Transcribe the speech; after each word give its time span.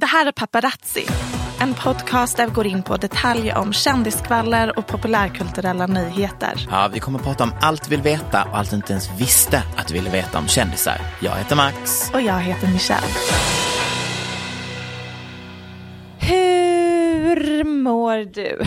Det 0.00 0.06
här 0.06 0.26
är 0.26 0.32
Paparazzi, 0.32 1.06
en 1.60 1.74
podcast 1.74 2.36
där 2.36 2.46
vi 2.46 2.52
går 2.52 2.66
in 2.66 2.82
på 2.82 2.96
detaljer 2.96 3.58
om 3.58 3.72
kändiskvaller 3.72 4.78
och 4.78 4.86
populärkulturella 4.86 5.86
nyheter. 5.86 6.68
Ja, 6.70 6.90
vi 6.92 7.00
kommer 7.00 7.18
att 7.18 7.24
prata 7.24 7.44
om 7.44 7.52
allt 7.60 7.88
vi 7.88 7.96
vill 7.96 8.02
veta 8.02 8.44
och 8.44 8.58
allt 8.58 8.70
du 8.70 8.76
inte 8.76 8.92
ens 8.92 9.10
visste 9.20 9.62
att 9.76 9.88
du 9.88 9.94
ville 9.94 10.10
veta 10.10 10.38
om 10.38 10.48
kändisar. 10.48 11.00
Jag 11.20 11.36
heter 11.36 11.56
Max. 11.56 12.10
Och 12.14 12.20
jag 12.20 12.40
heter 12.40 12.68
Michelle. 12.68 13.06
Hur 16.18 17.64
mår 17.64 18.34
du? 18.34 18.62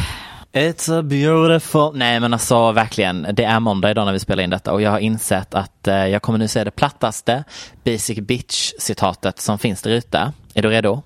It's 0.53 0.99
a 0.99 1.03
beautiful... 1.03 1.91
Nej 1.93 2.19
men 2.19 2.33
alltså 2.33 2.71
verkligen, 2.71 3.27
det 3.33 3.43
är 3.43 3.59
måndag 3.59 3.91
idag 3.91 4.05
när 4.05 4.13
vi 4.13 4.19
spelar 4.19 4.43
in 4.43 4.49
detta 4.49 4.73
och 4.73 4.81
jag 4.81 4.91
har 4.91 4.99
insett 4.99 5.53
att 5.53 5.87
eh, 5.87 6.07
jag 6.07 6.21
kommer 6.21 6.39
nu 6.39 6.47
säga 6.47 6.65
det 6.65 6.71
plattaste 6.71 7.43
basic 7.85 8.19
bitch 8.19 8.71
citatet 8.79 9.39
som 9.39 9.59
finns 9.59 9.81
där 9.81 9.91
ute. 9.91 10.33
Är 10.53 10.61
du 10.61 10.69
redo? 10.69 11.01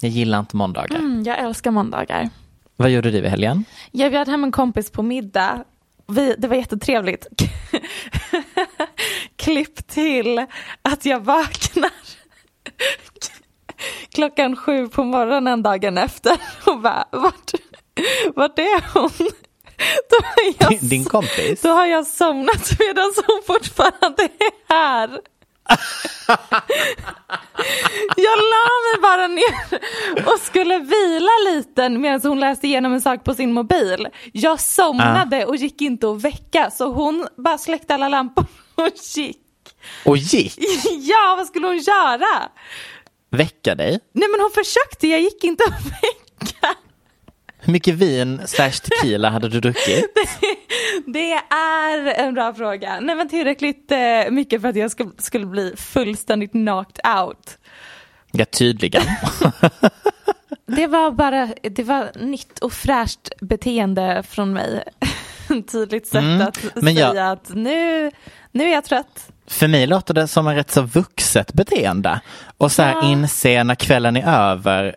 Jag 0.00 0.10
gillar 0.10 0.38
inte 0.40 0.56
måndagar. 0.56 0.98
Mm, 0.98 1.22
jag 1.22 1.38
älskar 1.38 1.70
måndagar. 1.70 2.28
Vad 2.76 2.90
gjorde 2.90 3.10
du 3.10 3.18
i 3.18 3.28
helgen? 3.28 3.64
Jag 3.90 4.12
bjöd 4.12 4.28
hem 4.28 4.44
en 4.44 4.52
kompis 4.52 4.90
på 4.90 5.02
middag. 5.02 5.64
Vi, 6.06 6.34
det 6.38 6.48
var 6.48 6.56
jättetrevligt. 6.56 7.26
Klipp 9.36 9.86
till 9.88 10.46
att 10.82 11.04
jag 11.04 11.20
vaknar 11.20 11.90
klockan 14.14 14.56
sju 14.56 14.88
på 14.88 15.04
morgonen 15.04 15.62
dagen 15.62 15.98
efter 15.98 16.32
och 16.66 16.80
bara, 16.80 17.04
vart, 17.10 17.50
vart 18.34 18.58
är 18.58 18.92
hon? 18.94 19.30
Då 20.10 20.16
har 20.26 20.54
jag, 20.58 20.80
Din, 20.80 20.88
din 20.88 21.04
kompis? 21.04 21.62
Då 21.62 21.68
har 21.68 21.86
jag 21.86 22.06
somnat 22.06 22.70
medan 22.78 23.12
hon 23.26 23.42
fortfarande 23.46 24.22
är 24.22 24.74
här. 24.74 25.20
Jag 28.16 28.38
la 28.38 28.68
mig 28.84 29.00
bara 29.02 29.26
ner 29.26 29.80
och 30.32 30.40
skulle 30.40 30.78
vila 30.78 31.30
lite 31.50 31.88
medan 31.88 32.20
hon 32.24 32.40
läste 32.40 32.66
igenom 32.66 32.92
en 32.92 33.00
sak 33.00 33.24
på 33.24 33.34
sin 33.34 33.52
mobil. 33.52 34.08
Jag 34.32 34.60
somnade 34.60 35.44
och 35.46 35.56
gick 35.56 35.80
inte 35.80 36.10
att 36.10 36.22
väcka 36.22 36.70
så 36.70 36.92
hon 36.92 37.26
bara 37.36 37.58
släckte 37.58 37.94
alla 37.94 38.08
lampor 38.08 38.46
och 38.74 38.88
gick. 39.16 39.38
Och 40.04 40.16
gick? 40.16 40.58
Ja, 40.90 41.34
vad 41.36 41.46
skulle 41.46 41.66
hon 41.66 41.78
göra? 41.78 42.48
Väcka 43.30 43.74
dig? 43.74 44.00
Nej 44.12 44.28
men 44.28 44.40
hon 44.40 44.50
försökte, 44.50 45.08
jag 45.08 45.20
gick 45.20 45.44
inte 45.44 45.64
att 45.64 45.84
väcka. 45.86 46.74
Hur 47.64 47.72
mycket 47.72 47.94
vin 47.94 48.40
slash 48.46 48.70
tequila 48.70 49.30
hade 49.30 49.48
du 49.48 49.60
druckit? 49.60 50.04
Det 51.06 51.32
är 51.54 52.14
en 52.24 52.34
bra 52.34 52.54
fråga. 52.54 53.00
Nej 53.00 53.14
men 53.16 53.28
tillräckligt 53.28 53.92
eh, 53.92 54.30
mycket 54.30 54.60
för 54.62 54.68
att 54.68 54.76
jag 54.76 54.90
skulle, 55.18 55.46
bli 55.46 55.74
fullständigt 55.76 56.52
knocked 56.52 57.00
out. 57.18 57.58
Ja, 58.32 58.44
tydligen. 58.44 59.02
Det 60.66 60.86
var 60.86 61.10
bara, 61.10 61.48
det 61.62 61.82
var 61.82 62.10
nytt 62.18 62.58
och 62.58 62.72
fräscht 62.72 63.28
beteende 63.40 64.22
från 64.28 64.52
mig. 64.52 64.82
Tydligt 65.72 66.06
sätt 66.06 66.22
Mm, 66.22 66.40
att 66.40 66.58
men 66.74 66.94
jag- 66.94 67.10
säga 67.12 67.30
att 67.30 67.50
nu, 67.54 68.10
nu 68.52 68.64
är 68.64 68.72
jag 68.72 68.84
trött. 68.84 69.28
För 69.46 69.68
mig 69.68 69.86
låter 69.86 70.14
det 70.14 70.28
som 70.28 70.46
en 70.46 70.54
rätt 70.54 70.70
så 70.70 70.82
vuxet 70.82 71.52
beteende. 71.52 72.20
Och 72.56 72.72
så 72.72 72.82
här 72.82 72.92
Ja. 72.92 73.08
inse 73.10 73.64
när 73.64 73.74
kvällen 73.74 74.16
är 74.16 74.50
över, 74.50 74.96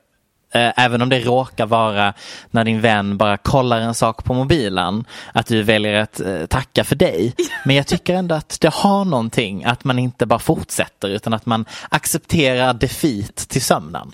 även 0.60 1.02
om 1.02 1.10
det 1.10 1.20
råkar 1.20 1.66
vara 1.66 2.14
när 2.52 2.64
din 2.64 2.82
vän 2.82 3.18
bara 3.18 3.38
kollar 3.38 3.82
en 3.82 3.94
sak 3.94 4.24
på 4.24 4.34
mobilen, 4.34 5.06
att 5.34 5.48
du 5.48 5.64
väljer 5.64 5.94
att 5.94 6.20
eh, 6.20 6.46
tacka 6.46 6.84
för 6.84 6.96
dig. 6.96 7.36
Men 7.66 7.76
jag 7.76 7.88
tycker 7.88 8.14
ändå 8.14 8.36
att 8.36 8.58
det 8.62 8.74
har 8.74 9.06
någonting, 9.06 9.64
att 9.64 9.84
man 9.84 10.00
inte 10.00 10.26
bara 10.26 10.40
fortsätter 10.40 11.08
utan 11.10 11.34
att 11.34 11.46
man 11.46 11.66
accepterar 11.90 12.74
defeat 12.74 13.36
till 13.36 13.62
sömnen. 13.62 14.12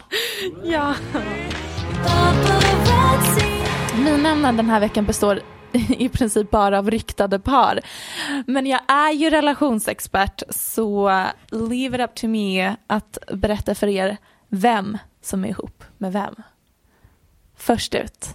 Ja. 0.64 0.94
Mina 3.96 4.30
ämnen 4.30 4.58
den 4.58 4.70
här 4.70 4.80
veckan 4.80 5.06
består 5.06 5.42
i 5.74 6.10
princip 6.10 6.52
bara 6.52 6.80
av 6.80 6.92
ryktade 6.92 7.40
par. 7.40 7.80
Men 8.48 8.66
jag 8.66 8.80
är 8.88 9.12
ju 9.12 9.30
relationsexpert 9.30 10.44
så 10.50 11.10
leave 11.52 11.96
it 11.98 12.10
up 12.10 12.16
to 12.16 12.28
me 12.28 12.76
att 12.88 13.18
berätta 13.34 13.76
för 13.76 13.88
er 13.88 14.18
vem 14.52 14.98
som 15.22 15.46
är 15.46 15.50
ihop 15.50 15.84
med 15.98 16.14
vem. 16.14 16.36
Först 17.58 17.96
ut, 17.96 18.28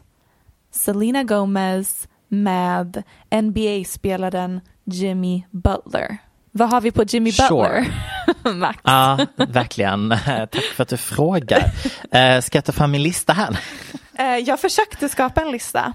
Selena 0.71 1.23
Gomez 1.25 2.09
med 2.29 3.03
NBA-spelaren 3.31 4.61
Jimmy 4.85 5.43
Butler. 5.51 6.19
Vad 6.51 6.71
har 6.71 6.81
vi 6.81 6.91
på 6.91 7.03
Jimmy 7.03 7.33
Sure. 7.33 7.49
Butler? 7.49 8.53
Max. 8.55 8.79
Ja, 8.83 9.27
verkligen. 9.37 10.09
Tack 10.27 10.55
för 10.77 10.83
att 10.83 10.89
du 10.89 10.97
frågar. 10.97 11.73
Eh, 12.13 12.41
Ska 12.41 12.57
jag 12.59 12.65
ta 12.65 12.73
fram 12.73 12.91
min 12.91 13.03
lista 13.03 13.33
här? 13.33 13.59
Eh, 14.19 14.37
Jag 14.37 14.61
försökte 14.61 15.09
skapa 15.09 15.41
en 15.41 15.51
lista. 15.51 15.93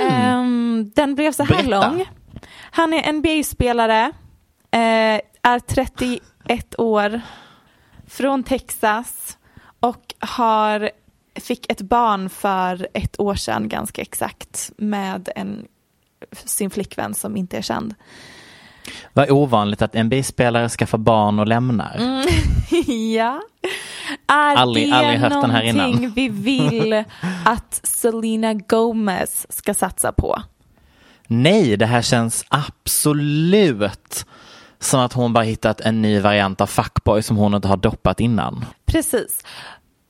Ehm, 0.00 0.90
Den 0.94 1.14
blev 1.14 1.32
så 1.32 1.44
här 1.44 1.54
Mm. 1.54 1.66
Berätta. 1.70 1.88
lång. 1.90 2.04
Han 2.70 2.92
är 2.92 3.12
NBA-spelare, 3.12 4.12
eh, 4.70 5.20
är 5.42 5.58
31 5.66 6.74
år, 6.78 7.20
från 8.16 8.42
Texas 8.42 9.38
och 9.80 10.14
har, 10.18 10.90
fick 11.40 11.72
ett 11.72 11.80
barn 11.80 12.28
för 12.28 12.88
ett 12.94 13.20
år 13.20 13.34
sedan 13.34 13.68
ganska 13.68 14.02
exakt 14.02 14.70
med 14.76 15.28
en, 15.36 15.66
sin 16.32 16.70
flickvän 16.70 17.14
som 17.14 17.36
inte 17.36 17.56
är 17.56 17.62
känd. 17.62 17.94
Vad 19.12 19.30
ovanligt 19.30 19.82
att 19.82 19.94
NBA-spelare 19.94 20.68
skaffar 20.68 20.98
barn 20.98 21.38
och 21.38 21.46
lämnar. 21.46 21.96
ja. 23.16 23.40
Är 24.26 24.56
Aldrig- 24.56 24.90
det 24.90 24.96
aldrig 24.96 25.18
hört 25.18 25.42
den 25.42 25.50
här 25.50 25.62
innan. 25.62 26.10
vi 26.10 26.28
vill 26.28 26.92
att 27.44 27.80
Selena 27.82 28.54
Gomez 28.54 29.46
ska 29.48 29.74
satsa 29.74 30.12
på? 30.12 30.42
Nej, 31.26 31.76
det 31.76 31.86
här 31.86 32.02
känns 32.02 32.44
absolut 32.48 34.26
som 34.86 35.00
att 35.00 35.12
hon 35.12 35.32
bara 35.32 35.44
hittat 35.44 35.80
en 35.80 36.02
ny 36.02 36.20
variant 36.20 36.60
av 36.60 36.66
fuckboy 36.66 37.22
som 37.22 37.36
hon 37.36 37.54
inte 37.54 37.68
har 37.68 37.76
doppat 37.76 38.20
innan. 38.20 38.64
Precis. 38.86 39.40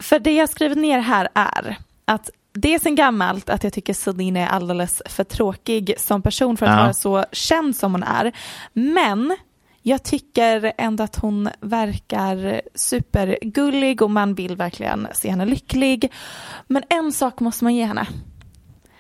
För 0.02 0.19
det 0.19 0.32
jag 0.34 0.49
skrivit 0.49 0.78
ner 0.78 0.99
här 1.00 1.28
är 1.34 1.76
att 2.05 2.31
det 2.52 2.75
är 2.75 2.78
sen 2.78 2.94
gammalt 2.94 3.50
att 3.50 3.64
jag 3.64 3.73
tycker 3.73 3.94
Selena 3.94 4.40
är 4.40 4.46
alldeles 4.46 5.02
för 5.06 5.25
tråkig 5.25 5.94
som 5.99 6.23
person 6.23 6.56
för 6.56 6.67
att 6.67 6.73
Ja. 6.73 6.82
vara 6.82 6.93
så 6.93 7.25
känd 7.32 7.76
som 7.76 7.93
hon 7.93 8.02
är. 8.02 8.32
Men 8.73 9.37
Jag 9.82 10.02
tycker 10.02 10.73
ändå 10.78 11.05
att 11.05 11.17
hon 11.17 11.49
verkar 11.61 12.61
supergullig 12.75 14.02
och 14.02 14.11
man 14.11 14.34
vill 14.34 14.56
verkligen 14.56 15.08
se 15.14 15.31
henne 15.31 15.44
lycklig. 15.44 16.12
Men 16.67 16.82
en 16.88 17.12
sak 17.12 17.40
måste 17.40 17.64
man 17.64 17.75
ge 17.75 17.84
henne. 17.84 18.06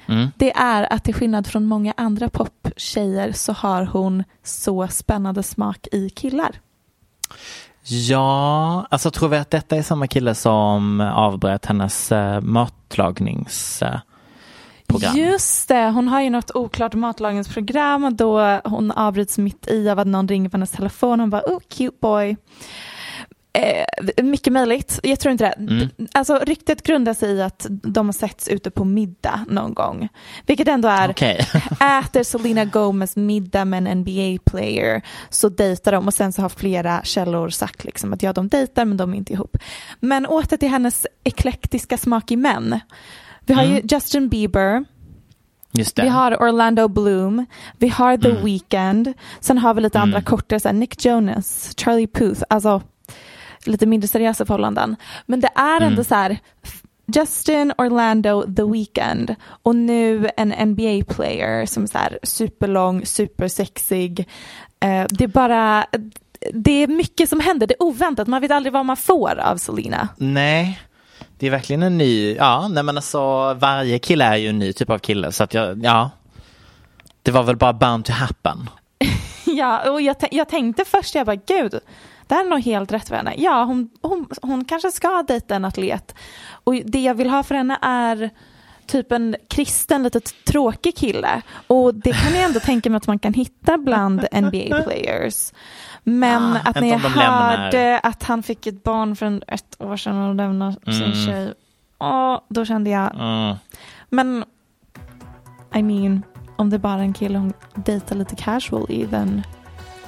Mm. 0.06 0.28
Det 0.36 0.52
är 0.56 0.92
att 0.92 1.04
till 1.04 1.14
skillnad 1.14 1.46
från 1.46 1.66
många 1.66 1.94
andra 1.96 2.28
poptjejer 2.28 3.32
så 3.32 3.52
har 3.52 3.84
hon 3.84 4.24
så 4.42 4.88
spännande 4.88 5.42
smak 5.42 5.86
i 5.92 6.10
killar. 6.10 6.60
Ja, 7.84 8.86
alltså 8.90 9.10
tror 9.10 9.28
vi 9.28 9.36
att 9.36 9.50
detta 9.50 9.76
är 9.76 9.82
samma 9.82 10.06
kille 10.06 10.34
som 10.34 11.00
avbröt 11.00 11.66
hennes 11.66 12.12
uh, 12.12 12.40
matlagnings... 12.40 13.82
program. 14.86 15.16
Just 15.16 15.68
det, 15.68 15.90
hon 15.90 16.08
har 16.08 16.20
ju 16.20 16.30
något 16.30 16.50
oklart 16.54 16.94
matlagningsprogram 16.94 18.16
då 18.16 18.60
hon 18.64 18.90
avbryts 18.90 19.38
mitt 19.38 19.68
i 19.68 19.90
av 19.90 19.98
att 19.98 20.06
någon 20.06 20.28
ringer 20.28 20.48
på 20.48 20.56
hennes 20.56 20.70
telefon. 20.70 21.20
Hon 21.20 21.30
bara, 21.30 21.42
oh 21.46 21.60
cute 21.68 21.96
boy. 22.00 22.36
Eh, 23.56 24.24
mycket 24.24 24.52
möjligt, 24.52 25.00
jag 25.02 25.20
tror 25.20 25.32
inte 25.32 25.44
det. 25.44 25.52
Mm. 25.52 25.88
Alltså 26.12 26.38
ryktet 26.38 26.82
grundar 26.82 27.14
sig 27.14 27.30
i 27.30 27.42
att 27.42 27.66
de 27.68 28.06
har 28.06 28.12
setts 28.12 28.48
ute 28.48 28.70
på 28.70 28.84
middag 28.84 29.44
någon 29.48 29.74
gång. 29.74 30.08
Vilket 30.46 30.68
ändå 30.68 30.88
är, 30.88 31.10
Okej. 31.10 31.46
äter 32.00 32.22
Selena 32.22 32.64
Gomez 32.64 33.16
middag 33.16 33.64
med 33.64 33.78
en 33.78 33.98
NBA-player 34.04 35.02
så 35.30 35.48
dejtar 35.48 35.92
de 35.92 36.06
och 36.06 36.14
sen 36.14 36.32
så 36.32 36.42
har 36.42 36.48
flera 36.48 37.02
källor 37.04 37.48
sagt 37.48 37.84
liksom 37.84 38.12
att 38.12 38.22
ja 38.22 38.32
de 38.32 38.48
dejtar 38.48 38.84
men 38.84 38.96
de 38.96 39.12
är 39.12 39.16
inte 39.16 39.32
ihop. 39.32 39.56
Men 40.00 40.26
åter 40.26 40.56
till 40.56 40.70
hennes 40.70 41.06
eklektiska 41.24 41.98
smak 41.98 42.30
i 42.30 42.36
män. 42.36 42.80
Vi 43.46 43.54
har 43.54 43.64
ju 43.64 43.82
Justin 43.90 44.28
Bieber, 44.28 44.84
vi 45.96 46.08
har 46.08 46.42
Orlando 46.42 46.88
Bloom, 46.88 47.46
vi 47.78 47.88
har 47.88 48.16
The 48.16 48.30
Weeknd, 48.30 49.12
sen 49.40 49.58
har 49.58 49.74
vi 49.74 49.80
lite 49.80 50.00
andra 50.00 50.22
kortare, 50.22 50.60
så 50.60 50.68
här 50.68 50.72
Nick 50.72 51.04
Jonas, 51.04 51.74
Charlie 51.76 52.06
Puth, 52.06 52.42
alltså 52.48 52.82
lite 53.66 53.86
mindre 53.86 54.08
seriösa 54.08 54.46
förhållanden. 54.46 54.96
Men 55.26 55.40
det 55.40 55.50
är 55.54 55.80
ändå 55.80 56.04
så 56.04 56.14
här, 56.14 56.38
Justin, 57.14 57.72
Orlando, 57.78 58.54
The 58.56 58.62
Weeknd 58.62 59.34
och 59.62 59.76
nu 59.76 60.30
en 60.36 60.52
NBA-player 60.52 61.66
som 61.66 61.82
är 61.82 61.86
så 61.86 61.98
här 61.98 62.18
superlång, 62.22 63.06
supersexig. 63.06 64.28
Eh, 64.80 65.04
det 65.10 65.24
är 65.24 65.28
bara, 65.28 65.86
det 66.52 66.82
är 66.82 66.86
mycket 66.86 67.28
som 67.28 67.40
händer, 67.40 67.66
det 67.66 67.74
är 67.74 67.82
oväntat, 67.82 68.28
man 68.28 68.40
vet 68.40 68.50
aldrig 68.50 68.72
vad 68.72 68.86
man 68.86 68.96
får 68.96 69.38
av 69.38 69.56
Selena. 69.56 70.08
Nej, 70.16 70.80
det 71.38 71.46
är 71.46 71.50
verkligen 71.50 71.82
en 71.82 71.98
ny, 71.98 72.34
ja, 72.34 72.68
nej 72.68 72.82
men 72.82 72.96
alltså 72.96 73.54
varje 73.54 73.98
kille 73.98 74.24
är 74.24 74.36
ju 74.36 74.48
en 74.48 74.58
ny 74.58 74.72
typ 74.72 74.90
av 74.90 74.98
kille 74.98 75.32
så 75.32 75.44
att 75.44 75.54
jag, 75.54 75.84
ja. 75.84 76.10
Det 77.22 77.30
var 77.30 77.42
väl 77.42 77.56
bara 77.56 77.72
bound 77.72 78.04
to 78.04 78.12
happen. 78.12 78.70
Ja, 79.48 79.90
och 79.90 80.00
jag, 80.02 80.16
jag 80.30 80.48
tänkte 80.48 80.84
först, 80.84 81.14
jag 81.14 81.26
bara 81.26 81.36
gud, 81.36 81.80
det 82.26 82.34
här 82.34 82.44
är 82.44 82.48
nog 82.50 82.60
helt 82.60 82.92
rätt 82.92 83.08
för 83.08 83.16
henne. 83.16 83.34
Ja, 83.36 83.64
hon, 83.64 83.90
hon, 84.02 84.28
hon 84.42 84.64
kanske 84.64 84.90
ska 84.90 85.22
dejta 85.28 85.54
en 85.54 85.64
atlet. 85.64 86.14
Och 86.64 86.74
det 86.74 87.00
jag 87.02 87.14
vill 87.14 87.30
ha 87.30 87.42
för 87.42 87.54
henne 87.54 87.78
är 87.82 88.30
typ 88.86 89.12
en 89.12 89.36
kristen, 89.48 90.02
lite 90.02 90.20
tråkig 90.20 90.96
kille. 90.96 91.42
Och 91.66 91.94
det 91.94 92.12
kan 92.12 92.34
jag 92.34 92.44
ändå 92.44 92.60
tänka 92.60 92.90
mig 92.90 92.96
att 92.96 93.06
man 93.06 93.18
kan 93.18 93.34
hitta 93.34 93.78
bland 93.78 94.20
NBA-players. 94.32 95.52
Men 96.04 96.42
Ah, 96.52 96.60
att 96.64 96.80
när 96.80 96.86
jag 96.88 96.96
om 96.96 97.02
de 97.02 97.08
lämnar. 97.18 97.56
hörde 97.58 97.98
att 98.02 98.22
han 98.22 98.42
fick 98.42 98.66
ett 98.66 98.82
barn 98.82 99.16
för 99.16 99.42
ett 99.46 99.76
år 99.78 99.96
sedan 99.96 100.28
och 100.28 100.34
lämnade 100.34 100.72
sin 100.84 101.02
Mm. 101.02 101.14
tjej, 101.26 101.54
åh, 101.98 102.40
då 102.48 102.64
kände 102.64 102.90
jag, 102.90 103.14
Mm. 103.14 103.56
men 104.10 104.44
I 105.74 105.82
mean, 105.82 106.22
om 106.56 106.70
det 106.70 106.78
bara 106.78 106.94
är 106.94 106.98
en 106.98 107.12
kille 107.14 107.38
hon 107.38 107.52
dejtar 107.74 108.16
lite 108.16 108.36
casually, 108.36 109.06
then 109.06 109.42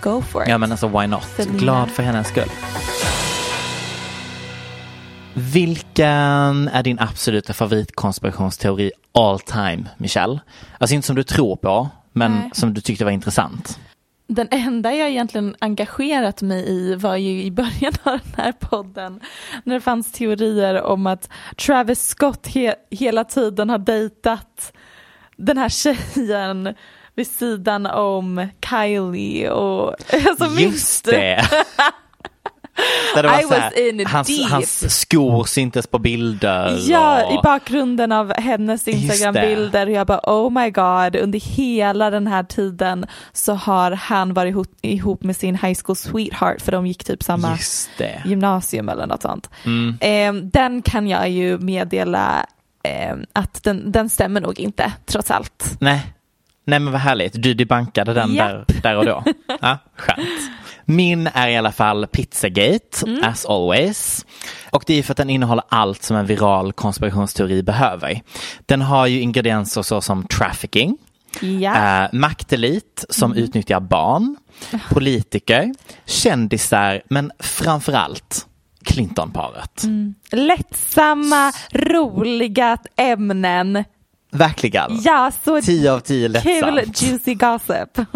go 0.00 0.22
for 0.22 0.42
it. 0.42 0.48
Ja 0.48 0.58
men 0.58 0.70
alltså 0.70 0.88
why 0.88 1.06
not? 1.06 1.24
Selena. 1.24 1.58
Glad 1.58 1.90
för 1.90 2.02
hennes 2.02 2.28
skull. 2.28 2.50
Vilken 5.34 6.68
är 6.68 6.82
din 6.82 6.98
absoluta 6.98 7.52
favoritkonspirationsteori 7.52 8.92
all 9.12 9.40
time, 9.40 9.84
Michelle? 9.96 10.40
Alltså 10.78 10.94
inte 10.94 11.06
som 11.06 11.16
du 11.16 11.22
tror 11.22 11.56
på, 11.56 11.88
men 12.12 12.32
Nej. 12.32 12.50
som 12.52 12.74
du 12.74 12.80
tyckte 12.80 13.04
var 13.04 13.12
intressant. 13.12 13.78
Den 14.26 14.48
enda 14.50 14.94
jag 14.94 15.08
egentligen 15.08 15.56
engagerat 15.58 16.42
mig 16.42 16.68
i 16.68 16.94
var 16.94 17.16
ju 17.16 17.42
i 17.42 17.50
början 17.50 17.92
av 18.02 18.18
den 18.18 18.44
här 18.44 18.52
podden 18.52 19.20
när 19.64 19.74
det 19.74 19.80
fanns 19.80 20.12
teorier 20.12 20.82
om 20.82 21.06
att 21.06 21.28
Travis 21.56 22.08
Scott 22.08 22.46
he 22.46 22.74
hela 22.90 23.24
tiden 23.24 23.70
har 23.70 23.78
dejtat 23.78 24.72
den 25.36 25.58
här 25.58 25.68
tjejen 25.68 26.74
vid 27.18 27.26
sidan 27.26 27.86
om 27.86 28.48
Kylie 28.70 29.50
och 29.50 29.94
alltså 30.28 30.60
Just 30.60 31.04
det! 31.04 31.44
Där 33.14 33.22
det 33.22 33.28
var 33.28 33.40
I 33.40 33.42
så 33.42 33.54
här, 33.54 34.04
hans, 34.06 34.50
hans 34.50 35.00
skor 35.00 35.44
syntes 35.44 35.86
på 35.86 35.98
bilder. 35.98 36.78
Ja, 36.88 37.26
och... 37.26 37.32
i 37.32 37.38
bakgrunden 37.42 38.12
av 38.12 38.32
hennes 38.36 38.88
Instagram-bilder 38.88 39.86
och 39.86 39.92
jag 39.92 40.06
bara 40.06 40.20
oh 40.22 40.50
my 40.50 40.70
god, 40.70 41.16
under 41.16 41.40
hela 41.56 42.10
den 42.10 42.26
här 42.26 42.42
tiden 42.42 43.06
så 43.32 43.54
har 43.54 43.90
han 43.90 44.34
varit 44.34 44.50
ihop, 44.50 44.68
ihop 44.82 45.22
med 45.22 45.36
sin 45.36 45.54
high 45.54 45.78
school 45.84 45.96
sweetheart 45.96 46.62
för 46.62 46.72
de 46.72 46.86
gick 46.86 47.04
typ 47.04 47.22
samma 47.22 47.58
gymnasium 48.24 48.88
eller 48.88 49.06
något 49.06 49.22
sånt. 49.22 49.50
Mm. 49.64 49.98
Eh, 50.00 50.42
den 50.42 50.82
kan 50.82 51.08
jag 51.08 51.30
ju 51.30 51.58
meddela 51.58 52.46
eh, 52.82 53.16
att 53.32 53.62
den, 53.62 53.92
den 53.92 54.08
stämmer 54.08 54.40
nog 54.40 54.60
inte 54.60 54.92
trots 55.06 55.30
allt. 55.30 55.76
Nej. 55.80 56.14
Nej 56.68 56.78
men 56.78 56.92
vad 56.92 57.00
härligt, 57.02 57.42
du 57.42 57.54
debankade 57.54 58.14
den 58.14 58.34
där, 58.34 58.64
där 58.82 58.96
och 58.96 59.04
då. 59.06 59.24
Ja, 59.60 59.78
skönt. 59.96 60.28
Min 60.84 61.26
är 61.26 61.48
i 61.48 61.56
alla 61.56 61.72
fall 61.72 62.06
Pizzagate, 62.06 63.06
Mm. 63.06 63.24
as 63.24 63.46
always. 63.46 64.26
Och 64.70 64.84
det 64.86 64.94
är 64.94 65.02
för 65.02 65.12
att 65.12 65.16
den 65.16 65.30
innehåller 65.30 65.64
allt 65.68 66.02
som 66.02 66.16
en 66.16 66.26
viral 66.26 66.72
konspirationsteori 66.72 67.62
behöver. 67.62 68.20
Den 68.66 68.82
har 68.82 69.06
ju 69.06 69.20
ingredienser 69.20 69.82
såsom 69.82 70.26
trafficking, 70.26 70.98
Ja. 71.40 72.02
eh, 72.04 72.08
maktelit 72.12 73.04
som 73.10 73.32
Mm. 73.32 73.44
utnyttjar 73.44 73.80
barn, 73.80 74.36
politiker, 74.90 75.74
kändisar 76.06 77.02
men 77.10 77.32
framförallt 77.38 78.46
Clinton-paret. 78.84 79.84
Mm. 79.84 80.14
Lättsamma, 80.32 81.52
roliga 81.72 82.78
ämnen. 82.96 83.84
Verkligen. 84.30 85.00
Ja, 85.04 85.30
så 85.44 85.60
10 85.60 85.92
av 85.92 86.00
10 86.00 86.40
kul 86.40 86.74
lättsamt. 86.74 87.02
juicy 87.02 87.34
gossip. 87.34 87.98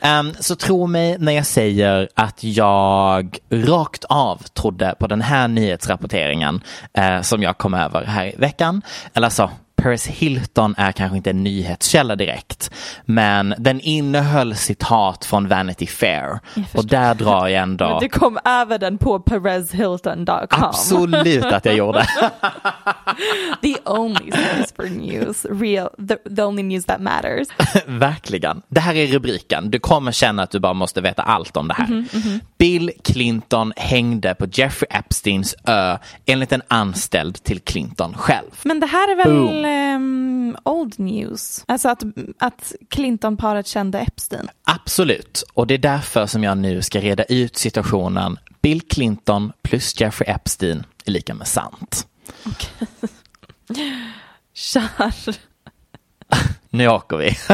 Ehm, 0.00 0.32
så 0.40 0.56
tro 0.56 0.86
mig 0.86 1.16
när 1.18 1.32
jag 1.32 1.46
säger 1.46 2.08
att 2.14 2.44
jag 2.44 3.38
rakt 3.50 4.04
av 4.04 4.36
trodde 4.36 4.94
på 4.98 5.06
den 5.06 5.20
här 5.20 5.48
nyhetsrapporteringen 5.48 6.60
eh, 6.94 7.20
som 7.20 7.42
jag 7.42 7.58
kom 7.58 7.74
över 7.74 8.04
här 8.04 8.26
i 8.26 8.34
veckan. 8.36 8.82
Eller 9.14 9.26
alltså, 9.26 9.50
Paris 9.82 10.06
Hilton 10.06 10.74
är 10.78 10.92
kanske 10.92 11.16
inte 11.16 11.30
en 11.30 11.44
nyhetskälla 11.44 12.16
direkt, 12.16 12.70
men 13.04 13.54
den 13.58 13.80
innehöll 13.80 14.56
citat 14.56 15.24
från 15.24 15.48
Vanity 15.48 15.86
Fair 15.86 16.40
och 16.74 16.86
där 16.86 17.14
drar 17.14 17.48
jag 17.48 17.62
ändå 17.62 17.88
Men 17.88 18.00
du 18.00 18.08
kom 18.08 18.38
över 18.44 18.78
den 18.78 18.98
på 18.98 19.20
perezhilton.com. 19.20 20.46
absolut 20.50 21.44
att 21.44 21.64
jag 21.64 21.74
gjorde. 21.74 22.06
The 23.62 23.76
only 23.84 24.30
source 24.32 24.74
for 24.76 24.88
news, 24.88 25.46
real, 25.50 25.90
the, 26.08 26.16
the 26.36 26.42
only 26.42 26.62
news 26.62 26.84
that 26.84 27.00
matters. 27.00 27.48
Verkligen. 27.86 28.62
Det 28.68 28.80
här 28.80 28.94
är 28.94 29.06
rubriken. 29.06 29.70
Du 29.70 29.78
kommer 29.78 30.12
känna 30.12 30.42
att 30.42 30.50
du 30.50 30.58
bara 30.60 30.74
måste 30.74 31.00
veta 31.00 31.22
allt 31.22 31.56
om 31.56 31.68
det 31.68 31.74
här. 31.74 32.04
Bill 32.58 32.90
Clinton 33.04 33.72
hängde 33.76 34.34
på 34.34 34.46
Jeffrey 34.52 34.88
Epsteins 34.90 35.54
ö 35.66 35.98
enligt 36.26 36.52
en 36.52 36.62
anställd 36.68 37.44
till 37.44 37.60
Clinton 37.60 38.14
själv. 38.14 38.50
Men 38.62 38.80
det 38.80 38.86
här 38.86 39.12
är 39.12 39.16
väl 39.16 39.32
Boom. 39.32 39.62
Ehm, 39.72 40.56
old 40.64 40.98
news? 40.98 41.64
Alltså 41.68 41.88
att, 41.88 42.02
att 42.38 42.72
Clinton-paret 42.90 43.66
kände 43.66 43.98
Epstein. 43.98 44.48
Absolut. 44.64 45.44
Och 45.54 45.66
det 45.66 45.74
är 45.74 45.78
därför 45.78 46.26
som 46.26 46.44
jag 46.44 46.58
nu 46.58 46.82
ska 46.82 47.00
reda 47.00 47.24
ut 47.24 47.56
situationen 47.56 48.38
Bill 48.62 48.80
Clinton 48.80 49.52
plus 49.62 50.00
Jeffrey 50.00 50.30
Epstein 50.30 50.84
är 51.04 51.10
lika 51.10 51.34
med 51.34 51.46
sant. 51.46 52.06
Kör. 54.54 55.36
Nu 56.70 56.88
åker 56.88 57.16
vi. 57.16 57.36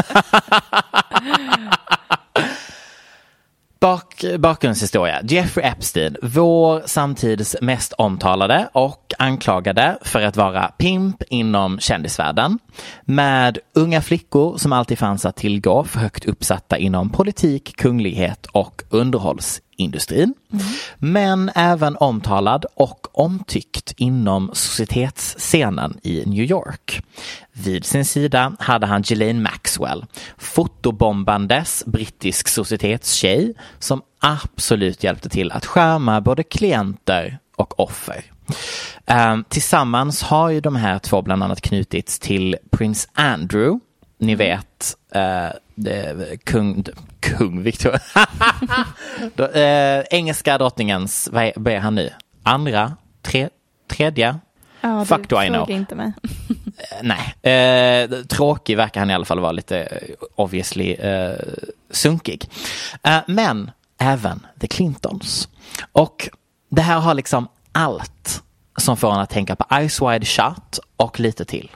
kort 4.21 4.41
bakgrundshistoria. 4.41 5.21
Jeffrey 5.25 5.67
Epstein, 5.67 6.17
vår 6.23 6.83
samtids 6.87 7.57
mest 7.61 7.93
omtalade 7.93 8.69
och 8.73 9.15
anklagade 9.19 9.99
för 10.03 10.23
att 10.23 10.37
vara 10.37 10.69
pimp 10.69 11.23
inom 11.29 11.79
kändisvärlden. 11.79 12.59
Med 13.05 13.59
unga 13.75 14.03
flickor 14.03 14.57
som 14.59 14.73
alltid 14.73 14.99
fanns 14.99 15.27
att 15.27 15.37
tillgå 15.37 15.85
för 15.85 16.01
högt 16.01 16.25
uppsatta 16.25 16.79
inom 16.79 17.11
politik, 17.11 17.77
kunglighet 17.77 18.47
och 18.47 18.83
industrin, 19.79 20.35
Mm. 20.53 20.65
Men 20.99 21.51
även 21.55 21.97
omtalad 21.97 22.67
och 22.75 23.07
omtyckt 23.13 23.95
inom 23.97 24.51
societetsscenen 24.53 25.99
i 26.03 26.23
New 26.27 26.45
York. 26.45 27.03
Vid 27.53 27.85
sin 27.85 28.05
sida 28.05 28.57
hade 28.59 28.87
han 28.87 29.03
Ghislaine 29.03 29.43
Maxwell, 29.43 30.05
fotobombandes 30.39 31.83
brittisk 31.87 32.49
societetstjej 32.49 33.55
som 33.79 34.03
absolut 34.21 35.05
hjälpte 35.05 35.29
till 35.29 35.53
att 35.53 35.67
skärma 35.67 36.21
både 36.21 36.43
klienter 36.43 37.39
och 37.57 37.81
offer. 37.81 38.25
Um, 39.07 39.45
tillsammans 39.49 40.23
har 40.23 40.51
ju 40.51 40.61
de 40.61 40.77
här 40.77 40.99
två 40.99 41.23
bland 41.23 41.43
annat 41.43 41.61
knutits 41.61 42.19
till 42.19 42.57
prins 42.71 43.09
Andrew, 43.13 43.81
ni 44.19 44.35
vet 44.35 44.97
uh, 45.17 45.51
kung, 46.45 46.85
kung 47.21 47.63
Victor, 47.63 47.95
uh, 49.39 50.05
engelska 50.11 50.59
drottningens, 50.59 51.29
vad 51.33 51.45
är, 51.45 51.53
vad 51.57 51.73
är 51.73 51.79
han 51.79 51.95
nu, 51.95 52.11
andra, 52.43 52.97
tre, 53.23 53.49
tredje, 53.89 54.39
Ja, 54.81 55.05
Fuck 55.05 55.29
do 55.29 55.43
I 55.43 55.49
know. 55.49 55.71
inte 55.71 55.95
mig. 55.95 56.13
Eh, 56.79 57.03
nej, 57.03 57.53
eh, 57.55 58.11
tråkig 58.23 58.77
verkar 58.77 59.01
han 59.01 59.11
i 59.11 59.15
alla 59.15 59.25
fall 59.25 59.41
vara 59.41 59.53
lite 59.53 59.81
eh, 59.81 60.15
obviously 60.35 60.93
eh, 60.93 61.37
sunkig. 61.91 62.51
Eh, 63.03 63.19
men 63.27 63.71
även 63.99 64.47
The 64.61 64.67
Clintons. 64.67 65.49
Och 65.93 66.29
det 66.71 66.83
här 66.83 67.01
har 67.01 67.15
liksom 67.15 67.49
allt 67.73 68.43
som 68.77 68.97
får 68.97 69.13
en 69.13 69.21
att 69.21 69.31
tänka 69.31 69.57
på 69.57 69.89
Ice 69.89 70.03
Wide 70.03 70.27
Shut 70.27 70.79
och 70.97 71.21
lite 71.21 71.45
till. 71.45 71.71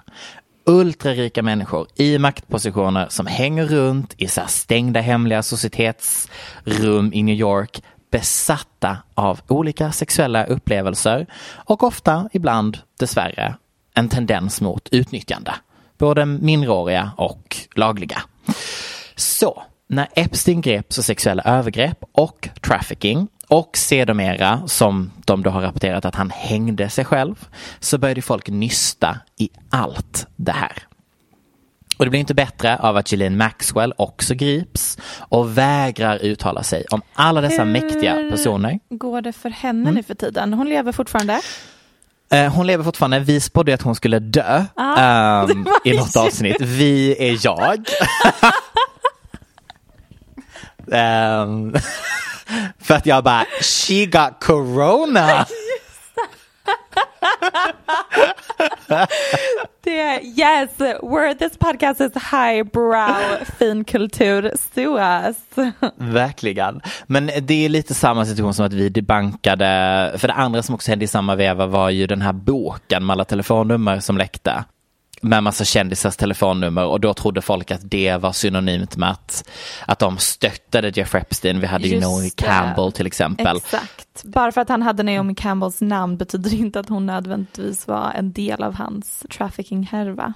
Ultrarika 0.64 1.42
människor 1.42 1.86
i 1.94 2.18
maktpositioner 2.18 3.06
som 3.08 3.26
hänger 3.26 3.66
runt 3.66 4.14
i 4.16 4.28
så 4.28 4.42
stängda 4.48 5.00
hemliga 5.00 5.42
societetsrum 5.42 7.12
i 7.12 7.22
New 7.22 7.34
York 7.36 7.82
besatta 8.10 8.96
av 9.14 9.40
olika 9.48 9.92
sexuella 9.92 10.44
upplevelser 10.44 11.26
och 11.54 11.82
ofta, 11.82 12.28
ibland 12.32 12.78
dessvärre, 12.98 13.54
en 13.94 14.08
tendens 14.08 14.60
mot 14.60 14.88
utnyttjande. 14.90 15.54
Både 15.98 16.26
minderåriga 16.26 17.10
och 17.16 17.56
lagliga. 17.74 18.22
Så, 19.16 19.62
när 19.88 20.08
Epstein 20.14 20.60
greps 20.60 20.96
för 20.96 21.02
sexuella 21.02 21.42
övergrepp 21.42 22.04
och 22.12 22.48
trafficking 22.60 23.28
och 23.52 23.76
sedermera, 23.76 24.62
som 24.66 25.12
de 25.24 25.42
då 25.42 25.50
har 25.50 25.60
rapporterat 25.60 26.04
att 26.04 26.14
han 26.14 26.30
hängde 26.30 26.88
sig 26.88 27.04
själv, 27.04 27.48
så 27.80 27.98
började 27.98 28.22
folk 28.22 28.48
nysta 28.48 29.18
i 29.38 29.50
allt 29.70 30.26
det 30.36 30.52
här. 30.52 30.72
Och 31.96 32.04
det 32.04 32.10
blir 32.10 32.20
inte 32.20 32.34
bättre 32.34 32.76
av 32.76 32.96
att 32.96 33.12
Ghislaine 33.12 33.36
Maxwell 33.36 33.94
också 33.96 34.34
grips 34.34 34.98
och 35.18 35.58
vägrar 35.58 36.18
uttala 36.18 36.62
sig 36.62 36.84
om 36.90 37.02
alla 37.14 37.40
dessa 37.40 37.64
Hur 37.64 37.72
mäktiga 37.72 38.30
personer. 38.30 38.78
går 38.90 39.22
det 39.22 39.32
för 39.32 39.50
henne 39.50 39.80
mm. 39.80 39.94
nu 39.94 40.02
för 40.02 40.14
tiden? 40.14 40.54
Hon 40.54 40.68
lever 40.68 40.92
fortfarande? 40.92 41.40
Eh, 42.32 42.52
hon 42.54 42.66
lever 42.66 42.84
fortfarande. 42.84 43.20
Vi 43.20 43.40
spådde 43.40 43.74
att 43.74 43.82
hon 43.82 43.94
skulle 43.94 44.18
dö 44.18 44.64
ah, 44.74 45.42
um, 45.50 45.66
i 45.84 45.96
något 45.96 46.16
avsnitt. 46.16 46.60
Vi 46.60 47.16
är 47.18 47.38
jag. 47.44 47.86
um, 50.86 51.74
för 52.78 52.94
att 52.94 53.06
jag 53.06 53.24
bara, 53.24 53.44
she 53.60 54.06
got 54.06 54.44
corona. 54.44 55.46
det, 59.84 60.20
yes, 60.22 60.70
where 61.02 61.34
this 61.34 61.56
podcast 61.58 62.00
is 62.00 62.12
highbrow 62.30 63.44
finkultur 63.58 64.52
SOAS. 64.74 65.36
Verkligen. 65.96 66.80
Men 67.06 67.30
det 67.40 67.64
är 67.64 67.68
lite 67.68 67.94
samma 67.94 68.26
situation 68.26 68.54
som 68.54 68.66
att 68.66 68.72
vi 68.72 68.88
debankade, 68.88 69.66
för 70.18 70.28
det 70.28 70.34
andra 70.34 70.62
som 70.62 70.74
också 70.74 70.90
hände 70.90 71.04
i 71.04 71.08
samma 71.08 71.34
veva 71.34 71.66
var 71.66 71.90
ju 71.90 72.06
den 72.06 72.22
här 72.22 72.32
boken 72.32 73.06
med 73.06 73.14
alla 73.14 73.24
telefonnummer 73.24 74.00
som 74.00 74.18
läckte 74.18 74.64
med 75.22 75.42
massa 75.42 75.64
kändisars 75.64 76.16
telefonnummer 76.16 76.84
och 76.84 77.00
då 77.00 77.14
trodde 77.14 77.42
folk 77.42 77.70
att 77.70 77.90
det 77.90 78.16
var 78.16 78.32
synonymt 78.32 78.96
med 78.96 79.10
att, 79.10 79.48
att 79.86 79.98
de 79.98 80.18
stöttade 80.18 80.88
Jeff 80.88 81.14
Epstein. 81.14 81.60
Vi 81.60 81.66
hade 81.66 81.88
Just 81.88 81.94
ju 81.94 82.00
Naomi 82.00 82.30
Campbell 82.30 82.92
till 82.92 83.06
exempel. 83.06 83.56
Exakt. 83.56 84.24
Bara 84.24 84.52
för 84.52 84.60
att 84.60 84.68
han 84.68 84.82
hade 84.82 85.02
Naomi 85.02 85.34
Campbells 85.34 85.80
namn 85.80 86.16
betyder 86.16 86.54
inte 86.54 86.80
att 86.80 86.88
hon 86.88 87.06
nödvändigtvis 87.06 87.88
var 87.88 88.12
en 88.12 88.32
del 88.32 88.62
av 88.62 88.74
hans 88.74 89.26
trafficking-härva. 89.30 90.34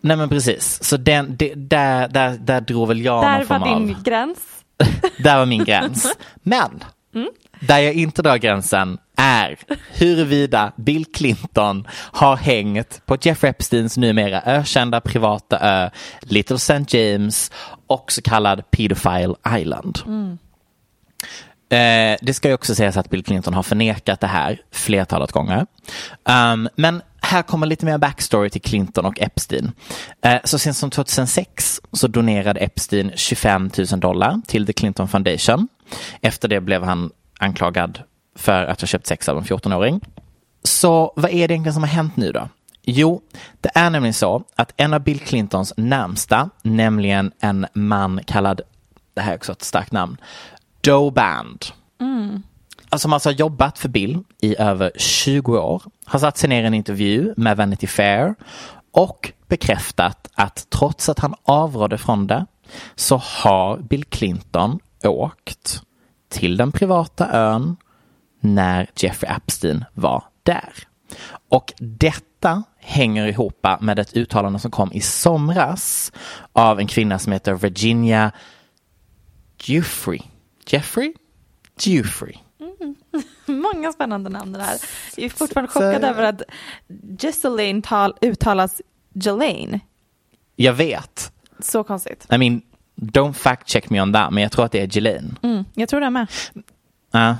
Nej 0.00 0.16
men 0.16 0.28
precis, 0.28 0.82
så 0.82 0.96
den, 0.96 1.36
det, 1.36 1.54
där, 1.54 2.08
där, 2.08 2.38
där 2.38 2.60
drog 2.60 2.88
väl 2.88 3.04
jag 3.04 3.22
Där 3.22 3.44
var 3.44 3.58
din 3.58 3.96
av... 3.96 4.02
gräns. 4.02 4.38
där 5.18 5.38
var 5.38 5.46
min 5.46 5.64
gräns. 5.64 6.16
Men 6.34 6.84
mm. 7.14 7.28
Där 7.66 7.78
jag 7.78 7.94
inte 7.94 8.22
drar 8.22 8.36
gränsen 8.36 8.98
är 9.16 9.56
huruvida 9.92 10.72
Bill 10.76 11.04
Clinton 11.04 11.86
har 11.90 12.36
hängt 12.36 13.06
på 13.06 13.16
Jeff 13.20 13.44
Epsteins 13.44 13.96
numera 13.96 14.42
ökända 14.42 15.00
privata 15.00 15.58
ö 15.58 15.90
Little 16.20 16.56
St. 16.56 16.84
James 16.88 17.50
och 17.86 18.12
så 18.12 18.22
kallad 18.22 18.70
Pedophile 18.70 19.34
Island. 19.58 19.98
Mm. 20.06 20.38
Eh, 21.68 22.18
det 22.22 22.34
ska 22.34 22.48
ju 22.48 22.54
också 22.54 22.74
sägas 22.74 22.96
att 22.96 23.10
Bill 23.10 23.24
Clinton 23.24 23.54
har 23.54 23.62
förnekat 23.62 24.20
det 24.20 24.26
här 24.26 24.60
flertalet 24.72 25.32
gånger. 25.32 25.66
Um, 26.24 26.68
men 26.76 27.02
här 27.20 27.42
kommer 27.42 27.66
lite 27.66 27.86
mer 27.86 27.98
backstory 27.98 28.50
till 28.50 28.60
Clinton 28.60 29.04
och 29.04 29.20
Epstein. 29.20 29.72
Eh, 30.22 30.40
så 30.44 30.58
sent 30.58 30.76
som 30.76 30.90
2006 30.90 31.80
så 31.92 32.06
donerade 32.06 32.60
Epstein 32.60 33.12
25 33.14 33.70
000 33.90 34.00
dollar 34.00 34.40
till 34.46 34.66
The 34.66 34.72
Clinton 34.72 35.08
Foundation. 35.08 35.68
Efter 36.20 36.48
det 36.48 36.60
blev 36.60 36.82
han 36.82 37.10
anklagad 37.44 38.02
för 38.36 38.64
att 38.64 38.80
ha 38.80 38.86
köpt 38.86 39.06
sex 39.06 39.28
av 39.28 39.38
en 39.38 39.44
14-åring. 39.44 40.00
Så 40.62 41.12
vad 41.16 41.30
är 41.30 41.48
det 41.48 41.54
egentligen 41.54 41.74
som 41.74 41.82
har 41.82 41.90
hänt 41.90 42.16
nu 42.16 42.32
då? 42.32 42.48
Jo, 42.82 43.22
det 43.60 43.70
är 43.74 43.90
nämligen 43.90 44.14
så 44.14 44.44
att 44.56 44.72
en 44.76 44.94
av 44.94 45.00
Bill 45.00 45.20
Clintons 45.20 45.74
närmsta, 45.76 46.50
nämligen 46.62 47.32
en 47.40 47.66
man 47.72 48.20
kallad, 48.26 48.60
det 49.14 49.20
här 49.20 49.32
är 49.32 49.36
också 49.36 49.52
ett 49.52 49.62
starkt 49.62 49.92
namn, 49.92 50.16
Joe 50.82 51.10
Band. 51.10 51.64
Mm. 52.00 52.42
Som 52.96 53.12
alltså 53.12 53.28
har 53.28 53.34
jobbat 53.34 53.78
för 53.78 53.88
Bill 53.88 54.18
i 54.40 54.56
över 54.58 54.92
20 54.96 55.58
år, 55.58 55.82
har 56.04 56.18
satt 56.18 56.38
sig 56.38 56.48
ner 56.48 56.62
i 56.62 56.66
en 56.66 56.74
intervju 56.74 57.34
med 57.36 57.56
Vanity 57.56 57.86
Fair 57.86 58.34
och 58.92 59.32
bekräftat 59.48 60.28
att 60.34 60.66
trots 60.70 61.08
att 61.08 61.18
han 61.18 61.34
avrådde 61.44 61.98
från 61.98 62.26
det 62.26 62.46
så 62.94 63.16
har 63.16 63.78
Bill 63.78 64.04
Clinton 64.04 64.78
åkt 65.04 65.82
till 66.34 66.56
den 66.56 66.72
privata 66.72 67.32
ön 67.32 67.76
när 68.40 68.90
Jeffrey 68.96 69.32
Epstein 69.36 69.84
var 69.94 70.24
där. 70.42 70.72
Och 71.48 71.72
detta 71.78 72.62
hänger 72.78 73.26
ihop 73.26 73.66
med 73.80 73.98
ett 73.98 74.16
uttalande 74.16 74.58
som 74.58 74.70
kom 74.70 74.92
i 74.92 75.00
somras 75.00 76.12
av 76.52 76.80
en 76.80 76.86
kvinna 76.86 77.18
som 77.18 77.32
heter 77.32 77.54
Virginia 77.54 78.32
Giuffre. 79.58 80.18
Jeffrey? 80.66 81.14
Giuffre. 81.80 82.34
Mm. 82.60 82.94
Många 83.62 83.92
spännande 83.92 84.30
namn 84.30 84.52
det 84.52 84.62
här. 84.62 84.78
Jag 85.16 85.24
är 85.24 85.30
fortfarande 85.30 85.72
chockad 85.72 86.00
Så... 86.00 86.06
över 86.06 86.22
att 86.22 87.84
tal 87.84 88.14
uttalas 88.20 88.82
Jelaine. 89.12 89.80
Jag 90.56 90.72
vet. 90.72 91.32
Så 91.58 91.84
konstigt. 91.84 92.26
I 92.32 92.38
mean, 92.38 92.62
don't 92.96 93.32
fact 93.32 93.68
check 93.68 93.90
me 93.90 94.00
on 94.00 94.12
that, 94.12 94.32
men 94.32 94.42
jag 94.42 94.52
tror 94.52 94.64
att 94.64 94.72
det 94.72 94.80
är 94.80 94.86
Ghislaine. 94.86 95.38
Mm, 95.42 95.64
jag 95.74 95.88
tror 95.88 96.00
det 96.00 96.10
med. 96.10 96.26
Ja, 97.12 97.36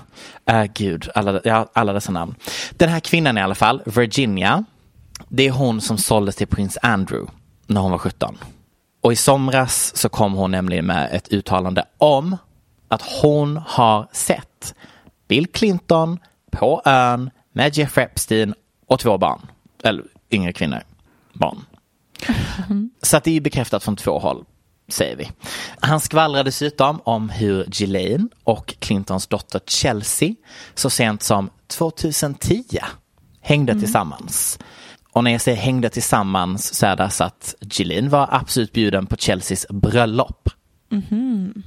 uh, 0.50 0.56
uh, 0.56 0.64
gud, 0.74 1.08
alla, 1.14 1.40
ja, 1.44 1.68
alla 1.72 1.92
dessa 1.92 2.12
namn. 2.12 2.34
Den 2.70 2.88
här 2.88 3.00
kvinnan 3.00 3.38
i 3.38 3.40
alla 3.40 3.54
fall, 3.54 3.82
Virginia, 3.86 4.64
det 5.28 5.46
är 5.46 5.50
hon 5.50 5.80
som 5.80 5.98
såldes 5.98 6.36
till 6.36 6.46
prins 6.46 6.78
Andrew 6.82 7.32
när 7.66 7.80
hon 7.80 7.90
var 7.90 7.98
17. 7.98 8.38
Och 9.00 9.12
i 9.12 9.16
somras 9.16 9.96
så 9.96 10.08
kom 10.08 10.32
hon 10.32 10.50
nämligen 10.50 10.86
med 10.86 11.08
ett 11.12 11.32
uttalande 11.32 11.84
om 11.98 12.36
att 12.88 13.02
hon 13.22 13.56
har 13.56 14.08
sett 14.12 14.74
Bill 15.28 15.46
Clinton 15.46 16.18
på 16.50 16.82
ön 16.84 17.30
med 17.52 17.76
Jeff 17.76 17.98
Epstein 17.98 18.54
och 18.86 18.98
två 18.98 19.18
barn. 19.18 19.40
Eller 19.82 20.04
yngre 20.30 20.52
kvinnor. 20.52 20.82
Barn. 21.32 21.64
Så 23.02 23.16
att 23.16 23.24
det 23.24 23.36
är 23.36 23.40
bekräftat 23.40 23.84
från 23.84 23.96
två 23.96 24.18
håll 24.18 24.44
säger 24.88 25.16
vi. 25.16 25.30
Han 25.80 26.00
skvallrar 26.00 26.44
dessutom 26.44 27.00
om 27.04 27.30
hur 27.30 27.64
Ghislaine 27.64 28.28
och 28.44 28.74
Clintons 28.78 29.26
dotter 29.26 29.60
Chelsea 29.66 30.34
så 30.74 30.90
sent 30.90 31.22
som 31.22 31.50
2010 31.66 32.64
hängde 33.40 33.72
mm. 33.72 33.82
tillsammans. 33.82 34.58
Och 35.12 35.24
när 35.24 35.30
jag 35.30 35.40
säger 35.40 35.58
hängde 35.58 35.90
tillsammans 35.90 36.74
så 36.74 36.86
är 36.86 36.96
det 36.96 37.10
så 37.10 37.24
att 37.24 37.54
Ghislaine 37.60 38.08
var 38.08 38.28
absolut 38.30 38.72
bjuden 38.72 39.06
på 39.06 39.16
Chelseas 39.16 39.66
bröllop. 39.68 40.50
Mm. 40.92 41.62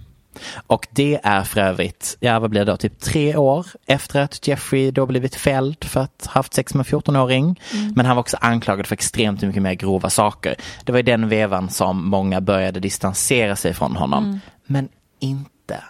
Och 0.68 0.88
det 0.92 1.20
är 1.24 1.44
för 1.44 1.62
övrigt, 1.62 2.18
ja 2.20 2.40
vad 2.40 2.50
blir 2.50 2.66
det 2.66 2.72
då, 2.72 2.78
typ 2.78 3.00
tre 3.00 3.36
år 3.36 3.66
efter 3.86 4.22
att 4.22 4.48
Jeffrey 4.48 4.92
då 4.92 5.06
blivit 5.06 5.36
fälld 5.36 5.84
för 5.84 6.00
att 6.00 6.26
ha 6.26 6.34
haft 6.34 6.54
sex 6.54 6.74
med 6.74 6.86
14-åring. 6.86 7.62
Mm. 7.74 7.94
Men 7.96 8.06
han 8.06 8.16
var 8.16 8.22
också 8.22 8.38
anklagad 8.42 8.88
för 8.88 8.94
extremt 8.94 9.42
mycket 9.42 9.62
mer 9.62 9.74
grova 9.74 10.10
saker. 10.10 10.56
Det 10.84 10.92
var 10.92 11.00
i 11.00 11.04
den 11.04 11.30
vevan 11.30 11.70
som 11.70 12.10
många 12.10 12.42
började 12.42 12.80
distansera 12.80 13.56
sig 13.56 13.74
från 13.74 13.96
honom. 13.96 14.24
Mm. 14.24 14.40
Men 14.66 14.90
inte 15.20 15.84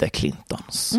The 0.00 0.08
Clintons. 0.08 0.98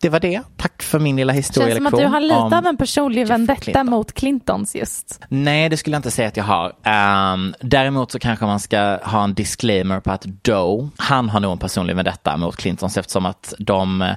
Det 0.00 0.08
var 0.08 0.20
det. 0.20 0.42
Tack 0.56 0.82
för 0.82 0.98
min 0.98 1.16
lilla 1.16 1.32
Känns 1.34 1.46
som 1.46 1.62
att 1.62 1.66
historielektion. 1.66 2.00
du 2.00 2.06
har 2.06 2.20
lite 2.20 2.58
av 2.58 2.66
en 2.66 2.76
personlig 2.76 3.26
vendetta 3.28 3.60
Clinton. 3.60 3.86
mot 3.90 4.12
Clintons 4.12 4.76
just. 4.76 5.20
Nej, 5.28 5.68
det 5.68 5.76
skulle 5.76 5.94
jag 5.94 5.98
inte 5.98 6.10
säga 6.10 6.28
att 6.28 6.36
jag 6.36 6.44
har. 6.44 6.72
Ehm, 6.82 7.54
däremot 7.60 8.12
så 8.12 8.18
kanske 8.18 8.44
man 8.44 8.60
ska 8.60 8.98
ha 9.02 9.24
en 9.24 9.34
disclaimer 9.34 10.00
på 10.00 10.10
att 10.12 10.22
Doe, 10.42 10.88
han 10.96 11.28
har 11.28 11.40
nog 11.40 11.52
en 11.52 11.58
personlig 11.58 11.96
med 11.96 12.04
detta 12.04 12.36
mot 12.36 12.56
Clintons 12.56 12.96
eftersom 12.96 13.26
att 13.26 13.54
de 13.58 14.02
eh, 14.02 14.08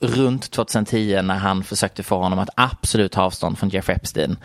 runt 0.00 0.50
2010 0.50 1.20
när 1.22 1.34
han 1.36 1.64
försökte 1.64 2.02
få 2.02 2.16
honom 2.22 2.38
att 2.38 2.50
absolut 2.56 3.12
ta 3.12 3.22
avstånd 3.22 3.58
från 3.58 3.68
Jeffrey 3.68 3.96
Epstein 3.96 4.36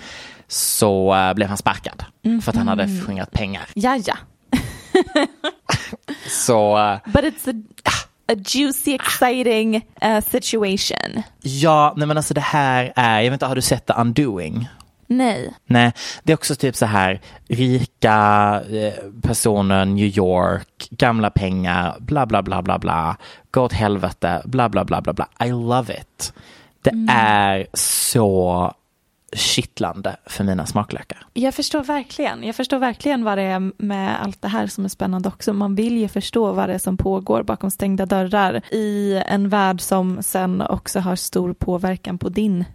så 0.48 1.16
eh, 1.16 1.34
blev 1.34 1.48
han 1.48 1.58
sparkad 1.58 2.04
för 2.44 2.52
att 2.52 2.56
han 2.58 2.68
hade 2.68 2.88
förskingrat 2.88 3.32
pengar. 3.32 3.64
Ja, 3.74 3.98
ja. 4.06 4.16
Så 6.28 6.78
eh, 6.78 6.98
But 7.06 7.24
it's 7.24 7.50
a, 7.50 7.64
a 8.28 8.36
juicy, 8.36 8.94
exciting 8.96 9.76
uh, 10.04 10.22
situation. 10.22 11.24
ja, 11.42 11.94
nej 11.98 12.08
men 12.08 12.18
alltså 12.18 12.34
det 12.34 12.42
här 12.42 12.94
är, 12.96 13.22
jag 13.22 13.32
vet 13.32 13.34
inte, 13.34 13.46
har 13.46 13.56
du 13.56 13.62
sett 13.62 13.86
The 13.86 13.94
Undoing? 13.94 14.68
Nej. 15.08 15.54
Nej, 15.66 15.92
det 16.24 16.32
är 16.32 16.38
också 16.38 16.56
typ 16.56 16.76
så 16.76 16.86
här 16.86 17.22
rika 17.48 18.16
eh, 18.72 18.94
personer, 19.22 19.86
New 19.86 20.18
York, 20.18 20.88
gamla 20.90 21.30
pengar, 21.30 21.96
bla 22.00 22.26
bla 22.26 22.42
bla 22.42 22.62
bla 22.62 22.80
bla, 22.80 23.18
gå 23.52 23.62
åt 23.62 23.74
helvete, 23.74 24.42
bla 24.46 24.70
bla 24.70 24.86
bla 24.86 25.02
bla 25.02 25.14
bla. 25.14 25.28
I 25.46 25.50
love 25.50 25.94
it. 25.94 26.34
Det 26.82 27.12
är 27.14 27.68
så 27.74 28.74
kittlande 29.34 30.16
för 30.26 30.44
mina 30.44 30.66
smaklökar. 30.66 31.28
Jag 31.34 31.54
förstår 31.54 31.84
verkligen. 31.84 32.44
Jag 32.44 32.56
förstår 32.56 32.80
verkligen 32.80 33.24
vad 33.24 33.38
det 33.38 33.42
är 33.44 33.72
med 33.84 34.22
allt 34.24 34.42
det 34.42 34.48
här 34.48 34.68
som 34.68 34.86
är 34.86 34.90
spännande 34.90 35.30
också. 35.30 35.54
Man 35.54 35.76
vill 35.76 35.98
ju 35.98 36.08
förstå 36.08 36.52
vad 36.52 36.70
det 36.70 36.74
är 36.74 36.80
som 36.80 36.98
pågår 36.98 37.44
bakom 37.44 37.72
stängda 37.72 38.06
dörrar 38.06 38.62
i 38.72 39.22
en 39.28 39.50
värld 39.50 39.82
som 39.82 40.24
sen 40.24 40.62
också 40.62 41.00
har 41.00 41.16
stor 41.16 41.54
påverkan 41.54 42.18
på 42.18 42.30
din 42.30 42.66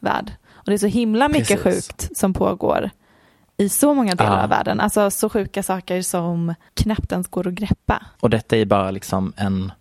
värld. 0.00 0.32
Och 0.52 0.64
det 0.66 0.72
är 0.74 0.78
så 0.78 0.86
himla 0.86 1.28
mycket 1.28 1.62
Precis. 1.62 1.88
sjukt 1.88 2.16
som 2.18 2.32
pågår 2.34 2.90
i 3.56 3.68
så 3.68 3.94
många 3.94 4.14
delar 4.14 4.36
Ja. 4.36 4.42
av 4.42 4.48
världen. 4.50 4.80
Alltså 4.80 5.10
så 5.10 5.28
sjuka 5.28 5.62
saker 5.62 6.02
som 6.02 6.54
knappt 6.74 7.12
ens 7.12 7.28
går 7.28 7.48
att 7.48 7.54
greppa. 7.54 8.02
Och 8.20 8.30
detta 8.30 8.56
är 8.56 8.64
bara 8.64 8.90
liksom 8.90 9.32
en, 9.36 9.72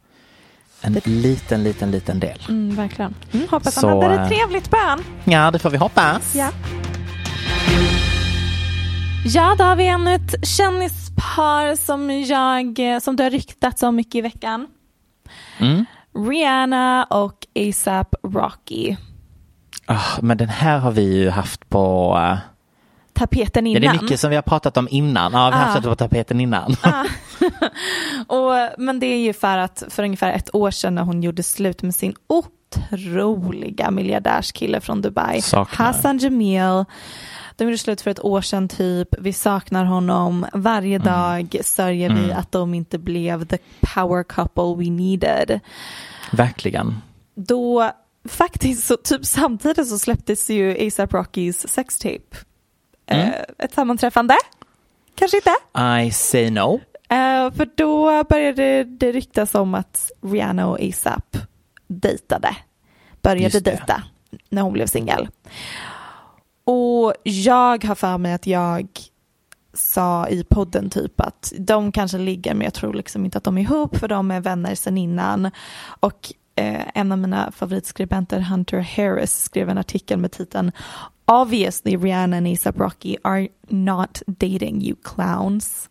en 0.81 0.93
liten, 1.05 1.63
liten, 1.63 1.91
liten 1.91 2.19
del. 2.19 2.39
Mm, 2.49 2.75
verkligen. 2.75 3.15
Mm, 3.31 3.47
hoppas 3.49 3.73
Så, 3.73 3.87
han 3.87 4.01
hade 4.01 4.15
eh, 4.15 4.21
det 4.21 4.35
trevligt 4.35 4.69
barn. 4.69 5.03
Ja, 5.23 5.51
det 5.51 5.59
får 5.59 5.69
vi 5.69 5.77
hoppas. 5.77 6.35
Ja. 6.35 6.49
Ja, 9.25 9.55
då 9.57 9.63
har 9.63 9.75
vi 9.75 9.87
ännu 9.87 10.15
ett 10.15 10.47
kännispar 10.47 11.75
som 11.75 12.11
jag, 12.21 13.03
som 13.03 13.15
det 13.15 13.23
har 13.23 13.29
ryktats 13.29 13.83
om 13.83 13.95
mycket 13.95 14.15
i 14.15 14.21
veckan. 14.21 14.67
Mm. 15.57 15.85
Rihanna 16.29 17.03
och 17.03 17.47
ASAP 17.69 18.15
Rocky. 18.23 18.95
Ah, 19.85 20.21
men 20.21 20.37
den 20.37 20.49
här 20.49 20.79
har 20.79 20.91
vi 20.91 21.17
ju 21.17 21.29
haft 21.29 21.69
på... 21.69 22.17
eh, 22.21 22.37
Tapeten 23.15 23.65
Ja, 23.67 23.69
innan. 23.71 23.81
det 23.81 23.99
är 23.99 24.01
mycket 24.01 24.19
som 24.19 24.29
vi 24.29 24.35
har 24.35 24.43
pratat 24.43 24.77
om 24.77 24.87
innan. 24.91 25.31
Ja, 25.33 25.37
vi 25.49 25.55
har 25.55 25.61
haft 25.63 25.77
Ah. 25.77 25.79
det 25.79 25.87
på 25.89 25.95
tapeten 25.95 26.41
innan. 26.41 26.75
och, 28.27 28.51
men 28.77 28.99
det 28.99 29.05
är 29.05 29.17
ju 29.17 29.33
för 29.33 29.57
att 29.57 29.83
för 29.89 30.03
ungefär 30.03 30.31
ett 30.33 30.55
år 30.55 30.71
sedan 30.71 30.95
när 30.95 31.01
hon 31.03 31.23
gjorde 31.23 31.43
slut 31.43 31.83
med 31.83 31.95
sin 31.95 32.13
otroliga 32.27 33.91
miljardärskille 33.91 34.81
från 34.81 35.01
Dubai, 35.01 35.41
Saknar. 35.41 35.85
Hassan 35.85 36.17
Jamil. 36.17 36.85
De 37.57 37.63
gjorde 37.63 37.77
slut 37.77 38.01
för 38.01 38.11
ett 38.11 38.19
år 38.25 38.41
sedan 38.41 38.67
typ. 38.67 39.07
Vi 39.19 39.33
saknar 39.33 39.85
honom. 39.85 40.45
Varje 40.53 40.95
Mm. 40.95 41.05
dag 41.07 41.55
sörjer 41.63 42.09
vi 42.13 42.31
att 42.31 42.51
de 42.51 42.73
inte 42.73 42.97
blev 42.97 43.45
the 43.45 43.57
power 43.95 44.23
couple 44.23 44.75
we 44.85 44.89
needed. 44.91 45.59
Verkligen. 46.31 47.01
Då 47.35 47.91
faktiskt 48.29 48.87
så 48.87 48.97
typ 48.97 49.25
samtidigt 49.25 49.87
så 49.87 49.99
släpptes 49.99 50.49
ju 50.49 50.87
ASAP 50.87 51.13
Rockys 51.13 51.67
sextape. 51.67 52.37
Mm. 53.07 53.27
Eh, 53.27 53.41
ett 53.57 53.73
sammanträffande? 53.73 54.35
Kanske 55.15 55.37
inte? 55.37 55.55
I 56.05 56.11
say 56.11 56.49
no. 56.49 56.81
Eh, 57.09 57.51
för 57.51 57.69
då 57.75 58.23
började 58.23 58.83
det 58.83 59.11
ryktas 59.11 59.55
om 59.55 59.75
att 59.75 60.11
Rihanna 60.21 60.67
och 60.67 60.79
ASAP 60.81 61.37
dejtade. 61.87 62.55
Började 63.21 63.59
dejta 63.59 64.03
när 64.49 64.61
hon 64.61 64.73
blev 64.73 64.87
singel. 64.87 65.27
Och 66.63 67.13
jag 67.23 67.83
har 67.83 67.95
för 67.95 68.17
mig 68.17 68.33
att 68.33 68.47
jag 68.47 68.87
sa 69.73 70.27
i 70.27 70.43
podden 70.43 70.89
typ 70.89 71.21
att 71.21 71.53
de 71.57 71.91
kanske 71.91 72.17
ligger 72.17 72.53
men 72.53 72.63
jag 72.65 72.73
tror 72.73 72.93
liksom 72.93 73.25
inte 73.25 73.37
att 73.37 73.43
de 73.43 73.57
är 73.57 73.61
ihop 73.61 73.97
för 73.97 74.07
de 74.07 74.31
är 74.31 74.39
vänner 74.41 74.75
sedan 74.75 74.97
innan. 74.97 75.51
Och 75.99 76.33
eh, 76.55 76.81
en 76.93 77.11
av 77.11 77.17
mina 77.17 77.51
favoritskribenter 77.51 78.39
Hunter 78.39 78.79
Harris 78.79 79.43
skrev 79.43 79.69
en 79.69 79.77
artikel 79.77 80.19
med 80.19 80.31
titeln 80.31 80.71
Obviously 81.27 81.97
Rihanna 81.97 82.37
and 82.37 82.47
ASAP 82.47 82.79
Rocky 82.79 83.17
are 83.23 83.47
not 83.69 84.21
dating 84.27 84.81
you 84.81 84.95
clowns. 85.03 85.89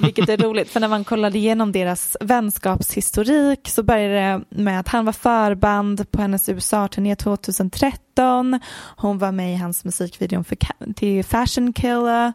Vilket 0.00 0.28
är 0.28 0.36
roligt, 0.42 0.70
för 0.70 0.80
när 0.80 0.88
man 0.88 1.04
kollade 1.04 1.38
igenom 1.38 1.72
deras 1.72 2.16
vänskapshistorik 2.20 3.68
så 3.68 3.82
började 3.82 4.14
det 4.14 4.62
med 4.62 4.80
att 4.80 4.88
han 4.88 5.04
var 5.04 5.12
förband 5.12 6.10
på 6.10 6.22
hennes 6.22 6.48
USA-turné 6.48 7.16
2013. 7.16 8.60
Hon 8.96 9.18
var 9.18 9.32
med 9.32 9.52
i 9.52 9.56
hans 9.56 9.84
musikvideo 9.84 10.44
för, 10.44 10.58
till 10.94 11.24
Fashion 11.24 11.72
Killer. 11.72 12.32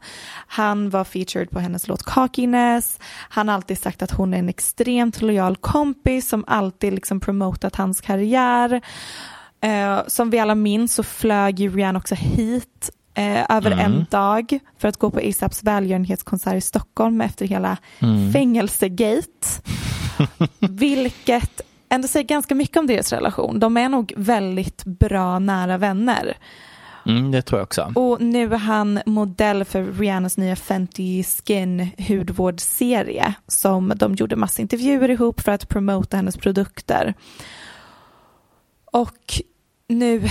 Han 0.47 0.89
var 0.89 1.03
featured 1.03 1.49
på 1.49 1.59
hennes 1.59 1.87
låt 1.87 2.03
Cockiness. 2.03 2.99
Han 3.29 3.47
har 3.47 3.55
alltid 3.55 3.79
sagt 3.79 4.01
att 4.01 4.11
hon 4.11 4.33
är 4.33 4.37
en 4.37 4.49
extremt 4.49 5.21
lojal 5.21 5.55
kompis 5.55 6.29
som 6.29 6.43
alltid 6.47 6.93
liksom 6.93 7.19
promotat 7.19 7.75
hans 7.75 8.01
karriär. 8.01 8.81
Eh, 9.61 9.99
som 10.07 10.29
vi 10.29 10.39
alla 10.39 10.55
minns 10.55 10.93
så 10.93 11.03
flög 11.03 11.59
ju 11.59 11.75
Rihanna 11.75 11.99
också 11.99 12.15
hit 12.15 12.89
eh, 13.13 13.51
över 13.51 13.71
en 13.71 14.05
dag 14.09 14.59
för 14.77 14.87
att 14.87 14.97
gå 14.97 15.11
på 15.11 15.19
ASAPs 15.19 15.63
välgörenhetskonsert 15.63 16.55
i 16.55 16.61
Stockholm 16.61 17.21
efter 17.21 17.45
hela 17.45 17.77
fängelsegate. 18.33 19.47
Vilket 20.59 21.61
ändå 21.89 22.07
säger 22.07 22.27
ganska 22.27 22.55
mycket 22.55 22.77
om 22.77 22.87
deras 22.87 23.13
relation. 23.13 23.59
De 23.59 23.77
är 23.77 23.89
nog 23.89 24.13
väldigt 24.17 24.83
bra 24.85 25.39
nära 25.39 25.77
vänner. 25.77 26.37
Mm, 27.05 27.31
det 27.31 27.41
tror 27.41 27.59
jag 27.59 27.65
också. 27.65 27.91
Och 27.95 28.21
nu 28.21 28.53
är 28.53 28.57
han 28.57 28.99
modell 29.05 29.65
för 29.65 29.83
Rihannas 29.83 30.37
nya 30.37 30.55
Fenty 30.55 31.23
Skin 31.23 31.89
hudvårdsserie 32.07 33.33
som 33.47 33.93
de 33.95 34.15
gjorde 34.15 34.35
massa 34.35 34.61
intervjuer 34.61 35.09
ihop 35.09 35.41
för 35.41 35.51
att 35.51 35.69
promota 35.69 36.17
hennes 36.17 36.37
produkter. 36.37 37.13
Och 38.85 39.41
nu 39.91 40.21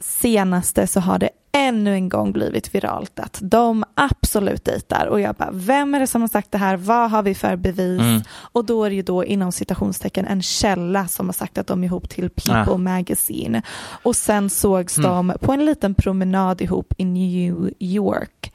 senaste 0.00 0.86
så 0.86 1.00
har 1.00 1.18
det 1.18 1.28
ännu 1.52 1.94
en 1.94 2.08
gång 2.08 2.32
blivit 2.32 2.74
viralt 2.74 3.18
att 3.20 3.38
de 3.42 3.84
absolut 3.94 4.64
dejtar. 4.64 5.06
Och 5.06 5.20
jag 5.20 5.34
bara 5.34 5.50
vem 5.52 5.94
är 5.94 6.00
det 6.00 6.06
som 6.06 6.20
har 6.20 6.28
sagt 6.28 6.52
det 6.52 6.58
här? 6.58 6.76
Vad 6.76 7.10
har 7.10 7.22
vi 7.22 7.34
för 7.34 7.56
bevis? 7.56 8.22
Och 8.36 8.64
då 8.64 8.84
är 8.84 8.90
det 8.90 8.96
ju 8.96 9.02
då 9.02 9.24
inom 9.24 9.52
citationstecken 9.52 10.26
en 10.26 10.42
källa 10.42 11.08
som 11.08 11.26
har 11.26 11.32
sagt 11.32 11.58
att 11.58 11.66
de 11.66 11.82
är 11.82 11.86
ihop 11.86 12.08
till 12.08 12.30
People 12.30 12.72
Ah. 12.74 12.76
Magazine. 12.76 13.62
Och 14.02 14.16
sen 14.16 14.50
sågs 14.50 14.94
de 14.96 15.32
på 15.40 15.52
en 15.52 15.64
liten 15.64 15.94
promenad 15.94 16.60
ihop 16.60 16.94
i 16.98 17.04
New 17.04 17.70
York. 17.78 18.52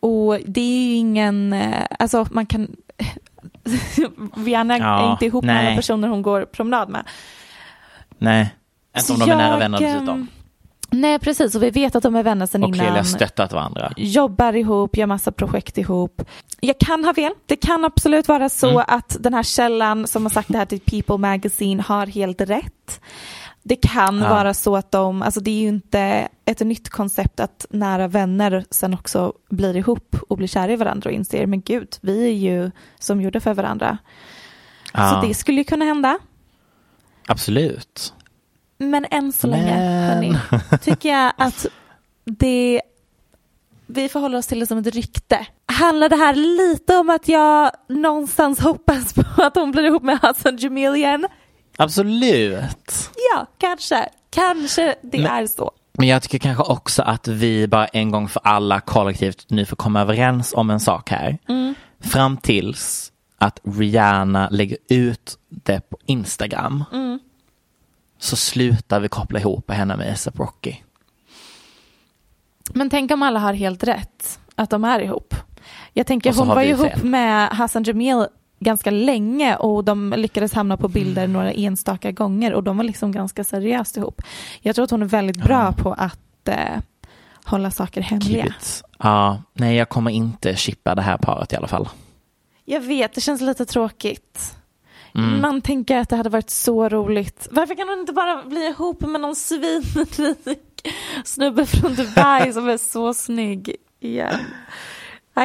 Och 0.00 0.38
det 0.46 0.60
är 0.60 0.86
ju 0.88 0.94
ingen 0.94 1.52
eh, 1.52 1.86
alltså 1.98 2.26
man 2.30 2.46
kan 2.46 2.68
Rihanna 4.36 4.74
är 4.74 4.78
Ja, 4.80 5.12
inte 5.12 5.26
ihop 5.26 5.44
med 5.44 5.54
nej. 5.54 5.66
alla 5.66 5.76
personer 5.76 6.08
hon 6.08 6.22
går 6.22 6.44
promenad 6.44 6.88
med. 6.88 7.04
Nej, 8.18 8.54
inte 8.96 9.06
Så 9.06 9.12
om 9.14 9.18
de 9.20 9.30
är 9.30 9.36
nära 9.36 9.56
vänner 9.56 9.82
ehm, 9.82 9.92
dessutom. 9.94 10.26
Nej, 10.90 11.18
precis. 11.18 11.54
Och 11.54 11.62
vi 11.62 11.70
vet 11.70 11.96
att 11.96 12.02
de 12.02 12.14
är 12.16 12.22
vänner 12.22 12.46
sedan 12.46 12.64
Och 12.64 12.76
innan. 12.76 12.86
har 12.96 13.02
stöttat 13.02 13.52
varandra. 13.52 13.92
Jobbar 13.96 14.52
ihop, 14.52 14.96
gör 14.96 15.06
massa 15.06 15.32
projekt 15.32 15.78
ihop. 15.78 16.22
Jag 16.60 16.78
kan 16.78 17.04
ha 17.04 17.14
fel. 17.14 17.32
Det 17.46 17.56
kan 17.56 17.84
absolut 17.84 18.28
vara 18.28 18.48
så 18.48 18.70
Mm. 18.70 18.84
att 18.88 19.16
den 19.20 19.34
här 19.34 19.42
källan 19.42 20.06
som 20.06 20.22
har 20.24 20.30
sagt 20.30 20.48
det 20.48 20.58
här 20.58 20.66
till 20.66 20.80
People 20.80 21.16
Magazine 21.16 21.82
har 21.82 22.06
helt 22.06 22.40
rätt. 22.40 23.00
Det 23.62 23.76
kan 23.76 24.18
Ja. 24.18 24.28
vara 24.28 24.54
så 24.54 24.76
att 24.76 24.90
de, 24.90 25.22
alltså 25.22 25.40
det 25.40 25.50
är 25.50 25.60
ju 25.62 25.68
inte 25.68 26.28
ett 26.44 26.60
nytt 26.60 26.88
koncept 26.90 27.40
att 27.40 27.66
nära 27.70 28.08
vänner 28.08 28.64
sen 28.70 28.94
också 28.94 29.32
blir 29.50 29.76
ihop 29.76 30.16
och 30.28 30.36
blir 30.36 30.48
kära 30.48 30.72
i 30.72 30.76
varandra 30.76 31.10
och 31.10 31.14
inser, 31.14 31.46
men 31.46 31.60
gud, 31.62 31.96
vi 32.00 32.24
är 32.26 32.32
ju 32.52 32.70
som 32.98 33.20
gjorda 33.20 33.40
för 33.40 33.54
varandra. 33.54 33.98
Ja, 34.92 35.10
Så 35.22 35.26
det 35.26 35.34
skulle 35.34 35.58
ju 35.58 35.64
kunna 35.64 35.84
hända. 35.84 36.18
Absolut. 37.26 38.14
Men 38.90 39.06
än 39.10 39.32
så 39.32 39.46
länge, 39.46 39.76
Men- 39.76 40.04
hörni, 40.06 40.38
tycker 40.82 41.08
jag 41.08 41.32
att 41.38 41.66
det 42.24 42.82
vi 43.86 44.08
förhåller 44.08 44.38
oss 44.38 44.46
till 44.46 44.60
det 44.60 44.66
som 44.66 44.78
ett 44.78 44.86
rykte. 44.94 45.46
handlar 45.66 46.08
det 46.08 46.16
här 46.16 46.34
lite 46.34 46.96
om 46.96 47.10
att 47.10 47.28
jag 47.28 47.70
någonstans 47.88 48.60
hoppas 48.60 49.12
på 49.14 49.42
att 49.42 49.54
hon 49.56 49.70
blir 49.70 49.84
ihop 49.84 50.02
med 50.02 50.18
Hassan 50.22 50.56
Jamil 50.56 50.94
igen? 50.94 51.26
Absolut. 51.76 53.10
Ja, 53.34 53.46
kanske. 53.58 54.08
Kanske 54.30 54.94
det 55.02 55.18
Men- 55.18 55.26
är 55.26 55.46
så. 55.46 55.70
Men 55.98 56.08
jag 56.08 56.22
tycker 56.22 56.38
kanske 56.38 56.62
också 56.64 57.02
att 57.02 57.28
vi 57.28 57.68
bara 57.68 57.86
en 57.86 58.10
gång 58.10 58.28
för 58.28 58.40
alla 58.44 58.80
kollektivt 58.80 59.44
nu 59.48 59.66
får 59.66 59.76
komma 59.76 60.00
överens 60.00 60.54
om 60.56 60.70
en 60.70 60.80
sak 60.80 61.10
här. 61.10 61.38
Fram 62.00 62.36
tills 62.36 63.12
att 63.38 63.60
Rihanna 63.64 64.48
lägger 64.48 64.76
ut 64.88 65.38
det 65.48 65.90
på 65.90 65.96
Instagram. 66.06 66.84
Så 68.22 68.36
slutar 68.36 69.00
vi 69.00 69.08
koppla 69.08 69.40
ihop 69.40 69.70
henne 69.70 69.96
med 69.96 70.12
ASAP 70.12 70.38
Rocky. 70.38 70.74
Men 72.74 72.90
tänk 72.90 73.10
om 73.10 73.22
alla 73.22 73.38
har 73.40 73.52
helt 73.52 73.84
rätt, 73.84 74.38
att 74.54 74.70
de 74.70 74.84
är 74.84 75.00
ihop. 75.00 75.34
Jag 75.92 76.06
tänker 76.06 76.32
hon 76.32 76.48
var 76.48 76.62
ihop 76.62 76.90
fel. 76.90 77.04
med 77.04 77.48
Hassan 77.48 77.82
Jamil 77.82 78.26
ganska 78.60 78.90
länge 78.90 79.56
och 79.56 79.84
de 79.84 80.14
lyckades 80.16 80.52
hamna 80.52 80.76
på 80.76 80.88
bilder 80.88 81.26
några 81.26 81.52
enstaka 81.52 82.12
gånger 82.12 82.52
och 82.52 82.62
de 82.62 82.76
var 82.76 82.84
liksom 82.84 83.12
ganska 83.12 83.44
seriöst 83.44 83.96
ihop. 83.96 84.22
Jag 84.60 84.74
tror 84.74 84.84
att 84.84 84.90
hon 84.90 85.02
är 85.02 85.06
väldigt 85.06 85.44
bra 85.44 85.72
på 85.72 85.92
att 85.92 86.48
eh, 86.48 86.56
hålla 87.44 87.70
saker 87.70 88.00
hemliga. 88.00 88.54
Ja, 88.98 89.42
nej 89.52 89.76
jag 89.76 89.88
kommer 89.88 90.10
inte 90.10 90.56
chippa 90.56 90.94
det 90.94 91.02
här 91.02 91.18
paret 91.18 91.52
i 91.52 91.56
alla 91.56 91.68
fall. 91.68 91.88
Jag 92.64 92.80
vet, 92.80 93.14
det 93.14 93.20
känns 93.20 93.40
lite 93.40 93.66
tråkigt. 93.66 94.56
Mm. 95.14 95.40
Man 95.40 95.60
tänker 95.60 95.98
att 95.98 96.08
det 96.08 96.16
hade 96.16 96.28
varit 96.30 96.50
så 96.50 96.88
roligt. 96.88 97.48
Varför 97.50 97.74
kan 97.74 97.88
hon 97.88 97.98
inte 98.00 98.12
bara 98.12 98.42
bli 98.42 98.66
ihop 98.66 99.00
med 99.00 99.20
någon 99.20 99.36
svinrik 99.36 100.88
snubbe 101.24 101.66
från 101.66 101.94
Dubai 101.94 102.52
som 102.52 102.68
är 102.68 102.76
så 102.76 103.14
snygg 103.14 103.76
igen? 104.00 104.40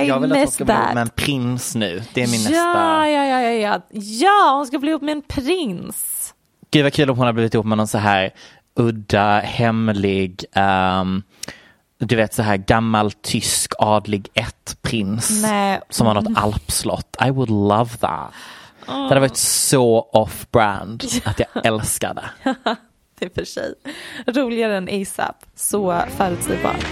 I 0.02 0.08
Jag 0.08 0.20
vill 0.20 0.32
att 0.32 0.38
hon 0.38 0.48
ska 0.48 0.66
bli 0.66 0.74
ihop 0.74 0.86
that. 0.86 0.94
med 0.94 1.02
en 1.02 1.10
prins 1.10 1.76
nu. 1.76 2.04
Det 2.14 2.24
är 2.24 2.28
min 2.28 2.42
ja, 2.42 2.50
nästa. 2.50 3.10
ja, 3.10 3.26
ja, 3.26 3.42
ja, 3.42 3.52
ja. 3.52 3.82
Ja, 4.02 4.54
hon 4.56 4.68
ska 4.68 4.80
bli 4.80 4.90
ihop 4.90 5.02
med 5.02 5.12
en 5.12 5.22
prins. 5.22 6.34
Gud 6.72 6.84
vad 6.84 6.94
kul 6.94 7.10
om 7.10 7.18
hon 7.18 7.26
har 7.26 7.34
blivit 7.34 7.54
ihop 7.54 7.66
med 7.66 7.78
någon 7.78 7.88
så 7.88 7.98
här 7.98 8.32
udda, 8.76 9.40
hemlig, 9.40 10.46
ehm, 10.54 11.24
du 12.00 12.16
vet 12.16 12.34
så 12.34 12.42
här 12.42 12.58
gammal 12.58 13.12
tysk 13.12 13.74
adlig 13.80 14.30
ett-prins. 14.34 15.42
Nej. 15.42 15.80
Som 15.90 16.08
har 16.08 16.14
något 16.14 16.38
alpslott. 16.38 17.16
I 17.28 17.30
would 17.32 17.50
love 17.50 17.90
that. 18.00 18.32
Det 18.88 18.94
hade 18.94 19.20
varit 19.20 19.38
så 19.38 20.10
off-brand 20.14 21.04
att 21.26 21.40
jag 21.40 21.48
älskar 21.66 22.14
det. 22.14 22.56
Det 23.20 23.26
är 23.26 23.30
för 23.30 23.46
sig 23.46 23.74
roligare 24.28 24.78
än 24.78 25.02
ASAP. 25.02 25.36
Så 25.56 26.02
förutsägbart. 26.18 26.86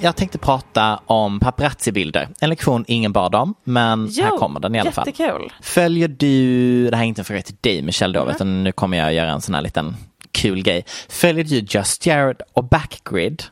Jag 0.00 0.16
tänkte 0.16 0.38
prata 0.38 1.00
om 1.06 1.40
paparazzi-bilder. 1.40 2.28
En 2.40 2.50
lektion 2.50 2.84
ingen 2.88 3.12
bad 3.12 3.34
om, 3.34 3.54
men 3.64 4.10
här 4.20 4.38
kommer 4.38 4.60
den 4.60 4.74
i 4.74 4.80
alla 4.80 4.92
fall. 4.92 5.06
Jättekul. 5.06 5.52
Följer 5.60 6.08
du, 6.08 6.90
det 6.90 6.96
här 6.96 7.04
är 7.04 7.08
inte 7.08 7.20
en 7.20 7.24
fråga 7.24 7.42
till 7.42 7.56
dig 7.60 7.82
Michelle 7.82 8.18
då, 8.18 8.30
utan 8.30 8.64
nu 8.64 8.72
kommer 8.72 8.98
jag 8.98 9.14
göra 9.14 9.30
en 9.30 9.40
sån 9.40 9.54
här 9.54 9.62
liten 9.62 9.96
kul 10.32 10.62
grej. 10.62 10.84
Följer 11.08 11.44
du 11.44 11.58
Just 11.58 12.06
Jared 12.06 12.42
och 12.52 12.64
Backgrid? 12.64 13.42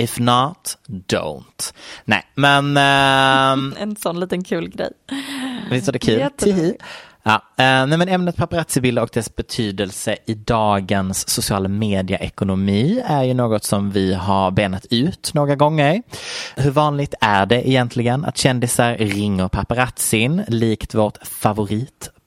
If 0.00 0.18
not, 0.18 0.78
don't. 0.88 1.74
Nej, 2.04 2.22
men 2.34 2.76
ehm, 2.76 3.74
En 3.78 3.96
sån 3.96 4.20
liten 4.20 4.44
kul 4.44 4.68
grej. 4.68 4.90
visst 5.70 5.88
är 5.88 5.92
det 5.92 5.98
kul? 5.98 6.28
Tihi. 6.36 6.76
Ja, 7.22 7.34
eh, 7.34 7.86
nej, 7.86 7.98
men 7.98 8.08
ämnet 8.08 8.36
paparazzi-bilder 8.36 9.02
och 9.02 9.10
dess 9.12 9.36
betydelse 9.36 10.16
i 10.26 10.34
dagens 10.34 11.28
sociala 11.28 11.68
media-ekonomi 11.68 13.02
är 13.06 13.22
ju 13.22 13.34
något 13.34 13.64
som 13.64 13.90
vi 13.90 14.14
har 14.14 14.50
benat 14.50 14.86
ut 14.90 15.30
några 15.34 15.54
gånger. 15.54 16.02
Hur 16.56 16.70
vanligt 16.70 17.14
är 17.20 17.46
det 17.46 17.68
egentligen 17.68 18.24
att 18.24 18.36
kändisar 18.36 18.96
ringer 18.96 19.48
paparazzin 19.48 20.42
likt 20.48 20.94
vårt 20.94 21.26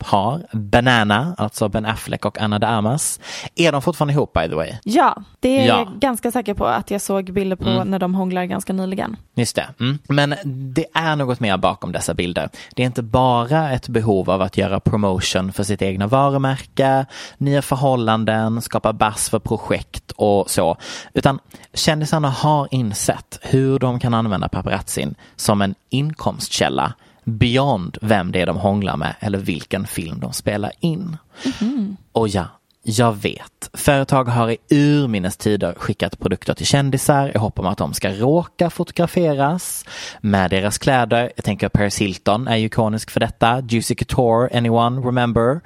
favoritpar 0.04 0.58
Banana, 0.58 1.36
alltså 1.38 1.70
Ben 1.70 1.86
Affleck 1.86 2.26
och 2.26 2.42
Anna 2.42 2.60
de 2.60 2.66
Armas? 2.68 3.20
Är 3.56 3.72
de 3.72 3.82
fortfarande 3.82 4.14
ihop 4.14 4.34
by 4.34 4.50
the 4.50 4.56
way? 4.56 4.72
Ja, 4.84 5.24
det 5.40 5.50
är 5.60 5.68
Ja. 5.68 5.78
jag 5.78 6.00
ganska 6.00 6.32
säker 6.32 6.54
på 6.54 6.66
att 6.66 6.92
jag 6.92 7.02
såg 7.02 7.34
bilder 7.34 7.56
på 7.56 7.84
när 7.84 8.00
de 8.00 8.16
hånglar 8.16 8.46
ganska 8.46 8.74
nyligen. 8.74 9.18
Just 9.36 9.56
det. 9.56 9.68
Mm. 9.80 10.00
Men 10.10 10.36
det 10.46 10.86
är 10.94 11.16
något 11.16 11.40
mer 11.40 11.58
bakom 11.58 11.92
dessa 11.92 12.14
bilder. 12.14 12.50
Det 12.76 12.82
är 12.82 12.86
inte 12.86 13.02
bara 13.04 13.72
ett 13.72 13.88
behov 13.88 14.30
av 14.30 14.42
att 14.42 14.58
göra 14.58 14.80
promotion 14.80 15.52
för 15.54 15.64
sitt 15.64 15.82
egna 15.82 16.08
varumärke, 16.08 17.06
nya 17.38 17.62
förhållanden, 17.62 18.62
skapa 18.62 18.94
bass 18.94 19.30
för 19.30 19.40
projekt 19.40 20.12
och 20.16 20.50
så. 20.50 20.78
Utan 21.14 21.40
kändisarna 21.74 22.30
har 22.30 22.68
insett 22.72 23.40
hur 23.42 23.80
de 23.80 24.00
kan 24.00 24.14
använda 24.14 24.50
paparazzin 24.50 25.16
som 25.36 25.62
en 25.62 25.76
inkomstkälla 25.90 26.94
beyond 27.24 27.98
vem 28.02 28.32
det 28.32 28.42
är 28.42 28.46
de 28.46 28.58
hånglar 28.58 28.98
med 28.98 29.16
eller 29.20 29.38
vilken 29.38 29.88
film 29.88 30.20
de 30.20 30.34
spelar 30.34 30.72
in. 30.80 31.18
Och 32.12 32.28
ja, 32.28 32.48
jag 32.86 33.14
vet. 33.14 33.70
Företag 33.74 34.24
har 34.24 34.52
i 34.52 34.58
urminnes 34.70 35.38
tider 35.38 35.74
skickat 35.78 36.20
produkter 36.20 36.54
till 36.54 36.66
kändisar 36.66 37.32
i 37.36 37.38
hopp 37.38 37.60
om 37.60 37.66
att 37.66 37.78
de 37.78 37.94
ska 37.94 38.10
råka 38.10 38.70
fotograferas 38.70 39.86
med 40.22 40.50
deras 40.50 40.78
kläder. 40.78 41.32
Jag 41.36 41.46
tänker 41.46 41.70
Paris 41.70 41.98
Hilton 41.98 42.48
är 42.48 42.58
ju 42.58 42.66
ikonisk 42.66 43.12
för 43.12 43.20
detta. 43.20 43.62
Juicy 43.70 43.96
Couture, 43.96 44.58
anyone 44.58 45.02
remember? 45.02 45.62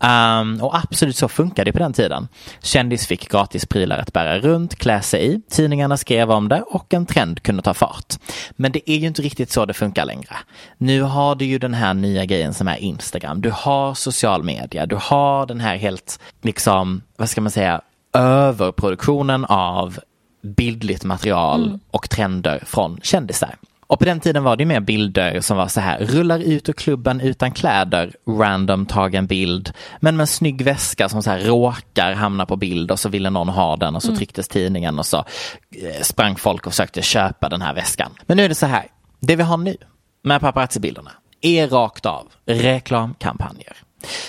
Um, 0.00 0.60
och 0.62 0.76
absolut 0.76 1.16
så 1.16 1.28
funkar 1.28 1.64
det 1.64 1.72
på 1.72 1.78
den 1.78 1.92
tiden. 1.92 2.28
Kändis 2.62 3.06
fick 3.06 3.28
gratis 3.30 3.66
prylar 3.66 3.98
att 3.98 4.12
bära 4.12 4.38
runt, 4.38 4.76
klä 4.76 5.02
sig 5.02 5.26
i. 5.26 5.40
Tidningarna 5.50 5.96
skrev 5.96 6.30
om 6.30 6.48
det 6.48 6.62
och 6.62 6.94
en 6.94 7.06
trend 7.06 7.42
kunde 7.42 7.62
ta 7.62 7.74
fart. 7.74 8.14
Men 8.50 8.72
det 8.72 8.90
är 8.90 8.96
ju 8.96 9.06
inte 9.06 9.22
riktigt 9.22 9.50
så 9.52 9.64
det 9.64 9.74
funkar 9.74 10.04
längre. 10.04 10.36
Nu 10.78 11.02
har 11.02 11.34
du 11.34 11.44
ju 11.44 11.58
den 11.58 11.74
här 11.74 11.94
nya 11.94 12.24
grejen 12.24 12.54
som 12.54 12.68
är 12.68 12.76
Instagram. 12.76 13.40
Du 13.40 13.50
har 13.50 13.94
social 13.94 14.42
media. 14.42 14.86
Du 14.86 14.96
har 15.00 15.46
den 15.46 15.60
här 15.60 15.76
helt, 15.76 16.20
liksom, 16.42 17.02
vad 17.16 17.30
ska 17.30 17.40
man 17.40 17.50
säga, 17.50 17.80
överproduktionen 18.12 19.44
av 19.44 19.98
bildligt 20.42 21.04
material 21.04 21.78
och 21.90 22.10
trender 22.10 22.62
från 22.66 23.00
kändisar. 23.02 23.56
Och 23.86 23.98
på 23.98 24.04
den 24.04 24.20
tiden 24.20 24.44
var 24.44 24.56
det 24.56 24.64
mer 24.64 24.80
bilder 24.80 25.40
som 25.40 25.56
var 25.56 25.68
så 25.68 25.80
här, 25.80 25.98
rullar 25.98 26.38
ut 26.38 26.68
ur 26.68 26.72
klubben 26.72 27.20
utan 27.20 27.52
kläder, 27.52 28.12
random 28.28 28.86
tagen 28.86 29.26
bild, 29.26 29.72
men 30.00 30.16
med 30.16 30.22
en 30.22 30.26
snygg 30.26 30.62
väska 30.62 31.08
som 31.08 31.22
så 31.22 31.30
här 31.30 31.38
råkar 31.38 32.12
hamna 32.12 32.46
på 32.46 32.56
bild 32.56 32.90
och 32.90 33.00
så 33.00 33.08
ville 33.08 33.30
någon 33.30 33.48
ha 33.48 33.76
den 33.76 33.96
och 33.96 34.02
så 34.02 34.16
trycktes 34.16 34.48
tidningen 34.48 34.98
och 34.98 35.06
så 35.06 35.16
eh, 35.16 36.02
sprang 36.02 36.36
folk 36.36 36.66
och 36.66 36.72
försökte 36.72 37.02
köpa 37.02 37.48
den 37.48 37.62
här 37.62 37.74
väskan. 37.74 38.12
Men 38.26 38.36
nu 38.36 38.44
är 38.44 38.48
det 38.48 38.54
så 38.54 38.66
här, 38.66 38.86
det 39.20 39.36
vi 39.36 39.42
har 39.42 39.56
nu 39.56 39.76
med 40.22 40.40
paparazzi-bilderna 40.40 41.10
är 41.40 41.68
rakt 41.68 42.06
av 42.06 42.26
reklamkampanjer. 42.46 43.76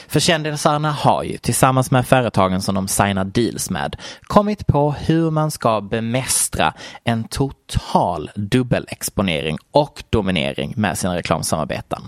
För 0.08 0.19
kändisarna 0.19 0.91
har 0.91 1.23
ju 1.23 1.38
tillsammans 1.38 1.91
med 1.91 2.08
företagen 2.08 2.62
som 2.62 2.75
de 2.75 2.88
signar 2.88 3.23
deals 3.23 3.69
med 3.69 3.95
kommit 4.21 4.67
på 4.67 4.91
hur 4.91 5.32
man 5.32 5.51
ska 5.51 5.82
bemästra 5.82 6.73
en 7.03 7.23
total 7.23 8.32
dubbelexponering 8.36 9.58
och 9.71 10.03
dominering 10.10 10.73
med 10.77 10.97
sina 10.97 11.15
reklamsamarbeten 11.15 12.01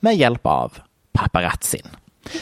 med 0.00 0.16
hjälp 0.16 0.46
av 0.46 0.72
paparazzin. 1.12 1.88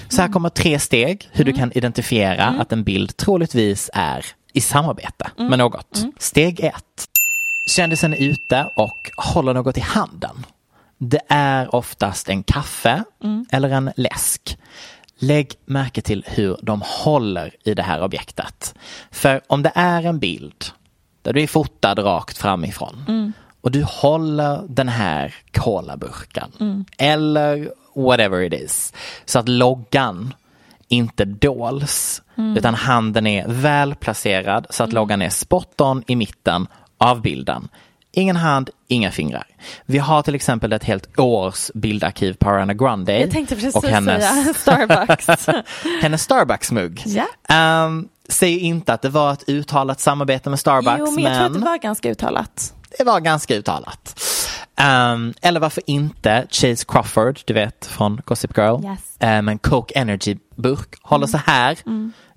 Så 0.09 0.23
här 0.23 0.29
kommer 0.29 0.49
tre 0.49 0.79
steg 0.79 1.29
hur 1.33 1.45
du 1.45 1.53
kan 1.53 1.73
identifiera 1.73 2.45
att 2.47 2.73
en 2.73 2.85
bild 2.85 3.17
troligtvis 3.17 3.91
är 3.95 4.27
i 4.53 4.61
samarbete 4.61 5.31
med 5.37 5.59
något. 5.59 6.05
Steg 6.19 6.61
ett. 6.61 7.07
Kändisen 7.67 8.15
är 8.15 8.19
ute 8.19 8.69
och 8.77 9.11
håller 9.17 9.55
något 9.55 9.79
i 9.79 9.81
handen. 9.81 10.47
Det 11.05 11.21
är 11.29 11.75
oftast 11.75 12.29
en 12.29 12.43
kaffe 12.43 13.05
eller 13.51 13.69
en 13.69 13.91
läsk. 13.97 14.59
Lägg 15.19 15.53
märke 15.65 16.03
till 16.03 16.25
hur 16.29 16.57
de 16.63 16.83
håller 16.85 17.55
i 17.65 17.75
det 17.75 17.83
här 17.83 18.03
objektet. 18.03 18.75
För 19.11 19.41
om 19.47 19.63
det 19.63 19.73
är 19.75 20.03
en 20.03 20.19
bild 20.19 20.65
där 21.23 21.33
du 21.33 21.43
är 21.43 21.47
fotad 21.47 21.99
rakt 21.99 22.39
framifrån 22.39 23.33
och 23.61 23.71
du 23.71 23.83
håller 23.83 24.63
den 24.69 24.89
här 24.89 25.35
colaburken 25.53 26.85
eller 26.99 27.73
whatever 27.95 28.43
it 28.43 28.53
is 28.53 28.93
så 29.25 29.39
att 29.39 29.49
loggan 29.49 30.35
inte 30.89 31.25
dols 31.25 32.23
utan 32.57 32.75
handen 32.75 33.27
är 33.27 33.49
väl 33.49 33.95
placerad 33.95 34.67
så 34.71 34.85
att 34.85 34.93
loggan 34.93 35.23
är 35.23 35.31
spot 35.31 35.81
on 35.81 36.05
i 36.07 36.17
mitten 36.17 36.67
av 36.99 37.23
bilden. 37.23 37.69
Ingen 38.15 38.37
hand, 38.37 38.71
inga 38.89 39.11
fingrar. 39.11 39.47
Vi 39.87 39.99
har 39.99 40.23
till 40.23 40.35
exempel 40.35 40.73
ett 40.73 40.85
helt 40.85 41.19
års 41.19 41.71
bildarkiv 41.75 42.33
på 42.33 42.51
Ariana 42.51 42.75
Grande. 42.75 43.21
Jag 43.21 43.31
tänkte 43.31 43.55
precis 43.55 43.77
och 43.77 43.85
hennes, 43.85 44.25
säga 44.25 44.55
Starbucks. 44.87 45.47
hennes 46.03 46.23
Starbucks-mugg. 46.23 47.03
Ja. 47.07 47.27
Ehm, 47.49 48.09
säger 48.29 48.59
inte 48.59 48.93
att 48.93 49.03
det 49.03 49.09
var 49.09 49.33
ett 49.33 49.49
uttalat 49.49 50.01
samarbete 50.01 50.51
med 50.51 50.61
Starbucks, 50.61 50.97
jo, 50.99 51.11
men 51.11 51.25
jag 51.25 51.35
tror 51.37 51.47
att 51.47 51.53
det 51.55 51.59
var 51.59 51.79
ganska 51.79 52.11
uttalat. 52.11 52.75
det 52.99 53.05
var 53.05 53.21
ganska 53.21 53.55
uttalat. 53.55 54.21
Ehm, 54.77 55.35
eller 55.43 55.61
varför 55.61 55.83
inte 55.87 56.47
Chase 56.51 56.85
Crawford, 56.89 57.41
du 57.45 57.55
vet 57.55 57.87
från 57.87 58.21
Gossip 58.25 58.57
Girl, 58.59 58.85
Yes. 58.85 59.01
med 59.21 59.49
en 59.49 59.59
Coke 59.59 59.95
Energy-burk, 59.95 60.95
håller 61.03 61.27
så 61.27 61.39
här. 61.39 61.79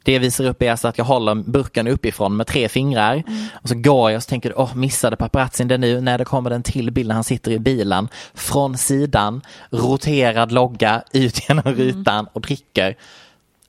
Det 0.06 0.14
jag 0.14 0.20
visar 0.20 0.46
upp 0.46 0.62
är 0.62 0.72
alltså 0.72 0.88
att 0.88 0.98
jag 0.98 1.06
håller 1.06 1.36
burken 1.36 1.88
uppifrån 1.88 2.38
med 2.38 2.48
tre 2.48 2.70
fingrar 2.70 3.24
och 3.54 3.70
så 3.70 3.76
går 3.76 4.12
jag 4.12 4.18
och 4.18 4.24
så 4.24 4.30
tänker 4.30 4.60
åh 4.60 4.76
missade 4.76 5.16
paparazzin 5.16 5.68
det 5.68 5.78
nu? 5.78 6.02
Nej, 6.02 6.18
det 6.18 6.26
kommer 6.26 6.50
den 6.50 6.64
till 6.64 6.92
bilden, 6.92 7.16
han 7.16 7.24
sitter 7.24 7.52
i 7.52 7.60
bilen 7.60 8.08
från 8.34 8.78
sidan, 8.78 9.42
roterad 9.70 10.52
logga 10.52 11.04
ut 11.14 11.50
genom 11.50 11.64
rutan 11.64 12.28
och 12.34 12.42
dricker. 12.42 12.98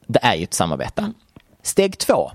Det 0.07 0.19
är 0.23 0.35
ju 0.35 0.45
ett 0.45 0.55
samarbete. 0.55 1.13
Steg 1.63 1.99
två. 1.99 2.31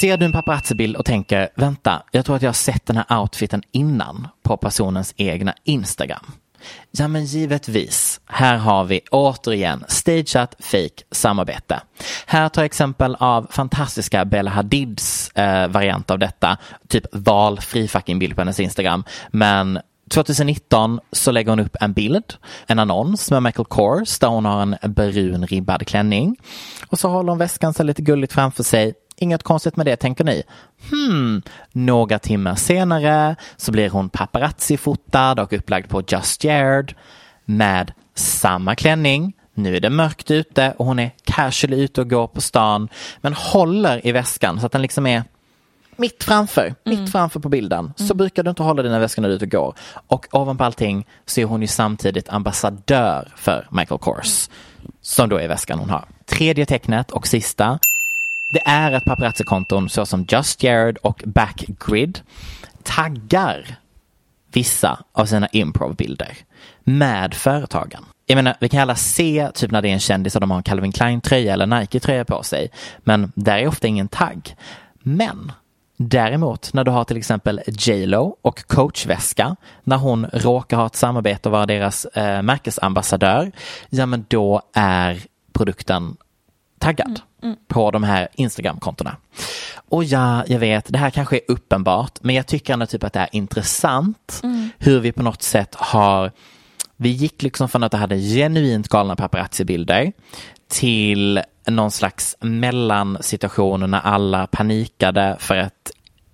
Ser 0.00 0.16
du 0.16 0.26
en 0.26 0.32
paparazzi-bild 0.32 0.96
och 0.96 1.04
tänker, 1.04 1.48
vänta, 1.54 2.02
jag 2.10 2.24
tror 2.24 2.36
att 2.36 2.42
jag 2.42 2.48
har 2.48 2.54
sett 2.54 2.86
den 2.86 2.96
här 2.96 3.20
outfiten 3.20 3.62
innan 3.72 4.28
på 4.42 4.56
personens 4.56 5.14
egna 5.16 5.54
Instagram. 5.64 6.32
Ja 6.90 7.08
men 7.08 7.24
givetvis, 7.24 8.20
här 8.26 8.56
har 8.56 8.84
vi 8.84 9.00
återigen 9.10 9.84
stageat 9.88 10.54
fake 10.58 11.02
samarbete. 11.10 11.80
Här 12.26 12.48
tar 12.48 12.62
jag 12.62 12.66
exempel 12.66 13.16
av 13.18 13.46
fantastiska 13.50 14.24
Bella 14.24 14.50
Hadids 14.50 15.30
eh, 15.30 15.68
variant 15.68 16.10
av 16.10 16.18
detta, 16.18 16.58
typ 16.88 17.06
valfri 17.12 17.88
fucking 17.88 18.18
bild 18.18 18.34
på 18.34 18.40
hennes 18.40 18.60
Instagram. 18.60 19.04
Men 19.30 19.78
2019 20.12 21.00
så 21.12 21.30
lägger 21.30 21.50
hon 21.50 21.60
upp 21.60 21.76
en 21.80 21.92
bild, 21.92 22.34
en 22.66 22.78
annons 22.78 23.30
med 23.30 23.42
Michael 23.42 23.66
Kors 23.66 24.18
där 24.18 24.28
hon 24.28 24.44
har 24.44 24.62
en 24.62 24.92
brun 24.92 25.46
ribbad 25.46 25.86
klänning. 25.86 26.36
Och 26.88 26.98
så 26.98 27.08
håller 27.08 27.28
hon 27.28 27.38
väskan 27.38 27.74
så 27.74 27.82
lite 27.82 28.02
gulligt 28.02 28.32
framför 28.32 28.62
sig. 28.62 28.94
Inget 29.16 29.42
konstigt 29.42 29.76
med 29.76 29.86
det 29.86 29.96
tänker 29.96 30.24
ni. 30.24 30.42
Hmm, 30.90 31.42
några 31.72 32.18
timmar 32.18 32.54
senare 32.54 33.36
så 33.56 33.72
blir 33.72 33.90
hon 33.90 34.08
paparazzi-fotad 34.08 35.42
och 35.42 35.52
upplagd 35.52 35.88
på 35.88 36.02
Just 36.08 36.44
Jared 36.44 36.94
med 37.44 37.92
samma 38.14 38.74
klänning. 38.74 39.32
Nu 39.54 39.76
är 39.76 39.80
det 39.80 39.90
mörkt 39.90 40.30
ute 40.30 40.74
och 40.76 40.86
hon 40.86 40.98
är 40.98 41.10
casually 41.24 41.76
ute 41.82 42.00
och 42.00 42.10
går 42.10 42.26
på 42.26 42.40
stan 42.40 42.88
men 43.20 43.34
håller 43.34 44.06
i 44.06 44.12
väskan 44.12 44.60
så 44.60 44.66
att 44.66 44.72
den 44.72 44.82
liksom 44.82 45.06
är 45.06 45.22
mitt 45.96 46.24
framför, 46.24 46.74
mitt 46.84 47.12
framför 47.12 47.40
på 47.40 47.48
bilden. 47.48 47.92
Så 47.96 48.14
brukar 48.14 48.42
du 48.42 48.50
inte 48.50 48.62
hålla 48.62 48.82
dina 48.82 48.98
väskor 48.98 49.22
när 49.22 49.28
du 49.28 49.34
är 49.34 49.36
ute 49.36 49.44
och 49.44 49.50
går. 49.50 49.74
Och 50.06 50.26
ovanpå 50.30 50.64
allting 50.64 51.06
så 51.26 51.40
är 51.40 51.44
hon 51.44 51.60
ju 51.62 51.66
samtidigt 51.68 52.28
ambassadör 52.28 53.32
för 53.36 53.68
Michael 53.70 53.98
Kors. 53.98 54.48
Som 55.00 55.28
då 55.28 55.36
är 55.36 55.48
väskan 55.48 55.78
hon 55.78 55.90
har. 55.90 56.04
Tredje 56.26 56.66
tecknet 56.66 57.10
och 57.10 57.26
sista. 57.26 57.78
Det 58.52 58.62
är 58.64 58.92
att 58.92 59.04
paparazzi-konton 59.04 59.88
såsom 59.88 60.26
Just 60.28 60.62
Jared 60.62 60.96
och 60.96 61.22
Backgrid 61.26 62.20
taggar 62.82 63.76
vissa 64.52 65.04
av 65.12 65.26
sina 65.26 65.48
improvbilder 65.48 66.36
med 66.84 67.34
företagen. 67.34 68.04
Jag 68.26 68.36
menar, 68.36 68.56
vi 68.60 68.68
kan 68.68 68.80
alla 68.80 68.94
se 68.94 69.50
typ 69.54 69.70
när 69.70 69.82
det 69.82 69.88
är 69.88 69.92
en 69.92 70.00
kändis 70.00 70.34
och 70.34 70.40
de 70.40 70.50
har 70.50 70.58
en 70.58 70.62
Calvin 70.62 70.92
Klein-tröja 70.92 71.52
eller 71.52 71.66
Nike-tröja 71.66 72.24
på 72.24 72.42
sig. 72.42 72.70
Men 72.98 73.32
där 73.34 73.58
är 73.58 73.66
ofta 73.66 73.86
ingen 73.86 74.08
tagg. 74.08 74.56
Men 75.02 75.52
Däremot 75.96 76.72
när 76.72 76.84
du 76.84 76.90
har 76.90 77.04
till 77.04 77.16
exempel 77.16 77.60
J 77.66 78.06
Lo 78.06 78.36
och 78.42 78.66
coachväska, 78.66 79.56
när 79.84 79.96
hon 79.96 80.26
råkar 80.32 80.76
ha 80.76 80.86
ett 80.86 80.96
samarbete 80.96 81.48
och 81.48 81.52
vara 81.52 81.66
deras 81.66 82.04
eh, 82.04 82.42
märkesambassadör, 82.42 83.52
ja 83.90 84.06
men 84.06 84.24
då 84.28 84.62
är 84.74 85.20
produkten 85.52 86.16
taggad 86.82 87.20
på 87.68 87.90
de 87.90 88.02
här 88.02 88.28
Instagram-kontona. 88.34 89.16
Och 89.88 90.04
ja, 90.04 90.44
jag 90.46 90.58
vet, 90.58 90.92
det 90.92 90.98
här 90.98 91.10
kanske 91.10 91.36
är 91.36 91.42
uppenbart, 91.48 92.18
men 92.20 92.34
jag 92.34 92.46
tycker 92.46 92.72
ändå 92.72 92.86
typ 92.86 93.04
att 93.04 93.12
det 93.12 93.20
är 93.20 93.28
intressant 93.32 94.42
hur 94.78 95.00
vi 95.00 95.12
på 95.12 95.22
något 95.22 95.42
sätt 95.42 95.74
har 95.74 96.32
vi 96.96 97.08
gick 97.08 97.42
liksom 97.42 97.68
från 97.68 97.82
att 97.82 97.92
det 97.92 97.98
hade 97.98 98.18
genuint 98.18 98.88
galna 98.88 99.16
paparazzi-bilder 99.16 100.12
till 100.68 101.40
någon 101.66 101.90
slags 101.90 102.36
mellansituation 102.40 103.90
när 103.90 104.00
alla 104.00 104.46
panikade 104.46 105.36
för 105.38 105.56
att 105.56 105.90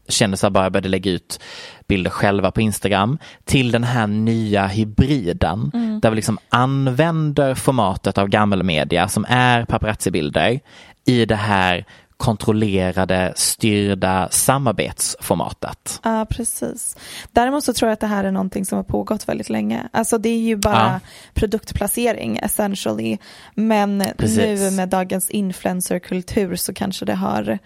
kändisar 0.08 0.50
bara 0.50 0.70
började 0.70 0.88
lägga 0.88 1.10
ut 1.10 1.40
bilder 1.88 2.10
själva 2.10 2.50
på 2.50 2.60
Instagram 2.60 3.18
till 3.44 3.72
den 3.72 3.84
här 3.84 4.06
nya 4.06 4.66
hybriden 4.66 5.70
där 6.02 6.10
vi 6.10 6.16
liksom 6.16 6.38
använder 6.48 7.54
formatet 7.54 8.18
av 8.18 8.28
gammelmedia 8.28 9.08
som 9.08 9.26
är 9.28 9.64
paparazzi-bilder 9.64 10.60
i 11.04 11.24
det 11.24 11.36
här 11.36 11.84
kontrollerade, 12.16 13.32
styrda 13.36 14.28
samarbetsformatet. 14.30 16.00
Ja, 16.04 16.26
precis. 16.30 16.96
Däremot 17.32 17.64
så 17.64 17.72
tror 17.72 17.88
jag 17.88 17.92
att 17.92 18.00
det 18.00 18.06
här 18.06 18.24
är 18.24 18.32
någonting 18.32 18.64
som 18.64 18.76
har 18.76 18.82
pågått 18.82 19.28
väldigt 19.28 19.50
länge. 19.50 19.88
Alltså 19.92 20.18
det 20.18 20.28
är 20.28 20.38
ju 20.40 20.56
bara 20.56 20.92
Ja. 20.92 21.00
produktplacering 21.34 22.36
essentially. 22.42 23.18
Men 23.54 24.04
Precis. 24.18 24.60
nu 24.60 24.70
med 24.70 24.88
dagens 24.88 25.30
influencerkultur 25.30 26.56
så 26.56 26.74
kanske 26.74 27.04
det 27.04 27.14
har 27.14 27.58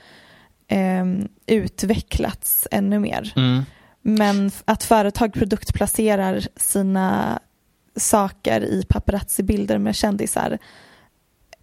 ehm, 0.68 1.28
utvecklats 1.46 2.68
ännu 2.70 2.98
mer. 2.98 3.32
Mm. 3.36 3.64
Men 4.02 4.50
att 4.64 4.84
företag 4.84 5.32
produktplacerar 5.32 6.40
sina 6.56 7.38
saker 7.96 8.60
i 8.60 8.84
paparazzi-bilder 8.88 9.78
med 9.78 9.96
kändisar 9.96 10.58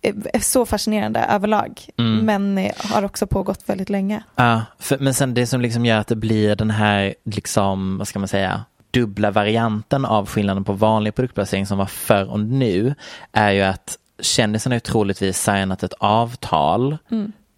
är 0.01 0.39
så 0.39 0.65
fascinerande 0.65 1.19
överlag. 1.19 1.85
Mm. 1.97 2.25
Men 2.25 2.57
eh, 2.57 2.71
har 2.77 3.03
också 3.03 3.27
pågått 3.27 3.69
väldigt 3.69 3.89
länge. 3.89 4.23
Ja, 4.35 4.61
för, 4.79 4.97
men 4.97 5.13
sen 5.13 5.33
det 5.33 5.47
som 5.47 5.61
liksom 5.61 5.85
gör 5.85 5.97
att 5.97 6.07
det 6.07 6.15
blir 6.15 6.55
den 6.55 6.71
här, 6.71 7.15
liksom, 7.25 7.97
vad 7.97 8.07
ska 8.07 8.19
man 8.19 8.27
säga, 8.27 8.65
dubbla 8.91 9.31
varianten 9.31 10.05
av 10.05 10.27
skillnaden 10.27 10.63
på 10.63 10.73
vanlig 10.73 11.15
produktplacering 11.15 11.65
som 11.65 11.77
var 11.77 11.85
förr 11.85 12.29
och 12.31 12.39
nu 12.39 12.95
är 13.31 13.51
ju 13.51 13.61
att 13.61 13.97
kändisen 14.19 14.71
har 14.71 14.75
ju 14.75 14.79
troligtvis 14.79 15.41
signat 15.41 15.83
ett 15.83 15.93
avtal 15.99 16.97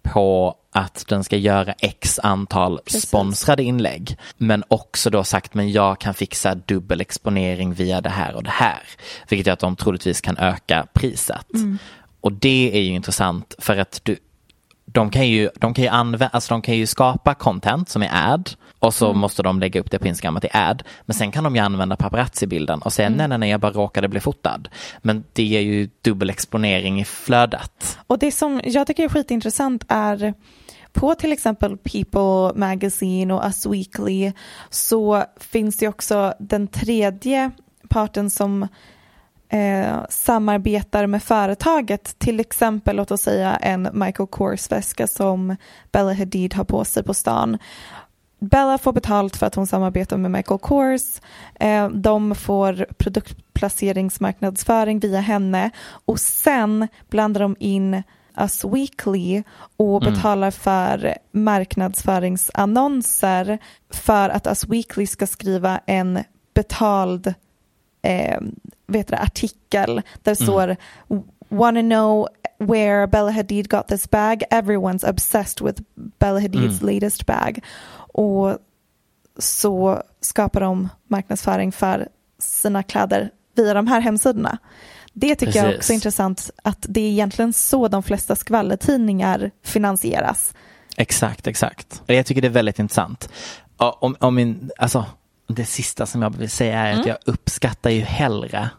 på 0.02 0.56
att 0.72 1.04
den 1.08 1.24
ska 1.24 1.36
göra 1.36 1.72
x 1.72 2.20
antal 2.22 2.80
Precis. 2.84 3.02
sponsrade 3.02 3.62
inlägg. 3.62 4.18
Men 4.36 4.64
också 4.68 5.10
då 5.10 5.24
sagt, 5.24 5.54
men 5.54 5.72
jag 5.72 5.98
kan 6.00 6.14
fixa 6.14 6.54
dubbel 6.54 7.00
exponering 7.00 7.74
via 7.74 8.00
det 8.00 8.08
här 8.08 8.34
och 8.34 8.42
det 8.42 8.50
här. 8.50 8.82
Vilket 9.28 9.46
gör 9.46 9.52
att 9.52 9.60
de 9.60 9.76
troligtvis 9.76 10.20
kan 10.20 10.36
öka 10.38 10.86
priset. 10.92 11.46
Och 12.20 12.32
det 12.32 12.70
är 12.74 12.80
ju 12.80 12.94
intressant 12.94 13.54
för 13.58 13.76
att 13.76 14.00
du, 14.02 14.16
de 14.84 15.10
kan 15.10 15.28
ju, 15.28 15.50
de 15.54 15.74
kan 15.74 15.84
ju 15.84 15.90
använda, 15.90 16.28
alltså 16.28 16.54
de 16.54 16.62
kan 16.62 16.76
ju 16.76 16.86
skapa 16.86 17.34
content 17.34 17.88
som 17.88 18.02
är 18.02 18.32
ad 18.32 18.50
och 18.78 18.94
så 18.94 19.12
måste 19.12 19.42
de 19.42 19.60
lägga 19.60 19.80
upp 19.80 19.90
det 19.90 19.98
på 19.98 20.08
Instagram 20.08 20.36
att 20.36 20.42
det 20.42 20.50
är 20.52 20.70
ad. 20.70 20.84
Men 21.06 21.14
sen 21.14 21.32
kan 21.32 21.44
de 21.44 21.56
ju 21.56 21.62
använda 21.62 21.96
paparazzi-bilden 21.96 22.82
och 22.82 22.92
säga 22.92 23.08
nej, 23.10 23.28
nej, 23.28 23.38
nej, 23.38 23.50
jag 23.50 23.60
bara 23.60 23.72
råkade 23.72 24.08
bli 24.08 24.20
fotad. 24.20 24.68
Men 25.02 25.24
det 25.32 25.42
ger 25.42 25.60
ju 25.60 25.88
dubbel 26.02 26.30
exponering 26.30 27.00
i 27.00 27.04
flödet. 27.04 27.98
Och 28.06 28.18
det 28.18 28.32
som 28.32 28.60
jag 28.64 28.86
tycker 28.86 29.04
är 29.04 29.08
skitintressant 29.08 29.84
är 29.88 30.34
på 30.92 31.14
till 31.14 31.32
exempel 31.32 31.76
People 31.76 32.60
Magazine 32.60 33.34
och 33.34 33.44
Us 33.44 33.66
Weekly 33.66 34.32
så 34.70 35.24
finns 35.40 35.76
det 35.76 35.88
också 35.88 36.34
den 36.38 36.68
tredje 36.68 37.50
parten 37.88 38.30
som 38.30 38.68
eh, 39.52 39.96
samarbetar 40.08 41.06
med 41.06 41.22
företaget. 41.22 42.18
Till 42.18 42.40
exempel 42.40 42.96
låt 42.96 43.10
oss 43.10 43.22
säga 43.22 43.56
en 43.56 43.88
Michael 43.92 44.26
Kors 44.26 44.70
väska 44.70 45.06
som 45.06 45.56
Bella 45.92 46.14
Hadid 46.14 46.54
har 46.54 46.64
på 46.64 46.84
sig 46.84 47.02
på 47.02 47.14
stan. 47.14 47.58
Bella 48.38 48.78
får 48.78 48.92
betalt 48.92 49.36
för 49.36 49.46
att 49.46 49.54
hon 49.54 49.66
samarbetar 49.66 50.16
med 50.16 50.30
Michael 50.30 50.60
Kors. 50.60 51.20
Eh, 51.60 51.88
de 51.88 52.34
får 52.34 52.86
produktplaceringsmarknadsföring 52.98 54.98
via 54.98 55.20
henne 55.20 55.70
och 56.04 56.20
sen 56.20 56.88
blandar 57.10 57.40
de 57.40 57.56
in 57.58 58.02
Us 58.36 58.64
Weekly 58.64 59.42
och 59.76 60.00
betalar 60.00 60.50
för 60.50 61.14
marknadsföringsannonser 61.32 63.58
för 63.90 64.28
att 64.28 64.46
Us 64.46 64.64
Weekly 64.64 65.06
ska 65.06 65.26
skriva 65.26 65.80
en 65.86 66.24
betald 66.54 67.34
eh, 68.02 68.40
vet 68.86 69.08
du, 69.08 69.14
artikel 69.14 70.02
där 70.22 70.32
det 70.32 70.36
står 70.36 70.76
Wanna 71.48 71.82
know 71.82 72.28
where 72.58 73.06
Bella 73.06 73.30
Hadid 73.30 73.68
got 73.68 73.88
this 73.88 74.10
bag? 74.10 74.42
Everyone's 74.50 75.10
obsessed 75.10 75.66
with 75.66 75.82
Bella 76.18 76.40
Hadids 76.40 76.82
latest 76.82 77.26
bag. 77.26 77.60
Och 78.14 78.58
så 79.38 80.02
skapar 80.20 80.60
de 80.60 80.88
marknadsföring 81.08 81.72
för 81.72 82.08
sina 82.38 82.82
kläder 82.82 83.30
via 83.54 83.74
de 83.74 83.86
här 83.86 84.00
hemsidorna. 84.00 84.58
Det 85.12 85.34
tycker 85.34 85.56
jag 85.58 85.64
Precis. 85.64 85.78
också 85.78 85.92
är 85.92 85.94
intressant 85.94 86.50
att 86.62 86.86
det 86.88 87.00
är 87.00 87.10
egentligen 87.10 87.52
så 87.52 87.88
de 87.88 88.02
flesta 88.02 88.36
skvallertidningar 88.36 89.50
finansieras. 89.62 90.54
Exakt, 90.96 91.46
exakt. 91.46 92.02
Jag 92.06 92.26
tycker 92.26 92.42
det 92.42 92.48
är 92.48 92.52
väldigt 92.52 92.78
intressant. 92.78 93.28
Om, 93.76 94.16
om 94.20 94.34
min, 94.34 94.70
alltså, 94.78 95.04
det 95.46 95.64
sista 95.64 96.06
som 96.06 96.22
jag 96.22 96.36
vill 96.36 96.50
säga 96.50 96.78
är 96.78 97.00
att 97.00 97.06
jag 97.06 97.16
uppskattar 97.26 97.90
ju 97.90 98.00
hellre 98.00 98.70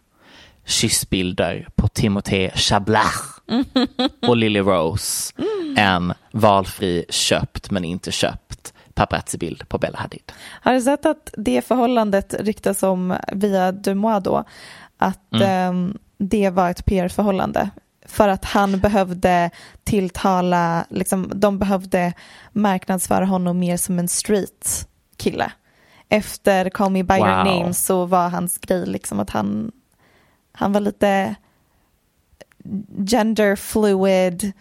kyssbilder 0.66 1.68
på 1.76 1.88
Timothée 1.88 2.52
Chablat 2.56 3.42
och 4.28 4.38
Lily 4.38 4.60
Rose 4.60 5.34
än 5.78 6.14
valfri 6.32 7.06
köpt 7.10 7.72
men 7.72 7.86
inte 7.86 8.12
köpt 8.12 8.74
paparazzi-bild 8.94 9.70
på 9.70 9.78
Bella 9.78 9.98
Hadid. 9.98 10.32
Har 10.62 10.74
du 10.74 10.82
sett 10.82 11.06
att 11.06 11.34
det 11.38 11.62
förhållandet 11.62 12.36
ryktas 12.40 12.84
om 12.84 13.16
via 13.32 13.72
Dumois 13.72 14.24
då? 14.24 14.44
Att 14.98 15.34
ehm, 15.42 15.98
det 16.18 16.50
var 16.50 16.70
ett 16.70 16.86
PR-förhållande 16.86 17.70
för 18.06 18.28
att 18.28 18.46
han 18.46 18.80
behövde 18.80 19.50
tilltala, 19.84 20.86
liksom, 20.90 21.32
de 21.36 21.60
behövde 21.60 22.14
marknadsföra 22.52 23.26
honom 23.26 23.60
mer 23.60 23.78
som 23.78 24.00
en 24.00 24.08
street 24.08 24.88
kille. 25.18 25.52
Efter 26.14 26.70
Call 26.70 26.92
Me 26.92 27.04
By 27.04 27.14
Your 27.16 27.28
Wow. 27.44 27.46
Name 27.46 27.74
så 27.74 28.06
var 28.06 28.30
hans 28.30 28.58
grej 28.58 28.86
liksom 28.86 29.20
att 29.20 29.30
han, 29.30 29.72
han 30.52 30.74
var 30.74 30.80
lite 30.80 31.36
gender 33.08 33.56
fluid 33.56 34.52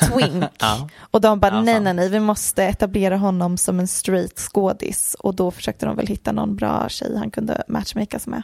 twink. 0.00 0.44
Ja. 0.60 0.88
Och 1.00 1.20
de 1.20 1.40
bara 1.40 1.54
Ja, 1.54 1.60
nej 1.62 1.80
nej 1.80 1.94
nej 1.94 2.08
vi 2.08 2.20
måste 2.20 2.64
etablera 2.64 3.16
honom 3.16 3.56
som 3.56 3.80
en 3.80 3.88
street 3.88 4.38
skådis 4.38 5.16
och 5.18 5.34
då 5.34 5.50
försökte 5.50 5.86
de 5.86 5.96
väl 5.96 6.06
hitta 6.06 6.32
någon 6.32 6.56
bra 6.56 6.88
tjej 6.88 7.16
han 7.16 7.30
kunde 7.30 7.62
matchmakas 7.68 8.26
med. 8.26 8.42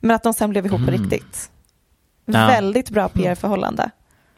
Men 0.00 0.10
att 0.16 0.22
de 0.22 0.34
sen 0.34 0.50
blev 0.50 0.66
ihop 0.66 0.80
på 0.86 0.88
Mm. 0.92 1.00
riktigt. 1.00 1.50
Ja. 2.24 2.46
Väldigt 2.46 2.90
bra 2.90 3.08
PR-förhållande. 3.08 3.90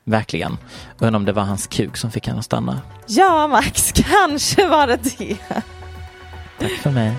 Verkligen. 0.05 0.59
Undrar 0.99 1.17
om 1.17 1.25
det 1.25 1.33
var 1.33 1.43
hans 1.43 1.67
kuk 1.67 1.97
som 1.97 2.11
fick 2.11 2.27
henne 2.27 2.38
att 2.38 2.45
stanna. 2.45 2.81
Ja 3.07 3.47
Max, 3.49 3.93
kanske 3.93 4.69
var 4.69 4.87
det 4.87 5.19
det. 5.19 5.37
Tack 6.59 6.71
för 6.73 6.91
mig. 6.91 7.12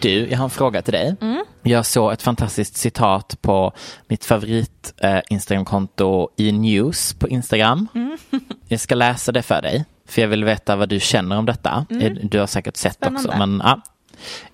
Du, 0.00 0.28
jag 0.28 0.38
har 0.38 0.44
en 0.44 0.50
fråga 0.50 0.82
till 0.82 0.92
dig. 0.92 1.16
Jag 1.62 1.86
såg 1.86 2.12
ett 2.12 2.22
fantastiskt 2.22 2.76
citat 2.76 3.38
på 3.42 3.72
mitt 4.08 4.24
favorit 4.24 4.94
eh, 5.02 5.18
Instagramkonto 5.30 6.28
i 6.36 6.52
News 6.52 7.12
på 7.14 7.28
Instagram. 7.28 7.88
Jag 8.68 8.80
ska 8.80 8.94
läsa 8.94 9.32
det 9.32 9.42
för 9.42 9.62
dig, 9.62 9.84
för 10.08 10.22
jag 10.22 10.28
vill 10.28 10.44
veta 10.44 10.76
vad 10.76 10.88
du 10.88 11.00
känner 11.00 11.38
om 11.38 11.46
detta. 11.46 11.86
Eh, 12.00 12.12
Du 12.22 12.38
har 12.38 12.46
säkert 12.46 12.76
sett 12.76 12.94
Spännande. 12.94 13.28
också, 13.28 13.38
men 13.38 13.62
ja. 13.64 13.80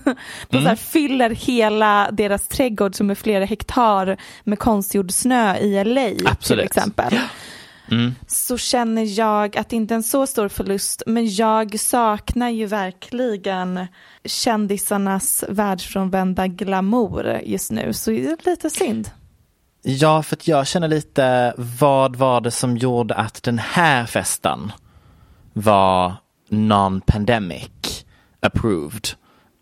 De 0.49 0.61
så 0.61 0.67
här 0.67 0.75
fyller 0.75 1.29
hela 1.29 2.11
deras 2.11 2.47
trädgård 2.47 2.95
som 2.95 3.09
är 3.09 3.15
flera 3.15 3.45
hektar 3.45 4.17
med 4.43 4.59
konstgjord 4.59 5.11
snö 5.11 5.57
i 5.57 5.83
LA 5.83 6.07
till 6.07 6.27
Absolut. 6.27 6.65
exempel. 6.65 7.19
Så 8.27 8.57
känner 8.57 9.19
jag 9.19 9.57
att 9.57 9.69
det 9.69 9.75
inte 9.75 9.93
är 9.93 9.95
en 9.95 10.03
så 10.03 10.27
stor 10.27 10.47
förlust 10.47 11.03
men 11.05 11.35
jag 11.35 11.79
saknar 11.79 12.49
ju 12.49 12.65
verkligen 12.65 13.87
kändisarnas 14.25 15.43
världsfrånvända 15.49 16.47
glamour 16.47 17.41
just 17.43 17.71
nu 17.71 17.93
så 17.93 18.11
det 18.11 18.25
är 18.25 18.49
lite 18.49 18.69
synd. 18.69 19.09
Ja, 19.85 20.23
för 20.23 20.35
att 20.35 20.47
jag 20.47 20.67
känner 20.67 20.87
lite, 20.87 21.53
vad 21.57 22.15
var 22.15 22.41
det 22.41 22.51
som 22.51 22.77
gjorde 22.77 23.15
att 23.15 23.43
den 23.43 23.59
här 23.59 24.05
festen 24.05 24.71
var 25.53 26.13
non-pandemic 26.49 28.05
approved? 28.39 29.09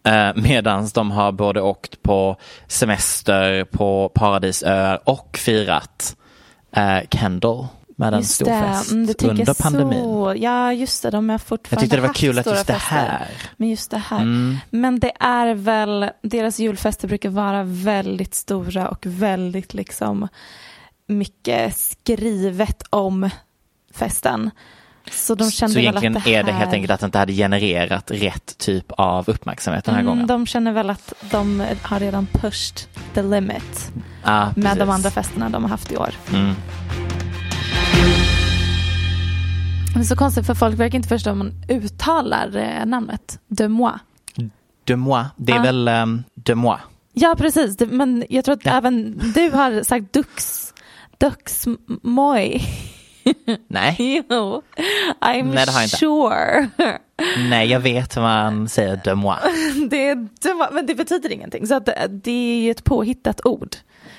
Eh, 0.04 0.36
Medan 0.36 0.90
de 0.94 1.12
har 1.12 1.32
både 1.32 1.62
åkt 1.62 2.04
på 2.04 2.36
semester 2.68 3.64
på 3.64 4.10
paradisöar 4.10 5.10
och 5.10 5.38
firat 5.38 6.16
eh, 6.72 7.00
Kendall 7.12 7.68
med 8.02 8.14
en 8.14 8.24
stor 8.24 8.46
fest 8.46 8.92
mm, 8.92 9.06
du 9.06 9.14
tänker 9.14 9.40
under 9.40 9.54
pandemin. 9.54 10.04
Så. 10.04 10.34
Ja, 10.38 10.74
just 10.74 11.04
det, 11.04 11.10
de 11.10 11.30
har 11.30 11.34
Jag 11.34 11.42
fortfarande 11.42 11.82
tyckte 11.82 11.98
det 11.98 12.02
var 12.02 12.14
kul 12.14 12.40
att 12.40 12.46
just 12.46 12.68
det 12.68 12.74
här. 12.74 13.28
Men 13.58 13.70
just 13.70 13.92
det 13.92 13.98
här. 13.98 14.22
Mm. 14.22 14.58
Men 14.70 15.00
det 15.00 15.12
är 15.20 15.54
väl, 15.54 16.10
deras 16.22 16.60
julfester 16.60 17.08
brukar 17.08 17.30
vara 17.30 17.64
väldigt 17.64 18.36
stora 18.36 18.88
och 18.88 19.06
väldigt 19.06 19.74
liksom 19.74 20.28
mycket 21.08 21.78
skrivet 21.78 22.84
om 22.90 23.30
festen. 23.94 24.52
Så 25.12 25.36
de 25.36 25.52
kände 25.52 25.74
Så 25.74 25.80
väl 25.80 25.84
egentligen 25.88 26.18
att 26.18 26.24
det 26.24 26.30
här... 26.32 26.40
är 26.40 26.44
det 26.44 26.52
helt 26.52 26.74
enkelt 26.74 26.92
att 26.92 27.00
det 27.00 27.06
inte 27.06 27.18
hade 27.20 27.34
genererat 27.34 28.12
rätt 28.12 28.58
typ 28.58 28.92
av 28.92 29.30
uppmärksamhet 29.30 29.86
den 29.86 29.94
här 29.96 30.02
Mm, 30.02 30.12
gången. 30.12 30.28
De 30.28 30.46
känner 30.48 30.72
väl 30.72 30.90
att 30.90 31.14
de 31.32 31.64
har 31.82 32.00
redan 32.00 32.28
pushed 32.28 32.80
the 33.14 33.22
limit 33.24 33.92
Ja, 34.24 34.46
med 34.46 34.64
precis. 34.64 34.80
de 34.80 34.90
andra 34.90 35.12
festerna 35.12 35.50
de 35.50 35.64
har 35.64 35.70
haft 35.70 35.92
i 35.92 35.98
år. 35.98 36.10
Mm. 36.34 36.54
Det 39.94 40.00
är 40.00 40.04
så 40.04 40.16
konstigt 40.16 40.46
för 40.46 40.54
folk 40.54 40.80
verkar 40.80 40.96
inte 40.96 41.10
förstå 41.10 41.30
hur 41.30 41.38
man 41.38 41.54
uttalar 41.70 42.56
eh, 42.58 42.86
namnet. 42.86 43.40
De 43.48 43.68
moi. 43.68 43.92
De 44.84 44.96
moi, 44.96 45.24
det 45.38 45.52
är 45.52 45.56
Ja. 45.56 45.62
väl 45.62 45.88
um, 45.88 46.24
de 46.36 46.56
moi. 46.56 46.78
Ja, 47.14 47.36
precis. 47.38 47.80
Men 47.80 48.26
jag 48.30 48.46
tror 48.46 48.56
att 48.56 48.66
Ja. 48.66 48.72
även 48.78 49.18
du 49.36 49.50
har 49.52 49.84
sagt 49.84 50.14
dux. 50.14 50.68
Dux 51.18 51.68
moi. 52.04 52.62
Nej, 53.68 54.24
Jo. 54.30 54.62
I'm 55.22 55.44
Nej, 55.44 55.66
det 55.66 55.72
har 55.72 55.80
jag 55.80 55.84
inte. 55.86 55.98
sure. 55.98 56.70
nej 57.50 57.68
jag 57.68 57.80
vet 57.80 58.18
hur 58.18 58.22
man 58.22 58.70
säger 58.70 59.02
de 59.04 59.20
moi. 59.20 59.36
Det 59.90 60.08
är, 60.10 60.16
de- 60.16 60.68
men 60.76 60.86
det 60.86 60.96
betyder 60.96 61.32
ingenting. 61.32 61.68
Så 61.68 61.76
att 61.76 61.86
det, 62.10 62.32
är 62.32 62.62
ju 62.62 62.72
ett 62.72 62.84
påhittat 62.84 63.46
ord. 63.46 63.76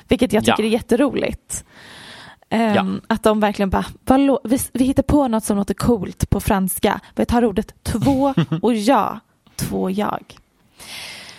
Vilket 0.08 0.32
jag 0.32 0.44
tycker 0.44 0.62
Ja. 0.62 0.66
är 0.68 0.72
jätteroligt. 0.72 1.64
Ehm, 2.48 2.74
Ja. 2.74 2.86
Att 3.14 3.22
de 3.22 3.40
verkligen 3.40 3.70
bara, 3.70 3.84
vad 4.04 4.38
vi, 4.44 4.58
vi 4.72 4.84
hittar 4.84 5.02
på 5.02 5.28
något 5.28 5.44
som 5.44 5.56
låter 5.56 5.74
coolt 5.74 6.30
på 6.30 6.40
franska. 6.40 7.00
Vi 7.14 7.24
tar 7.26 7.44
ordet 7.44 7.74
två 7.84 8.34
och 8.62 8.74
ja. 8.74 9.20
Två 9.56 9.90
jag. 9.90 10.24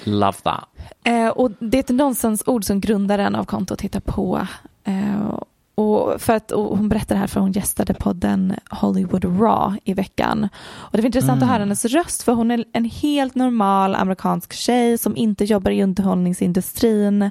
Love 0.03 0.33
that. 0.43 0.63
Eh, 1.03 1.27
och 1.27 1.51
det 1.59 1.77
är 1.77 1.79
ett 1.79 1.89
nonsensord 1.89 2.63
som 2.65 2.81
grundaren 2.81 3.35
av 3.35 3.43
kontot 3.45 3.81
hittar 3.81 3.99
på. 3.99 4.47
Eh, 4.83 5.37
och 5.75 6.21
för 6.21 6.33
att, 6.33 6.51
och 6.51 6.77
hon 6.77 6.89
berättar 6.89 7.15
här 7.15 7.27
för 7.27 7.39
hon 7.39 7.51
gästade 7.51 7.93
podden 7.93 8.55
Hollywood 8.69 9.25
Raw 9.41 9.79
i 9.83 9.93
veckan. 9.93 10.49
Och 10.65 10.91
det 10.91 10.97
var 10.97 11.05
intressant 11.05 11.43
att 11.43 11.49
höra 11.49 11.59
hennes 11.59 11.85
röst 11.85 12.23
för 12.23 12.33
hon 12.33 12.51
är 12.51 12.65
en 12.73 12.85
helt 12.85 13.35
normal 13.35 13.95
amerikansk 13.95 14.53
tjej 14.53 14.97
som 14.97 15.17
inte 15.17 15.45
jobbar 15.45 15.71
i 15.71 15.83
underhållningsindustrin. 15.83 17.29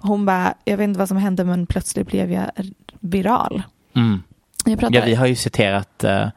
Hon 0.00 0.26
bara, 0.26 0.54
jag 0.64 0.76
vet 0.76 0.84
inte 0.84 0.98
vad 0.98 1.08
som 1.08 1.16
hände 1.16 1.44
men 1.44 1.66
plötsligt 1.66 2.06
blev 2.06 2.32
jag 2.32 2.50
viral. 3.00 3.62
Mm. 3.94 4.22
Jag 4.64 4.78
pratar, 4.78 4.94
Ja, 4.96 5.04
vi 5.04 5.14
har 5.14 5.26
ju 5.26 5.34
citerat 5.34 6.04
eh, 6.04 6.28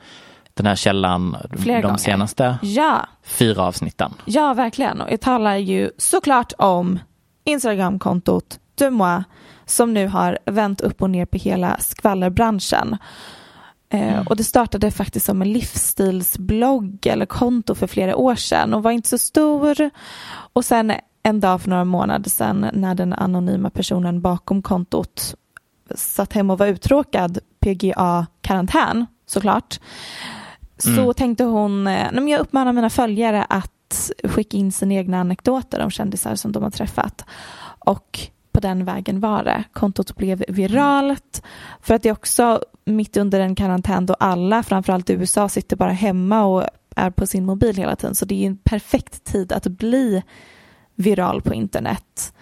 den 0.53 0.65
här 0.65 0.75
källan 0.75 1.37
Flera 1.57 1.77
de 1.77 1.81
gånger. 1.81 1.97
senaste 1.97 2.57
ja, 2.61 3.07
fyra 3.23 3.63
avsnitten. 3.63 4.13
Ja, 4.25 4.53
verkligen. 4.53 5.01
Och 5.01 5.11
jag 5.11 5.21
talar 5.21 5.55
ju 5.55 5.91
såklart 5.97 6.53
om 6.57 6.99
Instagramkontot 7.43 8.59
Demois 8.75 9.23
som 9.65 9.93
nu 9.93 10.07
har 10.07 10.39
vänt 10.45 10.81
upp 10.81 11.01
och 11.01 11.09
ner 11.09 11.25
på 11.25 11.37
hela 11.37 11.77
skvallerbranschen. 11.79 12.97
Eh, 13.89 14.27
och 14.27 14.35
det 14.35 14.43
startade 14.43 14.91
faktiskt 14.91 15.25
som 15.25 15.41
en 15.41 15.53
livsstilsblogg 15.53 17.05
eller 17.05 17.25
konto 17.25 17.75
för 17.75 17.87
flera 17.87 18.15
år 18.15 18.35
sedan 18.35 18.73
och 18.73 18.83
var 18.83 18.91
inte 18.91 19.09
så 19.09 19.17
stor. 19.17 19.89
Och 20.53 20.65
sen 20.65 20.93
en 21.23 21.39
dag 21.39 21.61
för 21.61 21.69
några 21.69 21.85
månader 21.85 22.29
sedan 22.29 22.69
när 22.73 22.95
den 22.95 23.13
anonyma 23.13 23.69
personen 23.69 24.21
bakom 24.21 24.61
kontot 24.61 25.35
satt 25.95 26.33
hemma 26.33 26.53
och 26.53 26.59
var 26.59 26.67
uttråkad, 26.67 27.39
PGA-karantän 27.59 29.05
såklart, 29.25 29.79
så 30.77 31.13
tänkte 31.13 31.43
hon, 31.43 31.87
eh, 31.87 32.07
men 32.11 32.27
jag 32.27 32.39
uppmanar 32.39 32.73
mina 32.73 32.89
följare 32.89 33.45
att 33.49 34.11
skicka 34.23 34.57
in 34.57 34.71
sina 34.71 34.93
egna 34.93 35.19
anekdoter 35.19 35.79
om 35.79 35.91
kändisar 35.91 36.35
som 36.35 36.51
de 36.51 36.63
har 36.63 36.71
träffat. 36.71 37.25
Och 37.79 38.19
på 38.55 38.61
den 38.61 38.85
vägen 38.85 39.19
var 39.19 39.43
det. 39.43 39.63
Kontot 39.73 40.15
blev 40.15 40.43
viralt 40.47 41.43
för 41.81 41.93
att 41.93 42.03
det 42.03 42.09
är 42.09 42.13
också 42.13 42.61
mitt 42.85 43.17
under 43.17 43.39
en 43.39 43.55
karantän 43.55 44.05
då 44.05 44.13
alla, 44.13 44.63
framförallt 44.63 45.09
i 45.09 45.13
USA, 45.13 45.49
sitter 45.49 45.75
bara 45.75 45.91
hemma 45.91 46.45
och 46.45 46.63
är 46.95 47.09
på 47.09 47.27
sin 47.27 47.45
mobil 47.45 47.75
hela 47.75 47.95
tiden. 47.95 48.15
Så 48.15 48.25
det 48.25 48.43
är 48.43 48.47
en 48.47 48.57
perfekt 48.57 49.23
tid 49.23 49.51
att 49.51 49.67
bli 49.67 50.23
viral 50.95 51.41
på 51.41 51.53
internet. 51.53 52.33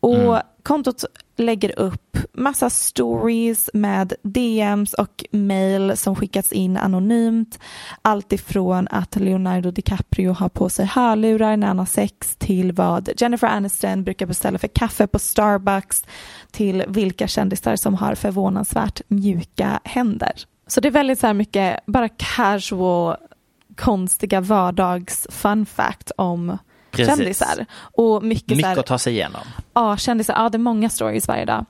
Och 0.00 0.38
kontot 0.62 1.04
lägger 1.36 1.78
upp 1.78 2.16
massa 2.32 2.70
stories 2.70 3.70
med 3.74 4.12
DMs 4.22 4.94
och 4.94 5.24
mail 5.30 5.96
som 5.96 6.16
skickats 6.16 6.52
in 6.52 6.76
anonymt. 6.76 7.58
Allt 8.02 8.32
ifrån 8.32 8.88
att 8.90 9.16
Leonardo 9.16 9.70
DiCaprio 9.70 10.32
har 10.32 10.48
på 10.48 10.68
sig 10.68 10.86
hörlurar 10.86 11.56
när 11.56 11.66
han 11.66 11.78
har 11.78 11.86
sex 11.86 12.36
till 12.36 12.72
vad 12.72 13.10
Jennifer 13.16 13.46
Aniston 13.46 14.04
brukar 14.04 14.26
beställa 14.26 14.58
för 14.58 14.68
kaffe 14.68 15.06
på 15.06 15.18
Starbucks 15.18 16.04
till 16.50 16.84
vilka 16.88 17.28
kändisar 17.28 17.76
som 17.76 17.94
har 17.94 18.14
förvånansvärt 18.14 19.00
mjuka 19.08 19.80
händer. 19.84 20.32
Så 20.66 20.80
det 20.80 20.88
är 20.88 20.92
väldigt 20.92 21.18
så 21.18 21.26
här 21.26 21.34
mycket 21.34 21.86
bara 21.86 22.08
casual, 22.08 23.16
konstiga 23.76 24.40
vardags 24.40 25.26
fun 25.30 25.66
fact 25.66 26.10
om 26.16 26.58
Precis. 26.90 27.16
kändisar. 27.16 27.66
Och 27.76 28.22
mycket, 28.22 28.48
Mycket 28.48 28.62
så 28.62 28.68
här, 28.68 28.78
att 28.78 28.86
ta 28.86 28.98
sig 28.98 29.12
igenom. 29.12 29.40
Ja, 29.74 29.96
kändisar, 29.96 30.34
ja 30.34 30.48
det 30.48 30.56
är 30.56 30.58
många 30.58 30.90
stories 30.90 31.28
varje 31.28 31.44
dag. 31.44 31.64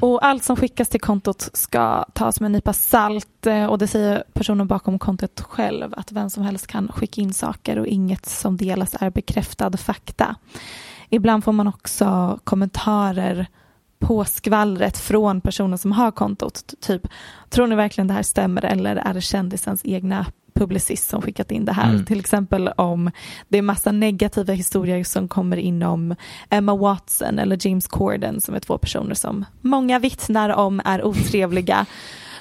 Och 0.00 0.24
allt 0.24 0.44
som 0.44 0.56
skickas 0.56 0.88
till 0.88 1.00
kontot 1.00 1.48
ska 1.52 2.04
tas 2.12 2.40
med 2.40 2.46
en 2.46 2.52
nypa 2.52 2.72
salt 2.72 3.46
eh, 3.46 3.64
och 3.64 3.78
det 3.78 3.86
säger 3.86 4.24
personen 4.32 4.66
bakom 4.66 4.98
kontot 4.98 5.40
själv 5.40 5.94
att 5.96 6.12
vem 6.12 6.30
som 6.30 6.42
helst 6.42 6.66
kan 6.66 6.88
skicka 6.88 7.20
in 7.20 7.32
saker 7.32 7.78
och 7.78 7.86
inget 7.86 8.26
som 8.26 8.56
delas 8.56 8.96
är 9.00 9.10
bekräftad 9.10 9.76
fakta. 9.76 10.36
Ibland 11.08 11.44
får 11.44 11.52
man 11.52 11.68
också 11.68 12.38
kommentarer 12.44 13.46
på 14.00 14.24
skvallret 14.24 14.98
från 14.98 15.40
personen 15.40 15.78
som 15.78 15.92
har 15.92 16.10
kontot. 16.10 16.74
Typ, 16.80 17.02
tror 17.48 17.66
ni 17.66 17.74
verkligen 17.74 18.08
det 18.08 18.14
här 18.14 18.22
stämmer 18.22 18.64
eller 18.64 18.96
är 18.96 19.14
det 19.14 19.20
kändisens 19.20 19.80
egna 19.84 20.26
publicist 20.54 21.08
som 21.08 21.22
skickat 21.22 21.50
in 21.50 21.64
det 21.64 21.72
här? 21.72 21.90
Mm. 21.90 22.04
Till 22.04 22.20
exempel 22.20 22.68
om 22.68 23.10
det 23.48 23.58
är 23.58 23.62
massa 23.62 23.92
negativa 23.92 24.52
historier 24.52 25.04
som 25.04 25.28
kommer 25.28 25.56
in 25.56 25.82
om 25.82 26.14
Emma 26.50 26.76
Watson 26.76 27.38
eller 27.38 27.66
James 27.66 27.86
Corden 27.86 28.40
som 28.40 28.54
är 28.54 28.60
två 28.60 28.78
personer 28.78 29.14
som 29.14 29.44
många 29.60 29.98
vittnar 29.98 30.50
om 30.50 30.80
är 30.84 31.04
otrevliga 31.04 31.86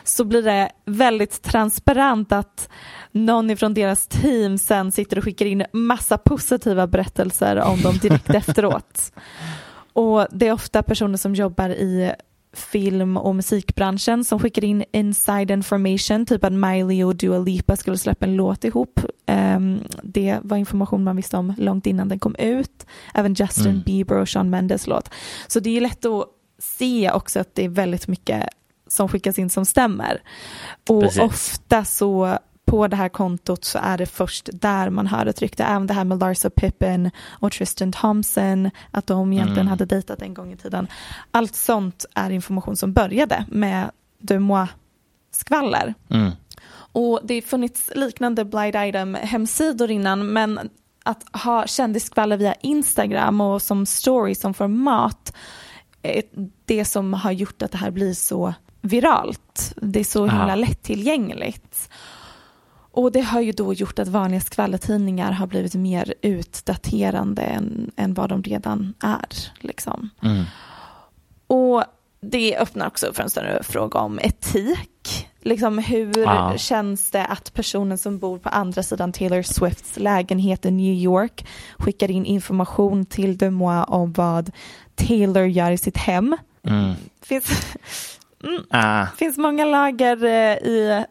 så 0.03 0.25
blir 0.25 0.43
det 0.43 0.71
väldigt 0.85 1.41
transparent 1.41 2.31
att 2.31 2.69
någon 3.11 3.49
ifrån 3.49 3.73
deras 3.73 4.07
team 4.07 4.57
sen 4.57 4.91
sitter 4.91 5.17
och 5.17 5.23
skickar 5.23 5.45
in 5.45 5.65
massa 5.73 6.17
positiva 6.17 6.87
berättelser 6.87 7.57
om 7.57 7.81
dem 7.81 7.97
direkt 7.97 8.29
efteråt. 8.35 9.11
Och 9.93 10.27
det 10.31 10.47
är 10.47 10.53
ofta 10.53 10.83
personer 10.83 11.17
som 11.17 11.35
jobbar 11.35 11.69
i 11.69 12.11
film 12.53 13.17
och 13.17 13.35
musikbranschen 13.35 14.25
som 14.25 14.39
skickar 14.39 14.63
in 14.63 14.83
inside 14.91 15.51
information, 15.51 16.25
typ 16.25 16.43
att 16.43 16.53
Miley 16.53 17.03
och 17.03 17.15
Dua 17.15 17.39
Lipa 17.39 17.75
skulle 17.75 17.97
släppa 17.97 18.25
en 18.25 18.35
låt 18.35 18.63
ihop. 18.63 18.99
Ehm, 19.25 19.79
det 20.03 20.37
var 20.41 20.57
information 20.57 21.03
man 21.03 21.15
visste 21.15 21.37
om 21.37 21.53
långt 21.57 21.87
innan 21.87 22.07
den 22.07 22.19
kom 22.19 22.35
ut. 22.35 22.85
Även 23.13 23.33
Justin 23.33 23.67
Mm. 23.67 23.81
Bieber 23.81 24.15
och 24.15 24.29
Shawn 24.29 24.49
Mendes 24.49 24.87
låt. 24.87 25.09
Så 25.47 25.59
det 25.59 25.77
är 25.77 25.81
lätt 25.81 26.05
att 26.05 26.27
se 26.59 27.11
också 27.11 27.39
att 27.39 27.55
det 27.55 27.65
är 27.65 27.69
väldigt 27.69 28.07
mycket 28.07 28.49
som 28.87 29.07
skickas 29.07 29.39
in 29.39 29.49
som 29.49 29.65
stämmer. 29.65 30.21
Och 30.89 31.01
Precis. 31.01 31.21
ofta 31.21 31.85
så 31.85 32.37
på 32.69 32.87
det 32.87 32.95
här 32.95 33.09
kontot 33.09 33.65
så 33.65 33.79
är 33.81 33.97
det 33.97 34.05
först 34.05 34.49
där 34.53 34.89
man 34.89 35.07
hör 35.07 35.25
ett 35.25 35.41
rykte. 35.41 35.63
Även 35.63 35.87
det 35.87 35.93
här 35.93 36.03
med 36.03 36.19
Larsa 36.19 36.49
Pippen 36.49 37.11
och 37.29 37.51
Tristan 37.51 37.91
Thompson, 37.91 38.69
att 38.91 39.07
de 39.07 39.33
egentligen 39.33 39.59
Mm. 39.59 39.67
hade 39.67 39.85
dejtat 39.85 40.21
en 40.21 40.33
gång 40.33 40.53
i 40.53 40.57
tiden. 40.57 40.87
Allt 41.31 41.55
sånt 41.55 42.05
är 42.15 42.29
information 42.29 42.75
som 42.75 42.93
började 42.93 43.45
med 43.47 43.91
de 44.19 44.39
moi-skvaller. 44.39 45.93
Mm. 46.09 46.31
Och 46.91 47.19
det 47.23 47.33
har 47.33 47.41
funnits 47.41 47.91
liknande 47.95 48.45
blind 48.45 48.75
item 48.75 49.17
hemsidor 49.21 49.91
innan 49.91 50.33
men 50.33 50.59
att 51.03 51.23
ha 51.43 51.67
kändisskvaller 51.67 52.37
via 52.37 52.53
Instagram 52.53 53.41
och 53.41 53.61
som 53.61 53.85
story 53.85 54.35
som 54.35 54.53
format 54.53 55.33
det 56.65 56.85
som 56.85 57.13
har 57.13 57.31
gjort 57.31 57.61
att 57.61 57.71
det 57.71 57.77
här 57.77 57.91
blir 57.91 58.13
så 58.13 58.53
viralt. 58.81 59.73
Det 59.75 59.99
är 59.99 60.03
så 60.03 60.25
himla 60.25 60.55
lättillgängligt. 60.55 61.89
Och 62.91 63.11
det 63.11 63.21
har 63.21 63.41
ju 63.41 63.51
då 63.51 63.73
gjort 63.73 63.99
att 63.99 64.07
vanliga 64.07 64.41
skvallertidningar 64.41 65.31
har 65.31 65.47
blivit 65.47 65.73
mer 65.75 66.13
utdaterande 66.21 67.41
än, 67.41 67.91
än 67.95 68.13
vad 68.13 68.29
de 68.29 68.43
redan 68.43 68.93
är. 69.03 69.51
Liksom. 69.59 70.09
Mm. 70.23 70.43
Och 71.47 71.83
det 72.21 72.57
öppnar 72.57 72.87
också 72.87 73.13
för 73.13 73.23
en 73.23 73.29
större 73.29 73.63
fråga 73.63 73.99
om 73.99 74.19
etik. 74.19 75.27
Liksom 75.41 75.77
hur 75.77 76.19
Ja. 76.19 76.53
känns 76.57 77.11
det 77.11 77.25
att 77.25 77.53
personen 77.53 77.97
som 77.97 78.19
bor 78.19 78.37
på 78.37 78.49
andra 78.49 78.83
sidan 78.83 79.11
Taylor 79.11 79.41
Swifts 79.41 79.99
lägenhet 79.99 80.65
i 80.65 80.71
New 80.71 80.93
York 80.93 81.47
skickar 81.77 82.11
in 82.11 82.25
information 82.25 83.05
till 83.05 83.37
de 83.37 83.49
moi 83.51 83.83
om 83.87 84.13
vad 84.13 84.51
Taylor 84.95 85.45
gör 85.45 85.71
i 85.71 85.77
sitt 85.77 85.97
hem? 85.97 86.37
Mm. 86.63 86.93
finns, 87.21 87.75
Ah, 88.69 89.05
finns 89.17 89.37
många 89.37 89.65
lager 89.65 90.23
eh, 90.23 90.57
i 90.69 91.05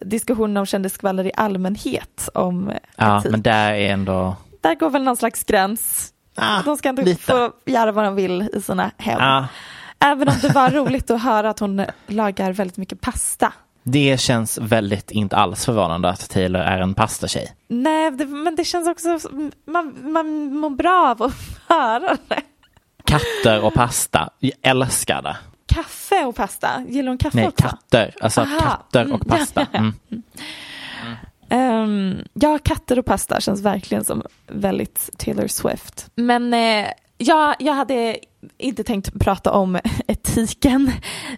diskussionen 0.00 0.56
om 0.56 0.66
kändisskvaller 0.66 1.26
i 1.26 1.32
allmänhet 1.36 2.28
om 2.34 2.72
ja, 2.96 3.18
etik. 3.18 3.30
men 3.30 3.42
där 3.42 3.72
är 3.72 3.92
ändå... 3.92 4.36
Där 4.60 4.74
går 4.74 4.90
väl 4.90 5.02
någon 5.02 5.16
slags 5.16 5.44
gräns. 5.44 6.12
Ah, 6.34 6.62
De 6.62 6.76
ska 6.76 6.88
inte 6.88 7.02
lite. 7.02 7.22
få 7.22 7.52
göra 7.66 7.92
vad 7.92 8.04
de 8.04 8.14
vill 8.14 8.48
i 8.52 8.62
sina 8.62 8.90
hem. 8.96 9.18
Ah, 9.20 9.44
Även 10.04 10.28
om 10.28 10.34
det 10.42 10.48
var 10.48 10.70
roligt 10.80 11.10
att 11.10 11.22
höra 11.22 11.50
att 11.50 11.58
hon 11.58 11.84
lagar 12.06 12.52
väldigt 12.52 12.76
mycket 12.76 13.00
pasta. 13.00 13.52
det 13.82 14.20
känns 14.20 14.58
väldigt 14.58 15.10
inte 15.10 15.36
alls 15.36 15.64
förvånande 15.64 16.08
att 16.08 16.30
Taylor 16.30 16.60
är 16.62 16.80
en 16.80 16.94
pastatjej. 16.94 17.52
Nej, 17.68 18.10
det, 18.10 18.26
men 18.26 18.56
det 18.56 18.64
känns 18.64 18.88
också, 18.88 19.18
man, 19.66 20.12
man 20.12 20.54
mår 20.54 20.70
bra 20.70 21.08
av 21.10 21.22
att 21.22 21.32
höra 21.68 22.16
det. 22.28 22.40
Katter 23.04 23.64
och 23.64 23.74
pasta, 23.74 24.30
jag 24.38 24.52
älskar 24.62 25.22
det. 25.22 25.36
Kaffe 25.74 26.24
och 26.24 26.36
pasta, 26.36 26.84
gillar 26.88 27.08
hon 27.08 27.18
kaffe 27.18 27.36
Nej, 27.36 27.48
också? 27.48 27.62
katter. 27.62 28.14
Alltså 28.20 28.40
Aha. 28.40 28.60
katter 28.60 29.12
och 29.12 29.26
pasta. 29.26 29.66
Mm. 29.76 29.94
Ehm, 31.48 32.18
ja, 32.34 32.58
katter 32.58 32.98
och 32.98 33.06
pasta 33.06 33.40
känns 33.40 33.60
verkligen 33.60 34.04
som 34.04 34.22
väldigt 34.46 35.10
Taylor 35.18 35.46
Swift. 35.46 36.10
Men 36.14 36.54
eh, 36.54 36.86
ja, 37.18 37.54
jag 37.58 37.74
hade 37.74 38.18
inte 38.58 38.84
tänkt 38.84 39.20
prata 39.20 39.52
om 39.52 39.78
etiken 40.06 40.92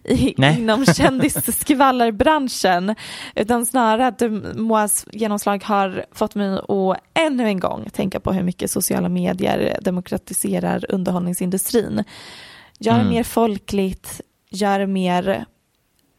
i, 0.04 0.34
Nej. 0.38 0.58
inom 0.58 0.86
kändisskvallerbranschen 0.96 2.94
utan 3.34 3.66
snarare 3.66 4.06
att 4.06 4.22
Moas 4.56 5.06
genomslag 5.12 5.64
har 5.64 6.04
fått 6.12 6.34
mig 6.34 6.58
att 6.58 6.96
ännu 7.14 7.46
en 7.46 7.60
gång 7.60 7.90
tänka 7.92 8.20
på 8.20 8.32
hur 8.32 8.42
mycket 8.42 8.70
sociala 8.70 9.08
medier 9.08 9.78
demokratiserar 9.82 10.84
underhållningsindustrin. 10.88 12.04
Gör 12.82 12.94
Mm. 12.94 13.08
mer 13.08 13.22
folkligt, 13.24 14.20
gör 14.50 14.86
mer 14.86 15.44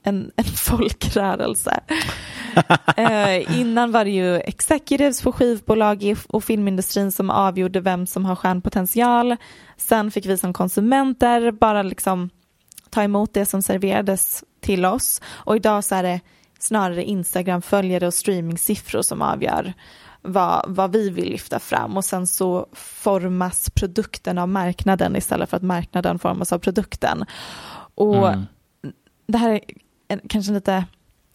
en, 0.04 0.32
en 0.36 0.44
folkrörelse. 0.58 1.80
Eh, 2.98 3.60
innan 3.60 3.92
var 3.92 4.06
det 4.06 4.12
ju 4.12 4.36
executives 4.36 5.22
på 5.22 5.32
skivbolag 5.32 6.16
och 6.28 6.44
filmindustrin 6.44 7.12
som 7.12 7.30
avgjorde 7.30 7.80
vem 7.80 8.08
som 8.08 8.26
har 8.26 8.36
stjärnpotential. 8.36 9.36
Sen 9.78 10.12
fick 10.12 10.26
vi 10.26 10.38
som 10.38 10.54
konsumenter 10.54 11.52
bara 11.52 11.84
liksom 11.84 12.30
ta 12.90 13.04
emot 13.04 13.34
det 13.34 13.46
som 13.46 13.62
serverades 13.62 14.44
till 14.62 14.86
oss. 14.86 15.22
Och 15.28 15.56
idag 15.56 15.84
så 15.84 15.96
är 15.96 16.04
det 16.04 16.20
snarare 16.60 17.04
Instagram-följare 17.04 18.08
och 18.08 18.14
streamingsiffror 18.14 19.02
som 19.02 19.22
avgör 19.22 19.74
vad, 20.24 20.66
vad 20.68 20.92
vi 20.92 21.10
vill 21.10 21.30
lyfta 21.30 21.60
fram 21.60 21.98
och 21.98 22.06
sen 22.06 22.28
så 22.28 22.68
formas 22.74 23.70
produkten 23.70 24.38
av 24.38 24.50
marknaden 24.50 25.16
istället 25.16 25.50
för 25.50 25.58
att 25.58 25.64
marknaden 25.64 26.20
formas 26.20 26.54
av 26.54 26.60
produkten. 26.60 27.26
Och 27.96 28.28
Mm. 28.28 28.46
det 29.28 29.38
här 29.38 29.52
är 29.52 29.60
en, 30.08 30.22
kanske 30.28 30.52
en 30.52 30.56
lite 30.56 30.86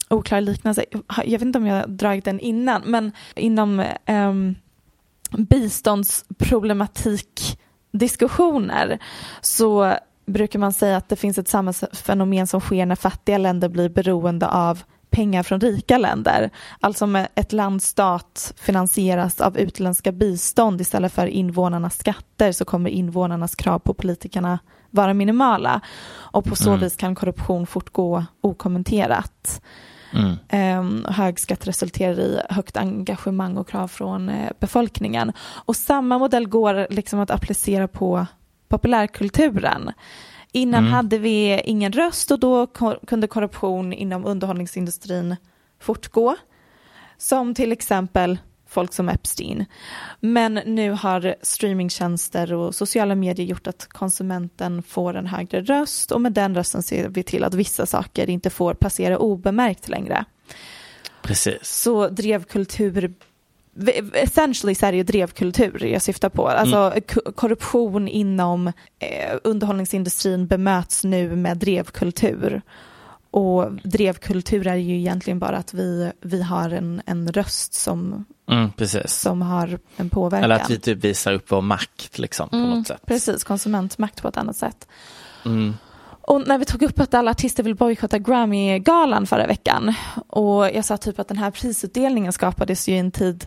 oklar 0.08 0.40
liknelse. 0.40 0.84
Jag 1.24 1.38
vet 1.38 1.42
inte 1.42 1.58
om 1.58 1.66
jag 1.66 1.90
dragit 1.90 2.24
den 2.24 2.40
innan, 2.40 2.82
men 2.86 3.12
inom 3.36 3.84
um, 4.06 4.54
biståndsproblematik 5.30 7.58
diskussioner 7.92 8.98
så 9.40 9.94
brukar 10.26 10.58
man 10.58 10.72
säga 10.72 10.96
att 10.96 11.08
det 11.08 11.16
finns 11.16 11.38
ett 11.38 11.48
samhällsfenomen 11.48 12.46
som 12.46 12.60
sker 12.60 12.86
när 12.86 12.96
fattiga 12.96 13.38
länder 13.38 13.68
blir 13.68 13.88
beroende 13.88 14.48
av 14.48 14.82
pengar 15.10 15.42
från 15.42 15.60
rika 15.60 15.98
länder. 15.98 16.50
Alltså 16.80 17.04
om 17.04 17.26
ett 17.34 17.52
lands 17.52 17.86
stat 17.86 18.54
finansieras 18.56 19.40
av 19.40 19.58
utländska 19.58 20.12
bistånd 20.12 20.80
istället 20.80 21.12
för 21.12 21.26
invånarnas 21.26 21.98
skatter 21.98 22.52
så 22.52 22.64
kommer 22.64 22.90
invånarnas 22.90 23.54
krav 23.54 23.78
på 23.78 23.94
politikerna 23.94 24.58
vara 24.90 25.14
minimala 25.14 25.80
och 26.10 26.44
på 26.44 26.56
så 26.56 26.70
Mm. 26.70 26.80
vis 26.80 26.96
kan 26.96 27.14
korruption 27.14 27.66
fortgå 27.66 28.24
okommenterat. 28.40 29.62
Mm. 30.12 30.78
Um, 30.80 31.04
hög 31.08 31.40
skatt 31.40 31.66
resulterar 31.66 32.20
i 32.20 32.40
högt 32.50 32.76
engagemang 32.76 33.56
och 33.56 33.68
krav 33.68 33.88
från 33.88 34.28
eh, 34.28 34.50
befolkningen. 34.60 35.32
Och 35.64 35.76
samma 35.76 36.18
modell 36.18 36.48
går 36.48 36.86
liksom 36.90 37.20
att 37.20 37.30
applicera 37.30 37.88
på 37.88 38.26
populärkulturen. 38.68 39.92
Innan 40.52 40.80
Mm. 40.80 40.92
hade 40.92 41.18
vi 41.18 41.60
ingen 41.64 41.92
röst 41.92 42.30
och 42.30 42.40
då 42.40 42.66
kunde 43.06 43.26
korruption 43.26 43.92
inom 43.92 44.26
underhållningsindustrin 44.26 45.36
fortgå. 45.80 46.36
Som 47.16 47.54
till 47.54 47.72
exempel 47.72 48.38
folk 48.68 48.92
som 48.92 49.08
Epstein. 49.08 49.64
Men 50.20 50.54
nu 50.54 50.90
har 50.90 51.36
streamingtjänster 51.42 52.52
och 52.52 52.74
sociala 52.74 53.14
medier 53.14 53.46
gjort 53.46 53.66
att 53.66 53.86
konsumenten 53.88 54.82
får 54.82 55.14
en 55.16 55.26
högre 55.26 55.60
röst 55.62 56.12
och 56.12 56.20
med 56.20 56.32
den 56.32 56.54
rösten 56.54 56.82
ser 56.82 57.08
vi 57.08 57.22
till 57.22 57.44
att 57.44 57.54
vissa 57.54 57.86
saker 57.86 58.30
inte 58.30 58.50
får 58.50 58.74
passera 58.74 59.18
obemärkt 59.18 59.88
längre. 59.88 60.24
Precis. 61.22 61.58
Så 61.62 62.08
drevkultur 62.08 63.14
Essentially 64.12 64.74
så 64.74 64.86
är 64.86 64.92
det 64.92 64.96
ju 64.98 65.02
drevkultur 65.04 65.84
jag 65.84 66.02
syftar 66.02 66.28
på. 66.28 66.48
Alltså 66.48 66.92
k- 67.14 67.20
korruption 67.34 68.08
inom 68.08 68.66
eh, 68.98 69.36
underhållningsindustrin 69.44 70.46
bemöts 70.46 71.04
nu 71.04 71.36
med 71.36 71.56
drevkultur. 71.56 72.62
och 73.30 73.72
drevkultur 73.84 74.66
är 74.66 74.74
ju 74.76 74.98
egentligen 74.98 75.38
bara 75.38 75.56
att 75.56 75.74
vi, 75.74 76.12
vi 76.20 76.42
har 76.42 76.70
en, 76.70 77.02
en 77.06 77.28
röst 77.32 77.74
som, 77.74 78.24
Mm, 78.50 78.70
som 79.06 79.42
har 79.42 79.78
en 79.96 80.08
påverkan. 80.10 80.44
Eller 80.44 80.54
att 80.54 80.70
vi 80.70 80.78
typ 80.78 81.04
visar 81.04 81.32
upp 81.32 81.44
vår 81.52 81.60
makt 81.62 82.18
liksom 82.18 82.48
på 82.48 82.56
Mm, 82.56 82.70
något 82.70 82.86
sätt. 82.86 83.02
Precis, 83.06 83.44
konsumentmakt 83.44 84.22
på 84.22 84.28
ett 84.28 84.36
annat 84.36 84.56
sätt. 84.56 84.88
Mm. 85.44 85.74
Och 86.28 86.48
när 86.48 86.58
vi 86.58 86.64
tog 86.64 86.82
upp 86.82 87.00
att 87.00 87.14
alla 87.14 87.30
artister 87.30 87.62
vill 87.62 87.74
bojkotta 87.74 88.18
Grammy-galan 88.18 89.26
förra 89.26 89.46
veckan 89.46 89.94
och 90.26 90.66
jag 90.70 90.84
sa 90.84 90.96
typ 90.96 91.18
att 91.18 91.28
den 91.28 91.38
här 91.38 91.50
prisutdelningen 91.50 92.32
skapades 92.32 92.88
ju 92.88 92.92
i 92.94 92.98
en 92.98 93.10
tid 93.10 93.46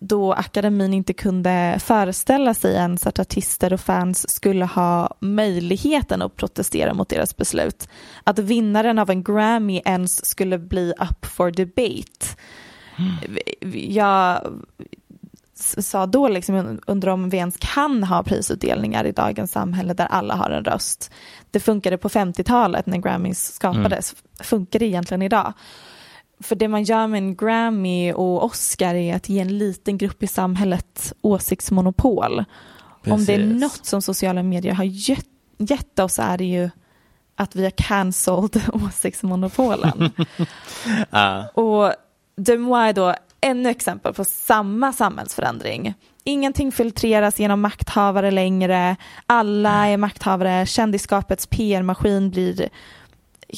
då 0.00 0.32
akademin 0.32 0.94
inte 0.94 1.12
kunde 1.12 1.76
föreställa 1.80 2.54
sig 2.54 2.74
ens 2.74 3.06
att 3.06 3.18
artister 3.18 3.72
och 3.72 3.80
fans 3.80 4.30
skulle 4.30 4.64
ha 4.64 5.14
möjligheten 5.20 6.22
att 6.22 6.36
protestera 6.36 6.94
mot 6.94 7.08
deras 7.08 7.36
beslut. 7.36 7.88
Att 8.24 8.38
vinnaren 8.38 8.98
av 8.98 9.10
en 9.10 9.22
Grammy 9.22 9.80
ens 9.84 10.26
skulle 10.26 10.58
bli 10.58 10.92
up 10.98 11.26
for 11.26 11.50
debate. 11.50 12.26
Jag 13.72 14.40
s- 14.78 14.99
sa 15.62 16.06
då 16.06 16.28
liksom 16.28 16.80
undrar 16.86 17.12
om 17.12 17.28
vi 17.28 17.36
ens 17.36 17.56
kan 17.58 18.04
ha 18.04 18.22
prisutdelningar 18.22 19.04
i 19.04 19.12
dagens 19.12 19.52
samhälle 19.52 19.94
där 19.94 20.06
alla 20.06 20.34
har 20.34 20.50
en 20.50 20.64
röst. 20.64 21.10
Det 21.50 21.60
funkade 21.60 21.98
på 21.98 22.08
50-talet 22.08 22.86
när 22.86 22.98
Grammys 22.98 23.52
skapades. 23.52 24.14
Funkar 24.40 24.78
det 24.78 24.86
egentligen 24.86 25.22
idag? 25.22 25.52
För 26.40 26.56
det 26.56 26.68
man 26.68 26.82
gör 26.82 27.06
med 27.06 27.18
en 27.18 27.36
Grammy 27.36 28.12
och 28.12 28.44
Oscar 28.44 28.94
är 28.94 29.16
att 29.16 29.28
ge 29.28 29.40
en 29.40 29.58
liten 29.58 29.98
grupp 29.98 30.22
i 30.22 30.26
samhället 30.26 31.12
åsiktsmonopol. 31.20 32.44
Om 33.06 33.24
det 33.24 33.34
är 33.34 33.38
Precis. 33.38 33.60
något 33.60 33.86
som 33.86 34.02
sociala 34.02 34.42
medier 34.42 34.72
har 34.72 34.84
gett, 34.84 35.26
gett 35.58 35.98
oss 35.98 36.18
är 36.18 36.38
det 36.38 36.44
ju 36.44 36.70
att 37.36 37.56
vi 37.56 37.62
har 37.62 37.70
cancelled 37.70 38.62
åsiktsmonopolen. 38.72 40.10
Ja. 41.10 41.48
Och 41.48 41.92
Demois 42.36 42.94
då 42.94 43.14
ännu 43.40 43.68
exempel 43.68 44.14
på 44.14 44.24
samma 44.24 44.92
samhällsförändring. 44.92 45.94
Ingenting 46.24 46.72
filtreras 46.72 47.40
genom 47.40 47.60
makthavare 47.60 48.30
längre, 48.30 48.96
alla 49.26 49.88
är 49.88 49.96
makthavare, 49.96 50.66
kändisskapets 50.66 51.46
PR-maskin 51.46 52.30
blir 52.30 52.68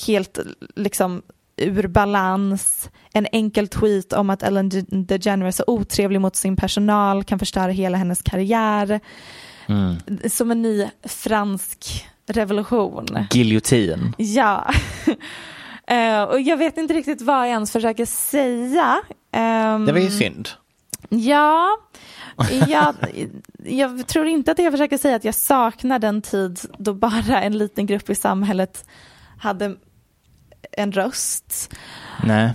helt 0.07 0.39
liksom 0.77 1.23
ur 1.57 1.89
balans. 1.89 2.91
En 3.13 3.27
enkel 3.33 3.69
tweet 3.69 4.13
om 4.13 4.31
att 4.31 4.43
Ellen 4.43 4.69
De- 4.69 4.83
DeGeneres 4.83 5.61
är 5.61 5.71
otrevlig 5.71 6.21
mot 6.21 6.37
sin 6.37 6.57
personal 6.57 7.25
kan 7.25 7.39
förstöra 7.39 7.71
hela 7.71 7.99
hennes 7.99 8.23
karriär. 8.23 9.01
Mm. 9.67 9.97
Som 10.31 10.51
en 10.51 10.63
ny 10.63 10.89
fransk 11.05 12.07
revolution. 12.27 13.07
Giljotin. 13.31 14.15
Ja. 14.19 14.71
Eh, 15.87 16.23
och 16.23 16.41
jag 16.41 16.57
vet 16.57 16.79
inte 16.79 16.95
riktigt 16.95 17.23
vad 17.23 17.37
jag 17.37 17.49
ens 17.49 17.73
försöker 17.73 18.07
säga. 18.07 19.01
Ehm, 19.33 19.85
Det 19.87 19.93
var 19.93 20.01
ju 20.01 20.11
synd. 20.11 20.49
Ja, 21.09 21.69
jag, 22.69 22.95
jag 23.65 24.07
tror 24.07 24.27
inte 24.27 24.53
att 24.53 24.59
jag 24.59 24.73
försöker 24.73 24.99
säga 24.99 25.17
att 25.17 25.25
jag 25.25 25.35
saknar 25.35 25.99
den 25.99 26.23
tid 26.23 26.61
då 26.79 26.95
bara 26.95 27.43
en 27.43 27.59
liten 27.59 27.87
grupp 27.87 28.11
i 28.11 28.15
samhället 28.15 28.85
hade 29.39 29.77
en 30.73 30.93
röst. 30.93 31.75
Nej. 32.25 32.53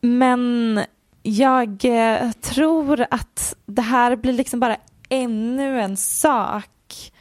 Men 0.00 0.80
jag 1.22 1.84
eh, 1.84 2.30
tror 2.32 3.06
att 3.10 3.54
det 3.66 3.82
här 3.82 4.16
blir 4.16 4.32
liksom 4.32 4.60
bara 4.60 4.76
ännu 5.08 5.80
en 5.80 5.96
sak 5.96 7.12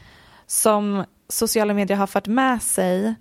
som 0.48 1.06
sociala 1.30 1.74
medier 1.74 1.98
har 1.98 2.08
fört 2.08 2.28
med 2.28 2.62
sig. 2.62 3.16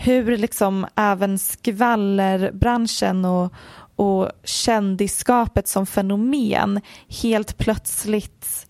Hur 0.00 0.36
liksom 0.36 0.86
även 0.96 1.38
skvallerbranschen 1.38 3.24
och, 3.24 3.52
och 3.96 4.30
kändisskapet 4.44 5.68
som 5.68 5.86
fenomen 5.86 6.80
helt 7.22 7.58
plötsligt 7.58 8.66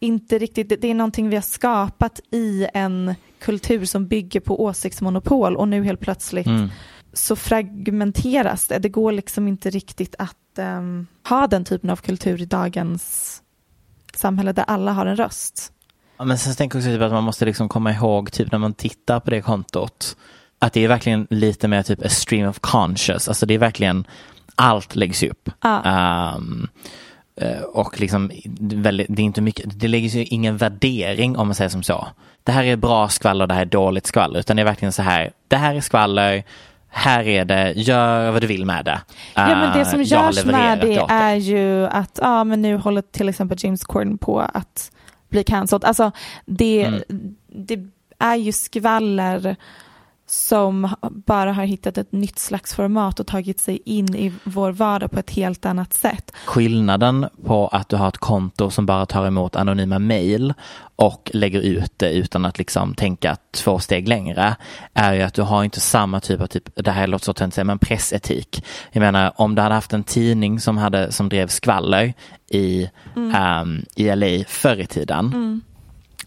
inte 0.00 0.38
riktigt, 0.38 0.68
det- 0.68 0.84
är 0.90 0.94
någonting 0.94 1.28
vi 1.28 1.36
har 1.36 1.42
skapat 1.42 2.20
i 2.30 2.66
en 2.74 3.14
kultur 3.40 3.84
som 3.84 4.06
bygger 4.08 4.40
på 4.40 4.62
åsiktsmonopol 4.64 5.56
och 5.56 5.68
nu 5.68 5.84
helt 5.84 6.00
plötsligt 6.00 6.46
Mm. 6.46 6.68
så 7.12 7.36
fragmenteras 7.36 8.66
det. 8.66 8.78
Det 8.78 8.88
går 8.88 9.12
liksom 9.12 9.48
inte 9.48 9.70
riktigt 9.70 10.14
att 10.18 10.58
ehm, 10.58 11.06
ha 11.28 11.46
den 11.46 11.64
typen 11.64 11.90
av 11.90 11.96
kultur 11.96 12.42
i 12.42 12.44
dagens 12.44 13.42
samhälle 14.14 14.52
där 14.52 14.64
alla 14.68 14.92
har 14.92 15.06
en 15.06 15.16
röst. 15.16 15.72
Ja, 16.20 16.24
men 16.24 16.38
sen 16.38 16.54
tänker 16.54 16.78
jag 16.78 16.80
också 16.80 16.90
typ 16.92 17.02
att 17.02 17.12
man 17.12 17.24
måste 17.24 17.44
liksom 17.44 17.68
komma 17.68 17.92
ihåg 17.92 18.32
typ 18.32 18.52
när 18.52 18.58
man 18.58 18.74
tittar 18.74 19.20
på 19.20 19.30
det 19.30 19.40
kontot 19.40 20.16
att 20.58 20.72
det 20.72 20.84
är 20.84 20.88
verkligen 20.88 21.26
lite 21.30 21.68
mer 21.68 21.82
typ 21.82 22.04
a 22.04 22.08
stream 22.08 22.48
of 22.48 22.58
conscious, 22.60 23.28
alltså 23.28 23.46
det 23.46 23.54
är 23.54 23.58
verkligen 23.58 24.04
allt 24.54 24.96
läggs 24.96 25.22
upp. 25.22 25.50
Ehm, 25.84 26.68
eh, 27.40 27.60
och 27.62 28.00
liksom, 28.00 28.30
det 28.44 28.76
är 28.76 28.80
väldigt- 28.80 29.06
det 29.10 29.22
är 29.22 29.24
inte 29.24 29.40
mycket, 29.40 29.80
det 29.80 29.88
läggs 29.88 30.14
ju 30.14 30.24
ingen 30.24 30.56
värdering 30.56 31.36
om 31.36 31.48
man 31.48 31.54
säger 31.54 31.68
som 31.70 31.82
så. 31.82 32.06
Det 32.44 32.52
här 32.52 32.64
är 32.64 32.76
bra 32.76 33.08
skvaller, 33.08 33.46
det 33.46 33.54
här 33.54 33.60
är 33.62 33.66
dåligt 33.66 34.06
skvaller, 34.06 34.40
utan 34.40 34.56
det 34.56 34.62
är 34.62 34.64
verkligen 34.64 34.92
så 34.92 35.02
här, 35.02 35.30
det 35.48 35.56
här 35.56 35.74
är 35.74 35.80
skvaller, 35.80 36.42
här 36.88 37.28
är 37.28 37.44
det, 37.44 37.72
gör 37.72 38.30
vad 38.30 38.40
du 38.42 38.46
vill 38.46 38.64
med 38.66 38.84
det. 38.84 39.00
Ja, 39.34 39.46
men 39.46 39.72
det 39.72 39.80
Eh, 39.80 39.88
som 39.90 39.98
har 39.98 40.06
görs 40.06 40.44
med 40.44 40.78
det 40.80 41.06
är 41.08 41.34
ju 41.34 41.86
att 41.86 42.18
ja, 42.22 42.44
men 42.44 42.62
nu 42.62 42.76
håller 42.76 43.02
till 43.02 43.28
exempel 43.28 43.58
James 43.60 43.84
Corden 43.84 44.18
på 44.18 44.40
att 44.40 44.90
bli 45.30 45.44
cancelled. 45.44 45.84
Alltså 45.84 46.12
det, 46.46 46.82
Mm. 46.82 47.34
det 47.46 47.78
är 48.18 48.36
ju 48.36 48.52
skvaller 48.52 49.56
som 50.30 50.88
bara 51.26 51.52
har 51.52 51.64
hittat 51.64 51.98
ett 51.98 52.12
nytt 52.12 52.38
slags 52.38 52.74
format 52.74 53.20
och 53.20 53.26
tagit 53.26 53.60
sig 53.60 53.82
in 53.84 54.14
i 54.14 54.32
vår 54.44 54.72
vardag 54.72 55.10
på 55.10 55.18
ett 55.18 55.30
helt 55.30 55.66
annat 55.66 55.92
sätt. 55.92 56.32
Skillnaden 56.46 57.26
på 57.44 57.68
att 57.68 57.88
du 57.88 57.96
har 57.96 58.08
ett 58.08 58.18
konto 58.18 58.70
som 58.70 58.86
bara 58.86 59.06
tar 59.06 59.26
emot 59.26 59.56
anonyma 59.56 59.98
mejl 59.98 60.54
och 60.96 61.30
lägger 61.34 61.60
ut 61.60 61.92
det 61.96 62.12
utan 62.12 62.44
att 62.44 62.58
liksom 62.58 62.94
tänka 62.94 63.36
två 63.50 63.78
steg 63.78 64.08
längre 64.08 64.56
är 64.94 65.14
ju 65.14 65.22
att 65.22 65.34
du 65.34 65.42
har 65.42 65.64
inte 65.64 65.80
samma 65.80 66.20
typ 66.20 66.40
av, 66.40 66.46
typ, 66.46 66.84
det 66.84 66.90
här 66.90 67.06
låter 67.06 67.24
så 67.24 67.32
töntigt 67.32 67.54
säga, 67.54 67.64
men 67.64 67.78
pressetik. 67.78 68.64
Jag 68.92 69.00
menar 69.00 69.32
om 69.36 69.54
du 69.54 69.62
hade 69.62 69.74
haft 69.74 69.92
en 69.92 70.04
tidning 70.04 70.60
som, 70.60 70.76
hade, 70.76 71.12
som 71.12 71.28
drev 71.28 71.48
skvaller 71.48 72.14
i, 72.48 72.90
ehm, 73.34 73.84
i 73.96 74.14
LA 74.14 74.44
förr 74.48 74.80
i 74.80 74.86
tiden 74.86 75.62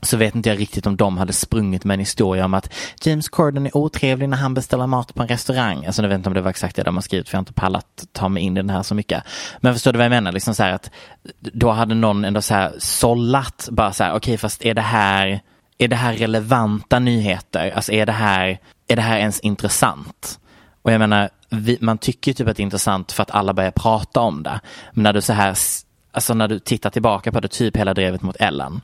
så 0.04 0.18
vet 0.18 0.36
inte 0.36 0.50
jag 0.50 0.60
riktigt 0.60 0.88
om 0.88 0.98
de 0.98 1.18
hade 1.18 1.34
sprungit 1.34 1.84
med 1.84 1.94
en 1.94 2.00
historia 2.00 2.46
om 2.46 2.54
att 2.54 2.74
James 3.04 3.30
Corden 3.30 3.66
är 3.66 3.78
otrevlig 3.78 4.30
när 4.30 4.38
han 4.38 4.54
beställer 4.54 4.88
mat 4.88 5.14
på 5.14 5.22
en 5.22 5.28
restaurang. 5.28 5.86
Alltså 5.86 6.02
jag 6.02 6.10
vet 6.10 6.18
inte 6.18 6.30
om 6.30 6.34
det 6.34 6.42
var 6.42 6.50
exakt 6.50 6.76
det 6.76 6.84
de 6.84 6.96
har 6.96 7.02
skrivit 7.02 7.30
för 7.30 7.36
jag 7.36 7.40
har 7.40 7.42
inte 7.42 7.54
pallat 7.54 8.06
ta 8.12 8.30
mig 8.30 8.44
in 8.44 8.58
i 8.58 8.60
den 8.60 8.70
här 8.70 8.84
så 8.84 8.96
mycket. 8.96 9.24
Men 9.60 9.74
förstår 9.74 9.92
du 9.92 9.98
vad 9.98 10.06
jag 10.06 10.12
menar? 10.12 10.32
Liksom 10.32 10.56
så 10.56 10.64
här 10.64 10.74
att 10.74 10.92
då 11.40 11.72
hade 11.72 11.96
någon 11.96 12.26
ändå 12.26 12.42
så 12.42 12.54
här 12.54 12.74
sållat 12.80 13.70
bara 13.72 13.94
så 13.94 14.04
här, 14.04 14.14
okej 14.14 14.38
fast 14.38 14.66
är 14.66 14.74
det 14.74 14.82
här 14.82 15.42
är 15.78 15.88
det 15.88 15.96
här 15.96 16.14
relevanta 16.14 17.00
nyheter? 17.00 17.72
Alltså 17.76 17.92
är 17.92 18.06
det 18.06 18.12
här, 18.12 18.60
är 18.88 18.96
det 18.96 19.02
här 19.02 19.18
ens 19.18 19.40
intressant? 19.40 20.40
Och 20.82 20.92
jag 20.92 21.00
menar, 21.00 21.30
vi, 21.50 21.78
man 21.82 21.98
tycker 21.98 22.32
ju 22.32 22.36
typ 22.36 22.48
att 22.48 22.58
det 22.58 22.62
är 22.62 22.66
intressant 22.66 23.12
för 23.12 23.24
att 23.24 23.32
alla 23.32 23.54
börjar 23.54 23.72
prata 23.72 24.20
om 24.20 24.44
det. 24.44 24.60
Men 24.92 25.04
när 25.04 25.14
du 25.14 25.22
så 25.22 25.34
här, 25.34 25.58
alltså 26.12 26.34
när 26.34 26.48
du 26.48 26.60
tittar 26.60 26.90
tillbaka 26.90 27.32
på 27.32 27.40
det, 27.40 27.48
typ 27.48 27.78
hela 27.78 27.94
drevet 27.94 28.22
mot 28.22 28.36
Ellen. 28.40 28.82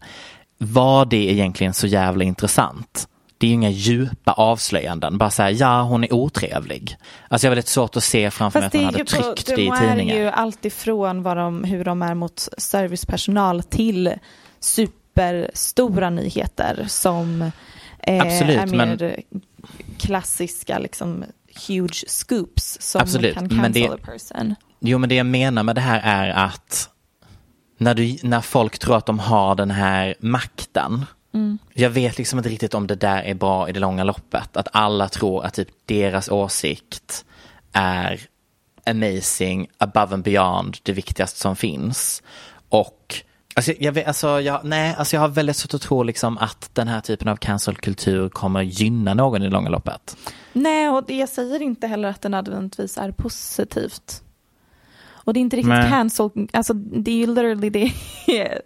Var 0.61 1.05
det 1.05 1.31
egentligen 1.31 1.73
så 1.73 1.87
jävla 1.87 2.23
intressant? 2.23 3.07
Det 3.37 3.47
är 3.47 3.49
ju 3.49 3.53
inga 3.53 3.69
djupa 3.69 4.31
avslöjanden, 4.31 5.17
bara 5.17 5.29
säga 5.29 5.51
ja 5.51 5.81
hon 5.81 6.03
är 6.03 6.13
otrevlig. 6.13 6.95
Alltså 7.27 7.47
jag 7.47 7.51
har 7.51 7.55
väldigt 7.55 7.67
svårt 7.67 7.95
att 7.95 8.03
se 8.03 8.31
framför 8.31 8.59
mig 8.59 8.67
att 8.67 8.73
man 8.73 8.83
hade 8.85 9.05
tryckt 9.05 9.45
det 9.45 9.61
i 9.61 9.65
de 9.65 9.71
är 9.71 9.89
tidningen. 9.89 10.17
ju 10.17 10.27
allt 10.29 10.65
ifrån 10.65 11.23
vad 11.23 11.37
de, 11.37 11.63
hur 11.63 11.83
de 11.83 12.01
är 12.01 12.13
mot 12.15 12.47
servicepersonal 12.57 13.63
till 13.63 14.13
superstora 14.59 16.09
nyheter 16.09 16.85
som 16.87 17.51
eh, 17.99 18.21
Absolut, 18.21 18.57
är 18.59 18.65
mer 18.65 18.77
men- 18.77 19.41
klassiska 19.97 20.79
liksom 20.79 21.23
huge 21.67 22.03
scoops 22.07 22.77
som 22.81 23.01
Absolut, 23.01 23.33
kan 23.35 23.47
men 23.47 23.57
cancel 23.63 23.81
det- 23.81 23.89
a 23.93 23.97
person. 24.05 24.55
Jo 24.79 24.97
men 24.97 25.09
det 25.09 25.15
jag 25.15 25.25
menar 25.25 25.63
med 25.63 25.75
det 25.75 25.81
här 25.81 26.01
är 26.03 26.29
att 26.29 26.89
när, 27.79 27.93
du, 27.93 28.17
när 28.23 28.41
folk 28.41 28.79
tror 28.79 28.97
att 28.97 29.05
de 29.05 29.19
har 29.19 29.55
den 29.55 29.71
här 29.71 30.15
makten. 30.19 31.05
Jag 31.73 31.89
vet 31.89 32.17
liksom 32.17 32.39
inte 32.39 32.49
riktigt 32.49 32.73
om 32.73 32.87
det 32.87 32.95
där 32.95 33.23
är 33.23 33.33
bra 33.33 33.69
i 33.69 33.71
det 33.71 33.79
långa 33.79 34.03
loppet. 34.03 34.57
Att 34.57 34.67
alla 34.71 35.07
tror 35.09 35.45
att 35.45 35.53
typ 35.53 35.69
deras 35.85 36.29
åsikt 36.29 37.25
är 37.71 38.21
amazing, 38.85 39.67
above 39.77 40.13
and 40.13 40.23
beyond, 40.23 40.77
det 40.83 40.91
viktigaste 40.91 41.39
som 41.39 41.55
finns. 41.55 42.23
Och 42.69 43.23
Alltså, 43.55 43.73
jag, 43.79 43.99
alltså, 43.99 44.41
jag, 44.41 44.61
nej, 44.63 44.95
alltså 44.97 45.15
jag 45.15 45.21
har 45.21 45.27
väldigt 45.27 45.55
svårt 45.55 45.73
att 45.73 45.81
tro 45.81 46.03
liksom 46.03 46.37
att 46.37 46.69
den 46.73 46.87
här 46.87 47.01
typen 47.01 47.27
av 47.27 47.35
cancel-kultur 47.35 48.29
kommer 48.29 48.61
gynna 48.61 49.13
någon 49.13 49.41
i 49.41 49.45
det 49.45 49.51
långa 49.51 49.69
loppet. 49.69 50.17
Nej, 50.53 50.89
och 50.89 51.11
jag 51.11 51.29
säger 51.29 51.61
inte 51.61 51.87
heller 51.87 52.09
att 52.09 52.21
det 52.21 52.29
nödvändigtvis 52.29 52.97
är 52.97 53.11
positivt. 53.11 54.23
Och 55.29 55.33
det 55.33 55.39
är 55.39 55.41
inte 55.41 55.55
riktigt 55.57 55.69
Nej. 55.69 55.89
cancel, 55.89 56.29
alltså 56.53 56.73
det 56.73 57.11
är 57.11 57.15
ju 57.15 57.27
literally 57.27 57.69
det 57.69 57.91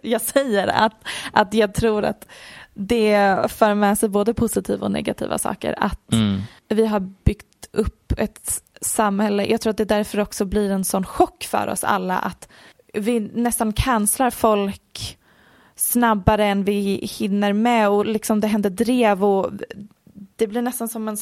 jag 0.02 0.20
säger, 0.20 0.68
att, 0.68 1.04
att 1.32 1.54
jag 1.54 1.74
tror 1.74 2.04
att 2.04 2.26
det 2.74 3.38
för 3.48 3.74
med 3.74 3.98
sig 3.98 4.08
både 4.08 4.34
positiva 4.34 4.86
och 4.86 4.92
negativa 4.92 5.38
saker. 5.38 5.74
Att 5.78 6.12
Mm. 6.12 6.40
vi 6.68 6.86
har 6.86 7.00
byggt 7.00 7.68
upp 7.72 8.12
ett 8.16 8.62
samhälle, 8.80 9.46
jag 9.46 9.60
tror 9.60 9.70
att 9.70 9.76
det 9.76 9.84
därför 9.84 10.20
också 10.20 10.44
blir 10.44 10.70
en 10.70 10.84
sån 10.84 11.04
chock 11.04 11.44
för 11.44 11.68
oss 11.68 11.84
alla 11.84 12.18
att 12.18 12.48
vi 12.94 13.20
nästan 13.20 13.72
cancelar 13.72 14.30
folk 14.30 15.18
snabbare 15.76 16.46
än 16.46 16.64
vi 16.64 17.08
hinner 17.18 17.52
med 17.52 17.88
och 17.88 18.06
liksom 18.06 18.40
det 18.40 18.46
händer 18.46 18.70
drev 18.70 19.24
och 19.24 19.50
det 20.36 20.46
blir 20.46 20.62
nästan 20.62 20.88
som 20.88 21.08
en 21.08 21.16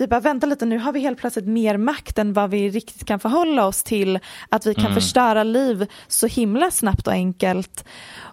vi 0.00 0.06
bara 0.06 0.20
vänta 0.20 0.46
lite 0.46 0.66
nu 0.66 0.78
har 0.78 0.92
vi 0.92 1.00
helt 1.00 1.18
plötsligt 1.18 1.46
mer 1.46 1.76
makt 1.76 2.18
än 2.18 2.32
vad 2.32 2.50
vi 2.50 2.70
riktigt 2.70 3.04
kan 3.04 3.20
förhålla 3.20 3.66
oss 3.66 3.82
till 3.82 4.18
att 4.48 4.66
vi 4.66 4.74
kan 4.74 4.94
förstöra 4.94 5.42
liv 5.42 5.86
så 6.08 6.26
himla 6.26 6.70
snabbt 6.70 7.06
och 7.06 7.12
enkelt 7.12 7.84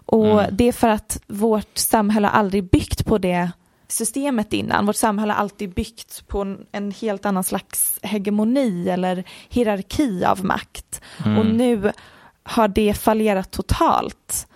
och 0.06 0.42
det 0.52 0.68
är 0.68 0.72
för 0.72 0.88
att 0.88 1.20
vårt 1.26 1.78
samhälle 1.78 2.28
aldrig 2.28 2.70
byggt 2.70 3.04
på 3.04 3.18
det 3.18 3.50
systemet 3.88 4.52
innan. 4.52 4.86
Vårt 4.86 4.96
samhälle 4.96 5.32
har 5.32 5.40
alltid 5.40 5.74
byggt 5.74 6.28
på 6.28 6.56
en, 6.72 6.90
helt 6.90 7.26
annan 7.26 7.44
slags 7.44 7.98
hegemoni 8.02 8.88
eller 8.88 9.24
hierarki 9.48 10.24
av 10.24 10.44
makt. 10.44 11.00
Och 11.38 11.46
nu 11.46 11.92
har 12.42 12.68
det 12.68 12.94
fallerat 12.94 13.50
totalt. 13.50 14.46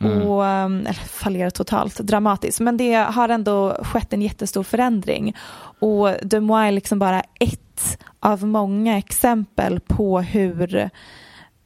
Mm. 0.00 0.22
Och, 0.22 0.46
ehm, 0.46 0.80
eller 0.80 0.92
fallerar 0.92 1.50
totalt, 1.50 1.98
dramatiskt. 1.98 2.60
Men 2.60 2.76
det 2.76 2.94
har 2.94 3.28
ändå 3.28 3.76
skett 3.84 4.12
en 4.12 4.22
jättestor 4.22 4.62
förändring. 4.62 5.36
Och 5.78 6.08
Des 6.22 6.50
är 6.50 6.70
liksom 6.70 6.98
bara 6.98 7.22
ett 7.40 7.98
av 8.20 8.46
många 8.46 8.98
exempel 8.98 9.80
på 9.80 10.20
hur 10.20 10.90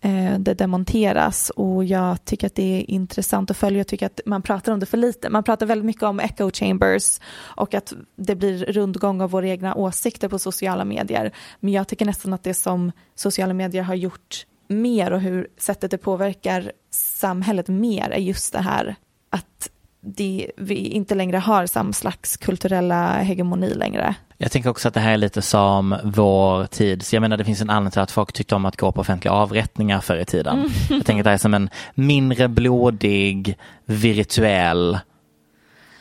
eh, 0.00 0.38
det 0.38 0.54
demonteras 0.54 1.50
och 1.50 1.84
jag 1.84 2.24
tycker 2.24 2.46
att 2.46 2.54
det 2.54 2.80
är 2.80 2.90
intressant 2.90 3.50
att 3.50 3.56
följa. 3.56 3.78
Jag 3.78 3.86
tycker 3.86 4.06
att 4.06 4.20
man 4.26 4.42
pratar 4.42 4.72
om 4.72 4.80
det 4.80 4.86
för 4.86 4.98
lite. 4.98 5.30
Man 5.30 5.42
pratar 5.42 5.66
väldigt 5.66 5.86
mycket 5.86 6.02
om 6.02 6.20
echo 6.20 6.50
chambers 6.50 7.20
och 7.34 7.74
att 7.74 7.92
det 8.16 8.34
blir 8.34 8.58
rundgång 8.64 9.20
av 9.20 9.30
våra 9.30 9.48
egna 9.48 9.74
åsikter 9.74 10.28
på 10.28 10.38
sociala 10.38 10.84
medier. 10.84 11.32
Men 11.60 11.72
jag 11.72 11.88
tycker 11.88 12.04
nästan 12.04 12.32
att 12.32 12.42
det 12.42 12.54
som 12.54 12.92
sociala 13.14 13.54
medier 13.54 13.82
har 13.82 13.94
gjort 13.94 14.46
mer 14.68 15.12
och 15.12 15.20
hur 15.20 15.48
sättet 15.56 15.90
det 15.90 15.98
påverkar 15.98 16.72
samhället 16.94 17.68
mer 17.68 18.10
är 18.10 18.18
just 18.18 18.52
det 18.52 18.60
här 18.60 18.96
att 19.30 19.70
det, 20.00 20.50
vi 20.56 20.74
inte 20.74 21.14
längre 21.14 21.36
har 21.36 21.66
samma 21.66 21.92
slags 21.92 22.36
kulturella 22.36 23.18
hegemoni 23.18 23.74
längre. 23.74 24.14
Jag 24.38 24.52
tänker 24.52 24.70
också 24.70 24.88
att 24.88 24.94
det 24.94 25.00
här 25.00 25.12
är 25.12 25.16
lite 25.16 25.42
som 25.42 25.96
vår 26.04 26.66
tid. 26.66 27.02
Så 27.02 27.16
jag 27.16 27.20
menar 27.20 27.36
det 27.36 27.44
finns 27.44 27.60
en 27.60 27.70
anledning 27.70 27.90
till 27.90 28.00
att 28.00 28.10
folk 28.10 28.32
tyckte 28.32 28.54
om 28.54 28.64
att 28.64 28.76
gå 28.76 28.92
på 28.92 29.00
offentliga 29.00 29.32
avrättningar 29.32 30.00
förr 30.00 30.16
i 30.16 30.24
tiden. 30.24 30.70
Jag 30.90 31.06
tänker 31.06 31.20
att 31.20 31.24
det 31.24 31.30
här 31.30 31.34
är 31.34 31.38
som 31.38 31.54
en 31.54 31.70
mindre 31.94 32.48
blodig, 32.48 33.58
virtuell 33.84 34.98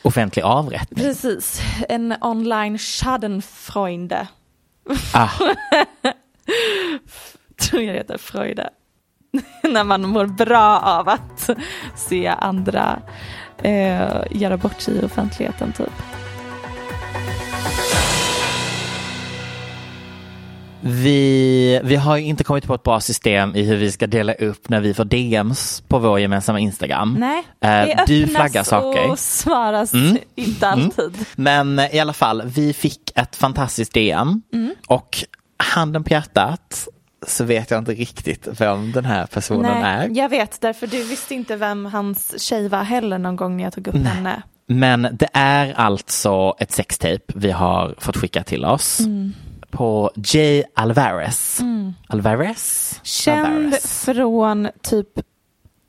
offentlig 0.02 0.42
avrättning. 0.42 1.04
Precis, 1.04 1.62
en 1.88 2.14
online 2.20 2.78
schadenfreude. 2.78 4.26
Ah, 5.12 5.30
tror 7.60 7.82
jag 7.82 7.94
det 7.94 7.98
heter, 7.98 8.18
Freude. 8.18 8.70
När 9.62 9.84
man 9.84 10.08
mår 10.08 10.26
bra 10.26 10.78
av 10.80 11.08
att 11.08 11.50
se 11.94 12.26
andra 12.26 12.98
eh, 13.62 14.22
göra 14.30 14.56
bort 14.56 14.80
sig 14.80 14.94
i 14.96 15.04
offentligheten 15.04 15.72
typ. 15.72 15.92
vi, 20.86 21.80
vi 21.84 21.96
har 21.96 22.16
inte 22.16 22.44
kommit 22.44 22.66
på 22.66 22.74
ett 22.74 22.82
bra 22.82 23.00
system 23.00 23.56
i 23.56 23.62
hur 23.62 23.76
vi 23.76 23.92
ska 23.92 24.06
dela 24.06 24.32
upp 24.32 24.68
när 24.68 24.80
vi 24.80 24.94
får 24.94 25.04
DMs 25.04 25.80
på 25.88 25.98
vår 25.98 26.20
gemensamma 26.20 26.60
Instagram. 26.60 27.16
Nej, 27.18 27.42
Eh, 27.60 27.70
det 27.70 28.04
du 28.06 28.22
öppnas 28.22 28.36
flaggar 28.36 28.62
saker. 28.62 29.10
och 29.10 29.18
svaras 29.18 29.94
Mm. 29.94 30.18
inte 30.34 30.68
alltid. 30.68 31.18
Men 31.36 31.78
eh, 31.78 31.94
i 31.94 31.98
alla 32.00 32.12
fall, 32.12 32.42
vi 32.46 32.72
fick 32.72 33.12
ett 33.14 33.36
fantastiskt 33.36 33.92
DM 33.94 34.42
Mm. 34.52 34.74
och 34.88 35.18
handen 35.56 36.04
på 36.04 36.10
hjärtat 36.10 36.88
så 37.28 37.44
vet 37.44 37.70
jag 37.70 37.78
inte 37.78 37.92
riktigt 37.92 38.48
vem 38.60 38.92
den 38.92 39.04
här 39.04 39.26
personen 39.26 39.82
är. 39.84 40.10
jag 40.12 40.28
vet, 40.28 40.60
därför 40.60 40.86
du 40.86 41.04
visste 41.04 41.34
inte 41.34 41.56
vem 41.56 41.86
hans 41.86 42.42
tjej 42.42 42.68
var 42.68 42.82
heller 42.82 43.18
någon 43.18 43.36
gång 43.36 43.56
när 43.56 43.64
jag 43.64 43.72
tog 43.72 43.88
upp 43.88 43.94
henne. 43.94 44.42
Men 44.66 45.08
det 45.12 45.28
är 45.32 45.72
alltså 45.72 46.54
ett 46.58 46.72
sextape 46.72 47.20
vi 47.34 47.50
har 47.50 47.94
fått 47.98 48.16
skicka 48.16 48.42
till 48.44 48.64
oss 48.64 49.00
Mm. 49.00 49.32
på 49.70 50.10
J. 50.16 50.64
Alvarez. 50.74 51.60
Alvarez? 52.06 53.00
Känd 53.02 53.46
Alvarez. 53.46 54.04
från 54.04 54.68
typ 54.82 55.08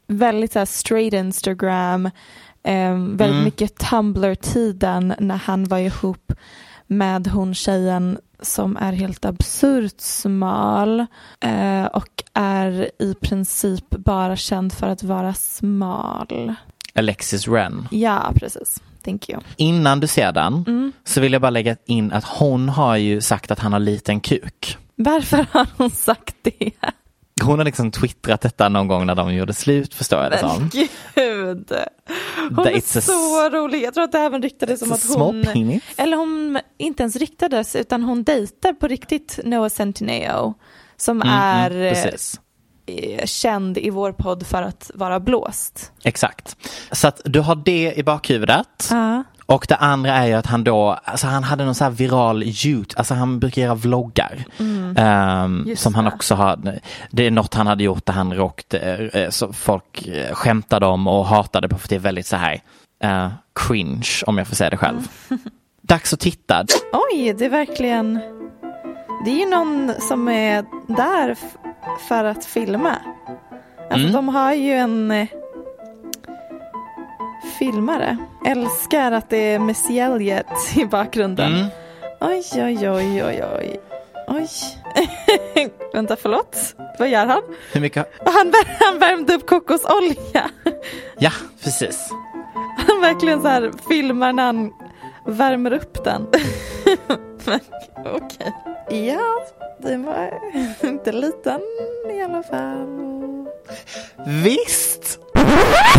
väldigt 0.07 0.53
så 0.53 0.65
straight 0.65 1.13
Instagram, 1.13 2.05
eh, 2.63 2.93
väldigt 2.93 3.21
Mm. 3.21 3.43
mycket 3.43 3.77
Tumblr-tiden 3.77 5.13
när 5.19 5.37
han 5.37 5.63
var 5.63 5.77
ihop 5.77 6.33
med 6.87 7.27
hon 7.27 7.53
tjejen 7.53 8.17
som 8.41 8.77
är 8.77 8.93
helt 8.93 9.25
absurt 9.25 10.01
smal 10.01 10.99
eh, 11.39 11.85
och 11.85 12.23
är 12.33 12.91
i 12.99 13.13
princip 13.21 13.89
bara 13.89 14.35
känd 14.35 14.73
för 14.73 14.87
att 14.87 15.03
vara 15.03 15.33
smal. 15.33 16.53
Alexis 16.95 17.47
Wren. 17.47 17.87
Ja, 17.91 18.31
precis. 18.35 18.81
Thank 19.05 19.29
you. 19.29 19.41
Innan 19.55 19.99
du 19.99 20.07
ser 20.07 20.31
den 20.31 20.53
Mm. 20.67 20.91
så 21.03 21.21
vill 21.21 21.33
jag 21.33 21.41
bara 21.41 21.49
lägga 21.49 21.75
in 21.85 22.11
att 22.11 22.23
hon 22.23 22.69
har 22.69 22.95
ju 22.95 23.21
sagt 23.21 23.51
att 23.51 23.59
han 23.59 23.73
har 23.73 23.79
liten 23.79 24.19
kuk. 24.19 24.77
Varför 24.95 25.45
har 25.51 25.67
hon 25.77 25.89
sagt 25.89 26.35
det? 26.41 26.71
Hon 27.45 27.59
har 27.59 27.65
liksom 27.65 27.91
twittrat 27.91 28.41
detta 28.41 28.69
någon 28.69 28.87
gång 28.87 29.05
när 29.05 29.15
de 29.15 29.33
gjorde 29.33 29.53
slut 29.53 29.93
förstår 29.93 30.23
jag 30.23 30.31
det 30.31 30.37
som. 30.37 30.57
Men 30.57 30.69
gud. 30.69 31.71
Hon 32.55 32.67
är 32.67 33.01
så 33.01 33.49
rolig. 33.49 33.83
Jag 33.83 33.93
tror 33.93 34.03
att 34.03 34.11
det 34.11 34.19
även 34.19 34.41
ryktades 34.41 34.81
om 34.81 34.91
It's 34.91 34.93
a 34.93 34.95
att 35.11 35.17
hon... 35.17 35.79
Eller 35.97 36.17
hon 36.17 36.59
inte 36.77 37.03
ens 37.03 37.15
ryktades 37.15 37.75
utan 37.75 38.03
hon 38.03 38.23
dejtar 38.23 38.73
på 38.73 38.87
riktigt 38.87 39.39
Noah 39.43 39.69
Centineo. 39.69 40.53
Som 40.97 41.21
Mm, 41.21 41.33
är 41.33 41.71
mm, 41.71 41.93
precis. 41.93 42.39
Eh, 42.85 43.25
känd 43.25 43.77
i 43.77 43.89
vår 43.89 44.11
podd 44.11 44.47
för 44.47 44.61
att 44.61 44.91
vara 44.93 45.19
blåst. 45.19 45.91
Exakt. 46.03 46.55
Så 46.91 47.07
att 47.07 47.21
du 47.25 47.39
har 47.39 47.55
det 47.55 47.93
i 47.97 48.03
bakhuvudet. 48.03 48.87
Ja. 48.89 49.23
Och 49.45 49.65
det 49.69 49.75
andra 49.75 50.13
är 50.13 50.27
ju 50.27 50.33
att 50.33 50.45
han 50.45 50.63
då, 50.63 50.99
alltså 51.03 51.27
han 51.27 51.43
hade 51.43 51.65
någon 51.65 51.75
så 51.75 51.83
här 51.83 51.91
viral 51.91 52.43
YouTube, 52.43 52.93
alltså 52.95 53.13
han 53.13 53.39
brukar 53.39 53.61
göra 53.61 53.75
vloggar. 53.75 54.45
Mm. 54.59 55.63
Just 55.67 55.81
som 55.81 55.95
han 55.95 56.05
det. 56.05 56.11
också 56.11 56.35
har, 56.35 56.79
det 57.11 57.23
är 57.23 57.31
något 57.31 57.53
han 57.53 57.67
hade 57.67 57.83
gjort 57.83 58.05
där 58.05 58.13
han 58.13 58.33
råkte, 58.33 58.79
eh, 59.13 59.29
så 59.29 59.53
folk 59.53 60.07
eh, 60.07 60.33
skämtade 60.33 60.85
om 60.85 61.07
och 61.07 61.25
hatade 61.25 61.69
på 61.69 61.77
för 61.77 61.89
det 61.89 61.95
är 61.95 61.99
väldigt 61.99 62.27
så 62.27 62.35
här 62.35 62.61
eh, 63.03 63.27
cringe 63.67 64.09
om 64.25 64.37
jag 64.37 64.47
får 64.47 64.55
säga 64.55 64.69
det 64.69 64.77
själv. 64.77 65.07
Mm. 65.29 65.41
Dags 65.81 66.13
att 66.13 66.19
titta. 66.19 66.65
Oj, 66.91 67.33
det 67.33 67.45
är 67.45 67.49
verkligen... 67.49 68.19
Det 69.25 69.31
är 69.31 69.39
ju 69.39 69.49
någon 69.49 69.93
som 70.01 70.27
är 70.27 70.65
där 70.87 71.35
för 72.07 72.23
att 72.23 72.45
filma. 72.45 72.95
Alltså 73.89 74.07
Mm. 74.07 74.11
de 74.11 74.29
har 74.29 74.53
ju 74.53 74.71
en 74.73 75.11
eh, 75.11 75.27
filmare. 77.59 78.17
Älskar 78.45 79.11
att 79.11 79.29
det 79.29 79.37
är 79.53 79.59
Missy 79.59 79.99
Elliott 79.99 80.75
i 80.75 80.85
bakgrunden. 80.85 81.53
Mm. 81.53 81.65
Oj, 82.21 82.43
oj, 82.55 82.89
oj, 82.89 83.23
oj, 83.23 83.43
oj. 83.57 83.79
Oj. 84.27 84.47
Vänta, 85.93 86.15
förlåt. 86.21 86.75
Vad 86.99 87.09
gör 87.09 87.25
han? 87.25 87.41
Hur 87.73 87.81
mycket? 87.81 88.07
Han, 88.25 88.53
han 88.79 88.99
värmde 88.99 89.33
upp 89.35 89.47
kokosolja. 89.47 90.49
Ja, 91.17 91.31
precis. 91.63 92.09
Han 92.87 93.01
verkligen 93.01 93.41
så 93.41 93.47
här 93.47 93.71
filmar 93.89 94.33
när 94.33 94.43
han 94.45 94.73
värmer 95.25 95.73
upp 95.73 96.03
den. 96.03 96.27
Okej. 98.05 98.53
Ja, 98.89 99.45
den 99.79 100.03
var 100.03 100.39
inte 100.83 101.11
liten 101.11 101.61
i 102.11 102.21
alla 102.21 102.43
fall. 102.43 103.47
Visst! 104.43 105.19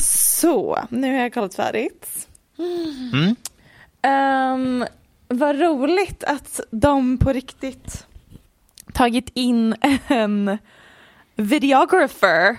Så, 0.02 0.78
nu 0.90 1.12
har 1.14 1.22
jag 1.22 1.34
kollat 1.34 1.54
färdigt. 1.54 2.28
Mm. 2.58 3.36
Um, 4.52 4.86
vad 5.28 5.60
roligt 5.60 6.24
att 6.24 6.60
de 6.70 7.18
på 7.18 7.32
riktigt 7.32 8.06
tagit 8.92 9.30
in 9.34 9.74
en 10.08 10.58
videographer. 11.34 12.56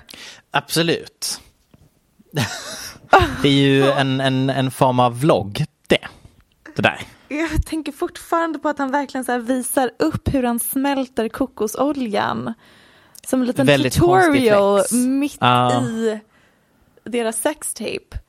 Absolut. 0.51 1.41
Det 3.41 3.47
är 3.47 3.53
ju 3.53 3.91
en, 3.91 4.21
en, 4.21 4.49
en 4.49 4.71
form 4.71 4.99
av 4.99 5.19
vlogg 5.19 5.65
det. 5.87 6.07
Det 6.75 6.81
där. 6.81 7.01
Jag 7.27 7.65
tänker 7.65 7.91
fortfarande 7.91 8.59
på 8.59 8.69
att 8.69 8.79
han 8.79 8.91
verkligen 8.91 9.25
så 9.25 9.37
visar 9.37 9.91
upp 9.99 10.33
hur 10.33 10.43
han 10.43 10.59
smälter 10.59 11.29
kokosoljan. 11.29 12.53
Som 13.27 13.41
en 13.41 13.47
liten 13.47 13.65
Väldigt 13.65 13.93
tutorial 13.93 14.83
mitt 14.93 15.37
Ja. 15.39 15.81
i 15.81 16.19
deras 17.03 17.41
sextape. 17.41 18.19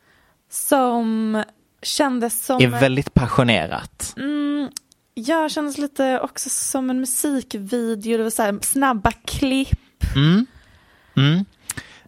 Som 0.50 1.42
kändes 1.82 2.46
som... 2.46 2.62
Är 2.62 2.66
väldigt 2.66 3.14
passionerat. 3.14 4.14
Mm, 4.16 4.68
ja, 5.14 5.48
kändes 5.48 5.78
lite 5.78 6.20
också 6.20 6.48
som 6.50 6.90
en 6.90 7.00
musikvideo. 7.00 8.16
Det 8.16 8.22
var 8.22 8.30
så 8.30 8.42
här 8.42 8.58
snabba 8.62 9.12
klipp. 9.24 10.04
Mm. 10.16 10.46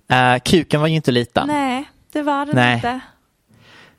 Eh, 0.09 0.41
kuken 0.45 0.81
var 0.81 0.89
ju 0.89 0.95
inte 0.95 1.11
liten. 1.11 1.47
Nej, 1.47 1.91
det 2.13 2.23
var 2.23 2.47
det 2.47 2.53
Nej. 2.53 2.75
inte. 2.75 3.01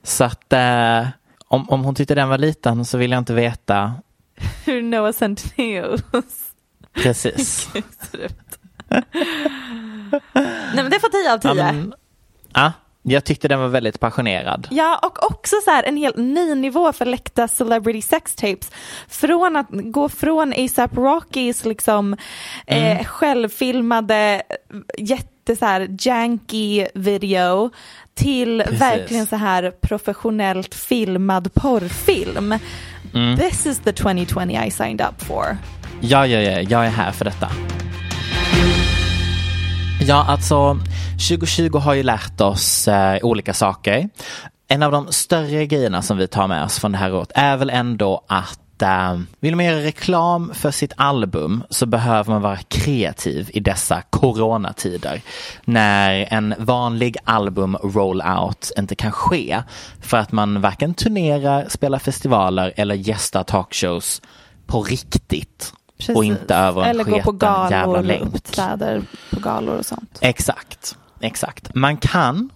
Så 0.03 0.23
att 0.23 0.53
eh, 0.53 1.07
om, 1.51 1.69
om 1.69 1.83
hon 1.83 1.95
tyckte 1.95 2.15
den 2.15 2.29
var 2.29 2.37
liten 2.37 2.85
så 2.85 2.97
vill 2.97 3.11
jag 3.11 3.17
inte 3.17 3.33
veta. 3.33 3.93
Hur 4.65 4.81
Noah 4.81 5.11
Centineo 5.11 5.97
Precis. 6.93 7.69
Nej 10.33 10.83
men 10.83 10.89
det 10.89 10.99
får 10.99 11.09
10 11.23 11.33
av 11.33 11.37
10. 11.37 11.63
Ja, 11.63 11.71
men, 11.71 11.93
ja, 12.53 12.71
jag 13.03 13.23
tyckte 13.23 13.47
den 13.47 13.59
var 13.59 13.67
väldigt 13.67 13.99
passionerad. 13.99 14.67
Ja, 14.71 14.99
och 15.03 15.31
också 15.31 15.55
så 15.65 15.71
här 15.71 15.83
en 15.83 15.97
helt 15.97 16.17
ny 16.17 16.55
nivå 16.55 16.93
för 16.93 17.05
läckta 17.05 17.47
celebrity 17.47 18.01
sex 18.01 18.35
tapes. 18.35 18.71
Från 19.07 19.55
att 19.55 19.67
gå 19.69 20.09
från 20.09 20.53
ASAP 20.57 20.97
Rockys 20.97 21.65
liksom 21.65 22.17
Mm. 22.67 22.97
eh, 22.97 23.03
självfilmade 23.05 24.41
jätte 24.97 25.30
så 25.59 25.65
här 25.65 25.95
janky 25.99 26.87
video 26.93 27.71
till 28.13 28.61
Precis. 28.65 28.81
verkligen 28.81 29.27
så 29.27 29.35
här 29.35 29.71
professionellt 29.81 30.75
filmad 30.75 31.53
porrfilm. 31.53 32.55
Mm. 33.13 33.37
This 33.37 33.65
is 33.65 33.79
the 33.79 33.91
2020 33.91 34.39
I 34.67 34.71
signed 34.71 35.01
up 35.01 35.21
for. 35.21 35.57
Ja, 36.01 36.27
ja, 36.27 36.39
ja, 36.39 36.59
jag 36.59 36.85
är 36.85 36.89
här 36.89 37.11
för 37.11 37.25
detta. 37.25 37.51
Ja, 40.07 40.25
alltså 40.27 40.79
2020 41.29 41.77
har 41.77 41.93
ju 41.93 42.03
lärt 42.03 42.41
oss 42.41 42.87
eh, 42.87 43.17
olika 43.21 43.53
saker. 43.53 44.09
En 44.67 44.83
av 44.83 44.91
de 44.91 45.07
större 45.11 45.65
grejerna 45.65 46.01
som 46.01 46.17
vi 46.17 46.27
tar 46.27 46.47
med 46.47 46.63
oss 46.63 46.79
från 46.79 46.91
det 46.91 46.97
här 46.97 47.13
året 47.13 47.31
är 47.35 47.57
väl 47.57 47.69
ändå 47.69 48.25
att 48.27 48.59
eh, 48.81 49.19
vill 49.39 49.55
man 49.55 49.65
göra 49.65 49.79
reklam 49.83 50.51
för 50.53 50.71
sitt 50.71 50.93
album 50.97 51.63
så 51.69 51.85
behöver 51.85 52.31
man 52.33 52.41
vara 52.41 52.57
kreativ 52.57 53.49
i 53.53 53.59
dessa 53.59 54.01
coronatider. 54.09 55.21
När 55.65 56.27
en 56.33 56.53
vanlig 56.59 57.17
album 57.23 57.77
rollout 57.83 58.71
inte 58.77 58.95
kan 58.95 59.11
ske 59.11 59.63
för 60.01 60.17
att 60.17 60.31
man 60.31 60.61
varken 60.61 60.93
turnerar, 60.93 61.65
spelar 61.69 61.99
festivaler 61.99 62.73
eller 62.75 62.95
gästar 62.95 63.43
talkshows 63.43 64.21
på 64.65 64.81
riktigt. 64.83 65.73
Och 65.73 65.97
Precis. 66.07 66.23
inte 66.23 66.55
över 66.55 66.81
en 66.81 66.89
Eller 66.89 67.03
gå 67.03 67.09
på 67.21 67.33
jävla 67.41 67.69
galor 67.69 67.97
och 67.97 68.03
länk. 68.05 68.35
uppträder 68.35 69.01
på 69.31 69.39
galor 69.39 69.77
och 69.77 69.85
sånt. 69.85 70.17
Exakt, 70.21 70.97
exakt. 71.19 71.75
Man 71.75 71.97
kan 71.97 72.49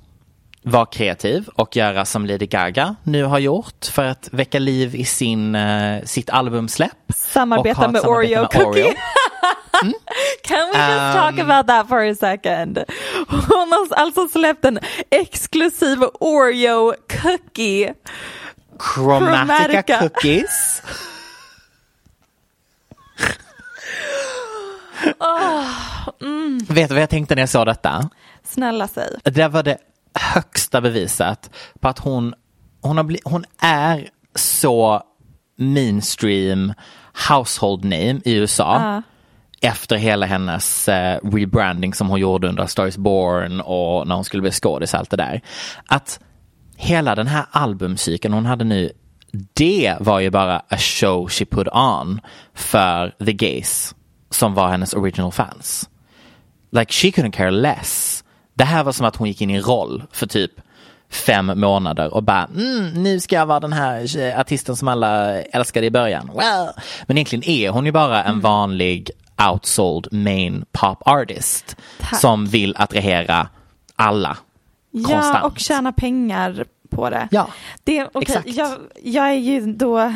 vara 0.66 0.86
kreativ 0.86 1.50
och 1.56 1.76
göra 1.76 2.06
som 2.06 2.26
Lady 2.26 2.46
Gaga 2.46 2.96
nu 3.04 3.24
har 3.24 3.40
gjort 3.40 3.86
för 3.86 4.04
att 4.04 4.30
väcka 4.32 4.60
liv 4.60 4.96
i 4.96 5.06
sin, 5.06 5.56
eh, 5.56 6.04
sitt 6.04 6.30
albumsläpp. 6.30 6.92
Samarbeta 7.16 7.88
med 7.88 8.02
samarbete 8.02 8.08
Oreo 8.08 8.42
med 8.42 8.52
Cookie. 8.52 8.84
Oreo. 8.84 8.94
Can 10.44 10.70
we 10.74 10.80
just 10.80 11.18
talk 11.18 11.40
Um, 11.40 11.52
about 11.52 11.68
that 11.68 11.88
for 11.88 12.10
a 12.10 12.16
second? 12.16 12.84
Hon 13.28 13.72
har 13.72 13.96
alltså 13.98 14.28
släppt 14.28 14.66
en 14.66 14.80
exklusiv 15.12 16.04
Oreo 16.20 16.94
cookie. 17.22 17.94
Chromatica, 18.96 19.46
Chromatica. 19.46 20.00
cookies. 20.00 20.82
Vet 26.70 26.90
du 26.90 26.96
vad 26.96 27.02
jag 27.02 27.10
tänkte 27.10 27.36
när 27.36 27.42
jag 27.42 27.50
såg 27.50 27.66
detta? 27.66 28.10
Snälla 28.44 28.88
säg. 28.88 29.10
Det 29.24 29.48
var 29.48 29.64
det 29.64 29.78
högsta 30.16 30.82
beviset 30.82 31.50
på 31.80 31.88
att 31.88 32.00
hon, 32.00 32.34
hon, 32.82 32.98
har 32.98 33.04
bli, 33.04 33.20
hon 33.24 33.46
är 33.60 34.10
så 34.36 35.04
mainstream 35.58 36.74
household 37.30 37.84
name 37.84 38.22
i 38.26 38.34
USA. 38.34 39.02
Efter 39.62 39.96
hela 39.96 40.26
hennes 40.26 40.90
eh, 40.90 41.20
rebranding 41.24 41.94
som 41.94 42.10
hon 42.10 42.20
gjorde 42.20 42.48
under 42.48 42.66
Star 42.66 42.88
is 42.88 42.98
Born 42.98 43.62
och 43.62 44.08
när 44.08 44.16
hon 44.16 44.24
skulle 44.24 44.42
bli 44.42 44.52
skådis 44.52 44.94
och 44.94 45.00
allt 45.00 45.10
det 45.10 45.18
där. 45.18 45.42
Att 45.86 46.20
hela 46.76 47.16
den 47.16 47.28
här 47.28 47.46
albumcykeln 47.52 48.34
hon 48.34 48.46
hade 48.46 48.66
nu, 48.66 48.92
det 49.54 49.96
var 50.00 50.20
ju 50.20 50.30
bara 50.30 50.58
a 50.70 50.78
show 50.78 51.28
she 51.30 51.46
put 51.46 51.68
on 51.68 52.22
för 52.54 53.16
the 53.26 53.34
gays 53.34 53.96
som 54.30 54.54
var 54.54 54.70
hennes 54.70 54.94
original 54.94 55.32
fans. 55.32 55.90
Like 56.72 56.94
she 56.94 57.08
couldn't 57.08 57.32
care 57.32 57.52
less. 57.52 58.15
Det 58.58 58.64
här 58.64 58.84
var 58.84 58.92
som 58.92 59.06
att 59.06 59.16
hon 59.16 59.28
gick 59.28 59.42
in 59.42 59.50
i 59.50 59.54
en 59.54 59.62
roll 59.62 60.04
för 60.12 60.28
typ 60.28 60.52
fem 61.10 61.52
månader 61.60 62.14
och 62.14 62.24
bara 62.24 62.50
mm, 62.56 63.04
nu 63.04 63.20
ska 63.20 63.36
jag 63.36 63.46
vara 63.46 63.60
den 63.60 63.74
här 63.74 64.34
artisten 64.40 64.76
som 64.76 64.88
alla 64.88 65.42
älskade 65.42 65.86
i 65.86 65.92
början. 65.92 66.32
Well. 66.36 66.68
Men 67.08 67.18
egentligen 67.18 67.50
är 67.50 67.70
hon 67.70 67.86
ju 67.86 67.92
bara 67.92 68.24
en 68.24 68.40
vanlig 68.42 69.12
outsold 69.52 70.08
main 70.12 70.66
pop 70.72 71.08
artist 71.08 71.76
Tack. 72.00 72.20
som 72.20 72.46
vill 72.46 72.76
attrahera 72.78 73.48
alla 73.96 74.38
Ja, 74.92 75.08
konstant. 75.08 75.44
och 75.46 75.60
tjäna 75.60 75.92
pengar 75.92 76.66
på 76.90 77.10
det. 77.10 77.28
Ja, 77.32 77.48
det 77.84 78.04
okay, 78.06 78.22
exakt. 78.22 78.48
jag, 78.48 78.78
jag 79.04 79.26
är 79.30 79.34
ju 79.34 79.74
då, 79.74 80.14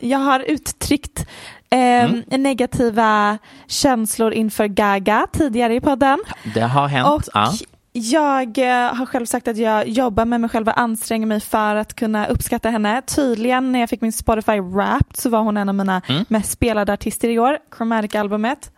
jag 0.00 0.18
har 0.18 0.40
uttryckt 0.40 1.26
eh, 1.72 2.04
Mm. 2.04 2.22
negativa 2.42 3.38
känslor 3.66 4.32
inför 4.32 4.66
Gaga 4.66 5.26
tidigare 5.32 5.74
i 5.74 5.80
podden. 5.80 6.18
Det 6.54 6.60
har 6.60 6.88
hänt. 6.88 7.08
Och 7.08 7.22
ja. 7.34 7.52
jag 7.92 8.58
eh, 8.58 8.94
har 8.94 9.06
själv 9.06 9.26
sagt 9.26 9.48
att 9.48 9.56
jag 9.56 9.88
jobbar 9.88 10.24
med 10.24 10.40
mig 10.40 10.50
själv 10.50 10.68
och 10.68 10.80
anstränger 10.80 11.26
mig 11.26 11.40
för 11.40 11.76
att 11.76 11.94
kunna 11.94 12.26
uppskatta 12.26 12.70
henne. 12.70 13.02
Tydligen 13.02 13.72
när 13.72 13.80
jag 13.80 13.88
fick 13.90 14.00
min 14.00 14.12
Spotify 14.12 14.60
Wrapped 14.60 15.16
så 15.16 15.28
var 15.30 15.40
hon 15.42 15.56
en 15.56 15.68
av 15.68 15.74
mina 15.74 16.02
Mm. 16.08 16.24
mest 16.28 16.50
spelade 16.50 16.92
artister 16.92 17.28
i 17.28 17.38
år, 17.38 17.58
Chromatic-albumet. 17.76 18.70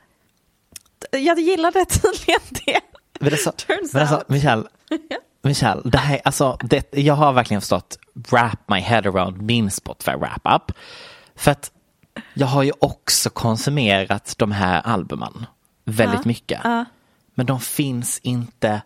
Jag 1.11 1.39
gillade 1.39 1.85
tydligen 1.89 2.41
det. 2.67 2.81
Men 3.21 3.33
alltså, 3.33 3.53
Turns 3.57 3.93
men 3.93 4.03
alltså 4.03 4.17
out. 4.17 4.29
Michelle, 4.29 4.65
Michelle 5.43 5.83
det 5.85 5.99
här, 5.99 6.21
alltså, 6.25 6.59
det, 6.63 6.89
jag 6.97 7.15
har 7.15 7.33
verkligen 7.33 7.61
förstått 7.61 7.99
wrap 8.31 8.59
my 8.69 8.81
head 8.81 8.99
around 9.09 9.43
min 9.43 9.71
Spotify 9.71 10.13
wrap-up. 10.13 10.73
För 11.37 11.51
att 11.51 11.71
jag 12.35 12.47
har 12.47 12.63
ju 12.63 12.73
också 12.79 13.31
konsumerat 13.31 14.35
de 14.39 14.53
här 14.53 14.81
albumen 14.85 15.47
väldigt 15.85 16.25
mycket. 16.25 16.61
Men 17.35 17.47
de 17.47 17.61
finns 17.61 18.19
inte, 18.23 18.83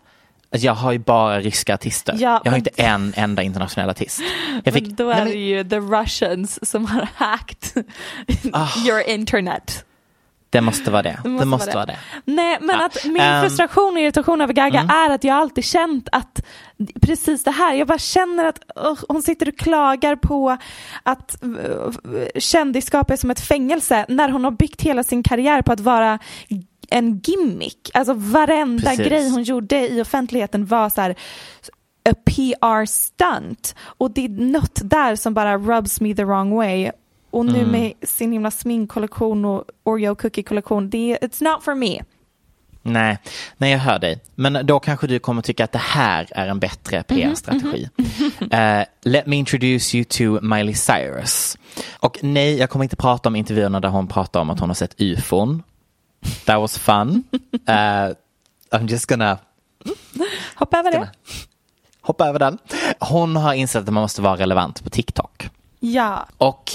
alltså, 0.51 0.65
jag 0.65 0.73
har 0.73 0.91
ju 0.91 0.99
bara 0.99 1.39
ryska 1.39 1.73
artister. 1.73 2.15
Ja, 2.19 2.41
jag 2.43 2.51
har 2.51 2.57
inte 2.57 2.69
en 2.75 3.13
enda 3.17 3.43
internationell 3.43 3.89
artist. 3.89 4.21
Jag 4.63 4.73
Men 4.73 4.95
då 4.95 5.09
är 5.09 5.15
men- 5.15 5.27
det 5.27 5.33
ju 5.33 5.63
the 5.69 5.79
Russians 5.79 6.69
som 6.69 6.85
har 6.85 7.07
hacked 7.15 7.83
your 8.87 9.09
internet. 9.09 9.85
Det 10.51 10.61
måste 10.61 10.91
vara 10.91 11.01
det. 11.01 11.19
Det 11.23 11.45
måste, 11.45 11.71
vara 11.75 11.85
det. 11.85 11.97
Nej, 12.25 12.57
men 12.61 12.75
Ja. 12.79 12.85
att 12.85 13.05
min 13.05 13.21
Ehm, 13.21 13.41
frustration 13.41 13.93
och 13.93 13.99
irritation 13.99 14.41
över 14.41 14.53
Gaga 14.53 14.79
är 14.81 15.09
att 15.09 15.23
jag 15.23 15.35
alltid 15.37 15.63
känt 15.63 16.09
att 16.11 16.45
precis 17.01 17.43
det 17.43 17.51
här, 17.51 17.73
jag 17.73 17.87
bara 17.87 17.97
känner 17.97 18.45
att 18.45 18.59
ugh, 18.75 19.03
hon 19.07 19.21
sitter 19.23 19.47
och 19.47 19.57
klagar 19.57 20.15
på 20.15 20.57
att 21.03 21.37
uh, 21.43 22.25
kändisskap 22.35 23.11
är 23.11 23.15
som 23.15 23.31
ett 23.31 23.39
fängelse 23.39 24.05
när 24.09 24.29
hon 24.29 24.43
har 24.43 24.51
byggt 24.51 24.81
hela 24.81 25.03
sin 25.03 25.23
karriär 25.23 25.61
på 25.61 25.71
att 25.71 25.79
vara 25.79 26.19
en 26.89 27.21
gimmick. 27.23 27.91
Alltså 27.93 28.13
varenda 28.13 28.89
Precis. 28.89 29.07
grej 29.07 29.29
hon 29.29 29.43
gjorde 29.43 29.87
i 29.89 30.01
offentligheten 30.01 30.65
var 30.65 30.89
så 30.89 31.01
här 31.01 31.15
a 32.09 32.13
PR 32.25 32.85
stunt 32.85 33.75
och 33.83 34.11
det 34.11 34.25
är 34.25 34.29
något 34.29 34.79
där 34.83 35.15
som 35.15 35.33
bara 35.33 35.57
rubs 35.57 36.01
me 36.01 36.15
the 36.15 36.23
wrong 36.23 36.55
way 36.55 36.91
och 37.31 37.45
nu 37.45 37.59
Mm. 37.59 37.71
med 37.71 37.93
sin 38.01 38.31
himla 38.31 38.51
sminkkollektion 38.51 39.45
och 39.45 39.63
Oreo 39.83 40.15
cookie 40.15 40.43
kollektion, 40.43 40.89
det 40.89 41.11
är, 41.11 41.27
it's 41.27 41.43
not 41.43 41.63
for 41.63 41.75
me. 41.75 41.99
Nej, 42.81 43.17
nej 43.57 43.71
jag 43.71 43.79
hör 43.79 43.99
dig. 43.99 44.19
Men 44.35 44.65
då 44.65 44.79
kanske 44.79 45.07
du 45.07 45.19
kommer 45.19 45.41
tycka 45.41 45.63
att 45.63 45.71
det 45.71 45.77
här 45.79 46.27
är 46.31 46.47
en 46.47 46.59
bättre 46.59 47.03
PR-strategi. 47.03 47.89
Eh, 48.51 48.83
let 49.03 49.25
me 49.25 49.35
introduce 49.35 49.95
you 49.95 50.03
to 50.05 50.45
Miley 50.45 50.73
Cyrus. 50.73 51.57
Och 51.99 52.19
nej, 52.21 52.57
jag 52.57 52.69
kommer 52.69 52.83
inte 52.85 52.95
prata 52.95 53.29
om 53.29 53.35
intervjuerna 53.35 53.79
där 53.79 53.89
hon 53.89 54.07
pratar 54.07 54.39
om 54.39 54.49
att 54.49 54.59
hon 54.59 54.69
har 54.69 54.73
sett 54.75 54.95
ufon. 55.01 55.63
That 56.45 56.59
was 56.59 56.77
fun. 56.77 57.23
Eh, 57.67 58.09
I'm 58.71 58.87
just 58.89 59.05
gonna 59.09 59.37
Hoppa 60.55 60.79
över 60.79 60.91
det. 60.91 61.09
hoppa 62.01 62.27
över 62.27 62.39
den. 62.39 62.57
Hon 62.99 63.35
har 63.35 63.53
insett 63.53 63.83
att 63.87 63.93
man 63.93 64.01
måste 64.01 64.21
vara 64.21 64.35
relevant 64.37 64.83
på 64.83 64.89
TikTok. 64.89 65.18
Ja, 65.79 66.25
Och 66.37 66.71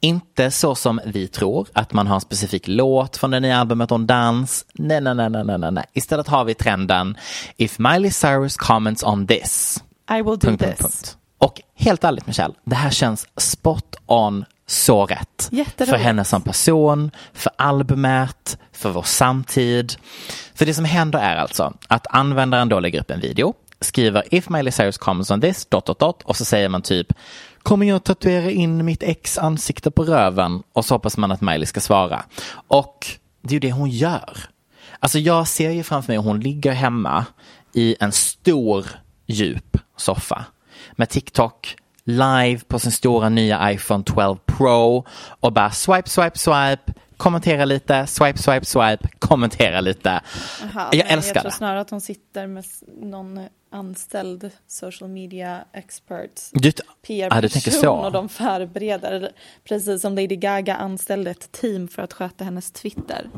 inte 0.00 0.50
så 0.50 0.74
som 0.74 1.00
vi 1.04 1.28
tror, 1.28 1.68
att 1.72 1.92
man 1.92 2.06
har 2.06 2.14
en 2.14 2.20
specifik 2.20 2.68
låt 2.68 3.16
från 3.16 3.30
det 3.30 3.40
nya 3.40 3.58
albumet 3.58 3.90
en 3.90 4.06
dans. 4.06 4.64
Nej, 4.74 5.00
nej, 5.00 5.14
nej, 5.14 5.30
nej, 5.30 5.58
nej, 5.58 5.70
nej. 5.72 5.84
Istället 5.92 6.28
har 6.28 6.44
vi 6.44 6.54
trenden 6.54 7.16
If 7.56 7.78
Miley 7.78 8.10
Cyrus 8.10 8.56
comments 8.56 9.02
on 9.02 9.26
this. 9.26 9.82
I 10.10 10.14
will 10.22 10.24
do 10.24 10.38
Punkt, 10.38 10.60
this. 10.60 10.68
punkt, 10.68 10.80
punkt. 10.80 11.16
Och 11.38 11.60
helt 11.74 12.04
ärligt 12.04 12.26
Michelle, 12.26 12.54
det 12.64 12.76
här 12.76 12.90
känns 12.90 13.26
spot 13.36 13.96
on 14.06 14.44
så 14.66 15.06
rätt. 15.06 15.48
Jätteroligt. 15.50 15.90
För 15.90 15.96
henne 16.04 16.24
som 16.24 16.42
person, 16.42 17.10
för 17.32 17.52
albumet, 17.58 18.58
för 18.72 18.90
vår 18.90 19.02
samtid. 19.02 19.94
För 20.54 20.66
det 20.66 20.74
som 20.74 20.84
händer 20.84 21.18
är 21.18 21.36
alltså 21.36 21.72
att 21.88 22.06
användaren 22.10 22.68
då 22.68 22.80
lägger 22.80 23.00
upp 23.00 23.10
en 23.10 23.20
video, 23.20 23.54
skriver 23.80 24.34
if 24.34 24.48
Miley 24.48 24.72
Cyrus 24.72 24.98
comments 24.98 25.30
on 25.30 25.40
this, 25.40 25.66
dot, 25.66 25.86
dot, 25.86 25.98
dot, 25.98 26.22
och 26.22 26.36
så 26.36 26.44
säger 26.44 26.68
man 26.68 26.82
typ 26.82 27.06
kommer 27.62 27.86
jag 27.86 28.04
tatuera 28.04 28.50
in 28.50 28.84
mitt 28.84 29.02
ex 29.02 29.38
ansikte 29.38 29.90
på 29.90 30.04
röven? 30.04 30.62
Och 30.72 30.84
så 30.84 30.94
hoppas 30.94 31.16
man 31.16 31.32
att 31.32 31.40
Miley 31.40 31.66
ska 31.66 31.80
svara. 31.80 32.24
Och 32.68 33.06
det 33.42 33.50
är 33.50 33.52
ju 33.52 33.60
det 33.60 33.72
hon 33.72 33.90
gör. 33.90 34.38
Alltså 35.00 35.18
jag 35.18 35.48
ser 35.48 35.70
ju 35.70 35.82
framför 35.82 36.12
mig 36.12 36.18
hon 36.18 36.40
ligger 36.40 36.72
hemma 36.72 37.24
i 37.72 37.96
en 38.00 38.12
stor 38.12 38.86
djup 39.26 39.76
soffa 39.96 40.44
med 40.92 41.08
TikTok 41.08 41.76
live 42.04 42.60
på 42.68 42.78
sin 42.78 42.92
stora 42.92 43.28
nya 43.28 43.72
iPhone 43.72 44.04
12 44.04 44.36
Pro 44.46 45.04
och 45.40 45.52
bara 45.52 45.70
swipe, 45.70 46.08
swipe, 46.10 46.38
swipe, 46.38 46.92
kommentera 47.16 47.64
lite, 47.64 48.06
swipe, 48.06 48.38
swipe, 48.38 48.64
swipe, 48.66 49.08
kommentera 49.18 49.80
lite. 49.80 50.20
Aha, 50.64 50.88
jag 50.92 51.10
älskar 51.10 51.34
Jag 51.34 51.42
tror 51.42 51.50
det. 51.50 51.56
snarare 51.56 51.80
att 51.80 51.90
hon 51.90 52.00
sitter 52.00 52.46
med 52.46 52.64
någon 53.02 53.40
anställd 53.70 54.50
social 54.66 55.10
media 55.10 55.64
expert. 55.72 56.30
PR-person 57.06 58.04
och 58.04 58.12
de 58.12 58.28
förbereder. 58.28 59.30
Precis 59.68 60.02
som 60.02 60.14
Lady 60.14 60.36
Gaga 60.36 60.76
anställde 60.76 61.30
ett 61.30 61.52
team 61.52 61.88
för 61.88 62.02
att 62.02 62.12
sköta 62.12 62.44
hennes 62.44 62.70
Twitter. 62.70 63.30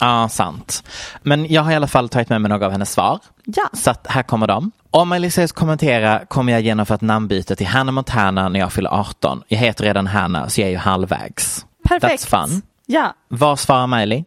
Ja, 0.00 0.28
sant. 0.28 0.82
Men 1.22 1.46
jag 1.46 1.62
har 1.62 1.72
i 1.72 1.74
alla 1.74 1.86
fall 1.86 2.08
tagit 2.08 2.28
med 2.28 2.40
mig 2.40 2.48
några 2.48 2.66
av 2.66 2.72
hennes 2.72 2.92
svar. 2.92 3.18
Ja. 3.44 3.68
Så 3.72 3.94
här 4.04 4.22
kommer 4.22 4.46
de. 4.46 4.70
Om 4.90 5.30
Cyrus 5.30 5.52
kommenterar 5.52 6.24
kommer 6.24 6.52
jag 6.52 6.60
genomföra 6.62 6.94
ett 6.94 7.00
namnbyte 7.00 7.56
till 7.56 7.66
Hannah 7.66 7.92
Montana 7.92 8.48
när 8.48 8.60
jag 8.60 8.72
fyller 8.72 8.90
18. 8.90 9.42
Jag 9.48 9.58
heter 9.58 9.84
redan 9.84 10.06
Hannah 10.06 10.48
så 10.48 10.60
jag 10.60 10.66
är 10.66 10.70
ju 10.72 10.78
halvvägs. 10.78 11.66
Perfekt. 11.88 12.26
That's 12.26 12.46
fun. 12.46 12.62
Ja, 12.86 13.14
Vad 13.28 13.58
svarar 13.58 13.86
Miley? 13.86 14.24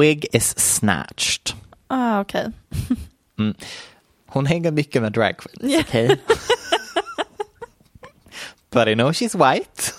Wig 0.00 0.26
is 0.32 0.58
snatched. 0.58 1.56
ah, 1.86 2.20
okej. 2.20 2.46
Hon 4.28 4.46
hänger 4.46 4.70
mycket 4.70 5.02
med 5.02 5.12
drag 5.12 5.36
queens, 5.38 5.84
okej? 5.86 6.20
But 8.70 8.88
I 8.88 8.94
know 8.94 9.12
she's 9.12 9.34
white. 9.34 9.92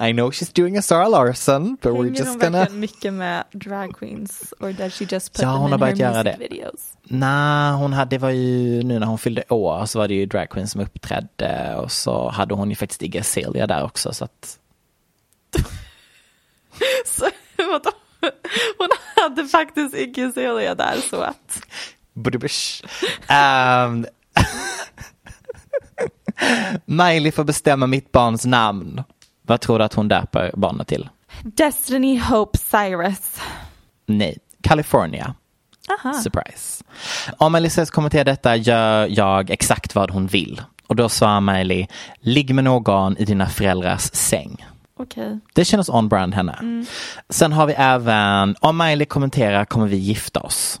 I 0.00 0.12
know 0.12 0.30
she's 0.30 0.52
doing 0.52 0.76
a 0.76 0.82
Sarah 0.82 1.08
Larson, 1.08 1.76
but 1.82 1.92
we're 1.92 2.04
Hänger 2.04 2.18
just 2.18 2.28
hon 2.30 2.38
gonna... 2.38 2.66
mycket 2.70 3.12
med 3.12 3.44
drag 3.52 3.96
queens? 3.98 4.54
Or 4.60 4.72
does 4.72 4.94
she 4.94 5.04
just 5.10 5.32
put 5.32 5.42
Ja, 5.42 5.48
them 5.52 5.60
hon 5.60 5.70
har 5.72 5.78
börjat 5.78 5.98
göra 5.98 6.22
det. 6.22 6.36
videos? 6.38 6.92
Nej, 7.02 7.72
hon 7.72 7.92
hade, 7.92 8.10
det 8.10 8.18
var 8.18 8.30
ju 8.30 8.82
nu 8.82 8.98
när 8.98 9.06
hon 9.06 9.18
fyllde 9.18 9.44
år 9.48 9.86
så 9.86 9.98
var 9.98 10.08
det 10.08 10.14
ju 10.14 10.26
drag 10.26 10.50
queens 10.50 10.72
som 10.72 10.80
uppträdde 10.80 11.74
och 11.76 11.92
så 11.92 12.28
hade 12.28 12.54
hon 12.54 12.70
ju 12.70 12.76
faktiskt 12.76 13.02
Iggy 13.02 13.18
Azalea 13.18 13.66
där 13.66 13.84
också 13.84 14.12
så 14.12 14.24
att 14.24 14.58
Så, 17.06 17.28
vadå? 17.56 17.90
Hon 18.78 18.88
hade 19.16 19.44
faktiskt 19.48 19.94
Iggy 19.94 20.24
Azalea 20.24 20.74
där 20.74 20.96
så 21.10 21.16
att. 21.20 21.60
Um, 23.30 24.06
Miley 26.84 27.32
får 27.32 27.44
bestämma 27.44 27.86
mitt 27.86 28.12
barns 28.12 28.46
namn. 28.46 29.02
Vad 29.42 29.60
tror 29.60 29.78
du 29.78 29.84
att 29.84 29.94
hon 29.94 30.08
döper 30.08 30.52
barnet 30.54 30.88
till? 30.88 31.08
Destiny 31.42 32.18
Hope 32.18 32.58
Cyrus. 32.58 33.40
Nej, 34.06 34.38
California. 34.62 35.34
Aha. 35.90 36.12
Surprise. 36.12 36.84
Om 37.38 37.68
Cyrus 37.70 37.90
kommenterar 37.90 38.24
detta 38.24 38.56
gör 38.56 39.06
jag 39.10 39.50
exakt 39.50 39.94
vad 39.94 40.10
hon 40.10 40.26
vill. 40.26 40.62
Och 40.86 40.96
då 40.96 41.08
svarar 41.08 41.40
Miley, 41.40 41.86
ligg 42.20 42.54
med 42.54 42.64
någon 42.64 43.16
i 43.16 43.24
dina 43.24 43.46
föräldrars 43.46 44.02
säng. 44.12 44.66
Okej. 44.96 45.38
Det 45.54 45.64
känns 45.64 45.88
on-brand 45.88 46.34
henne. 46.34 46.84
Sen 47.28 47.52
har 47.52 47.66
vi 47.66 47.72
även, 47.72 48.56
om 48.60 48.78
Miley 48.78 49.06
kommenterar 49.06 49.64
kommer 49.64 49.86
vi 49.86 49.96
gifta 49.96 50.40
oss. 50.40 50.80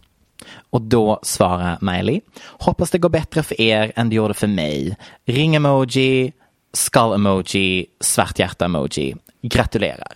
Och 0.70 0.82
då 0.82 1.20
svarar 1.22 1.78
Miley, 1.80 2.20
hoppas 2.58 2.90
det 2.90 2.98
går 2.98 3.08
bättre 3.08 3.42
för 3.42 3.60
er 3.60 3.92
än 3.96 4.08
det 4.08 4.16
gjorde 4.16 4.34
för 4.34 4.46
mig. 4.46 4.96
Ring-emoji, 5.26 6.32
skull-emoji, 6.72 7.86
svart 8.00 8.38
hjärta-emoji. 8.38 9.16
Gratulerar. 9.42 10.12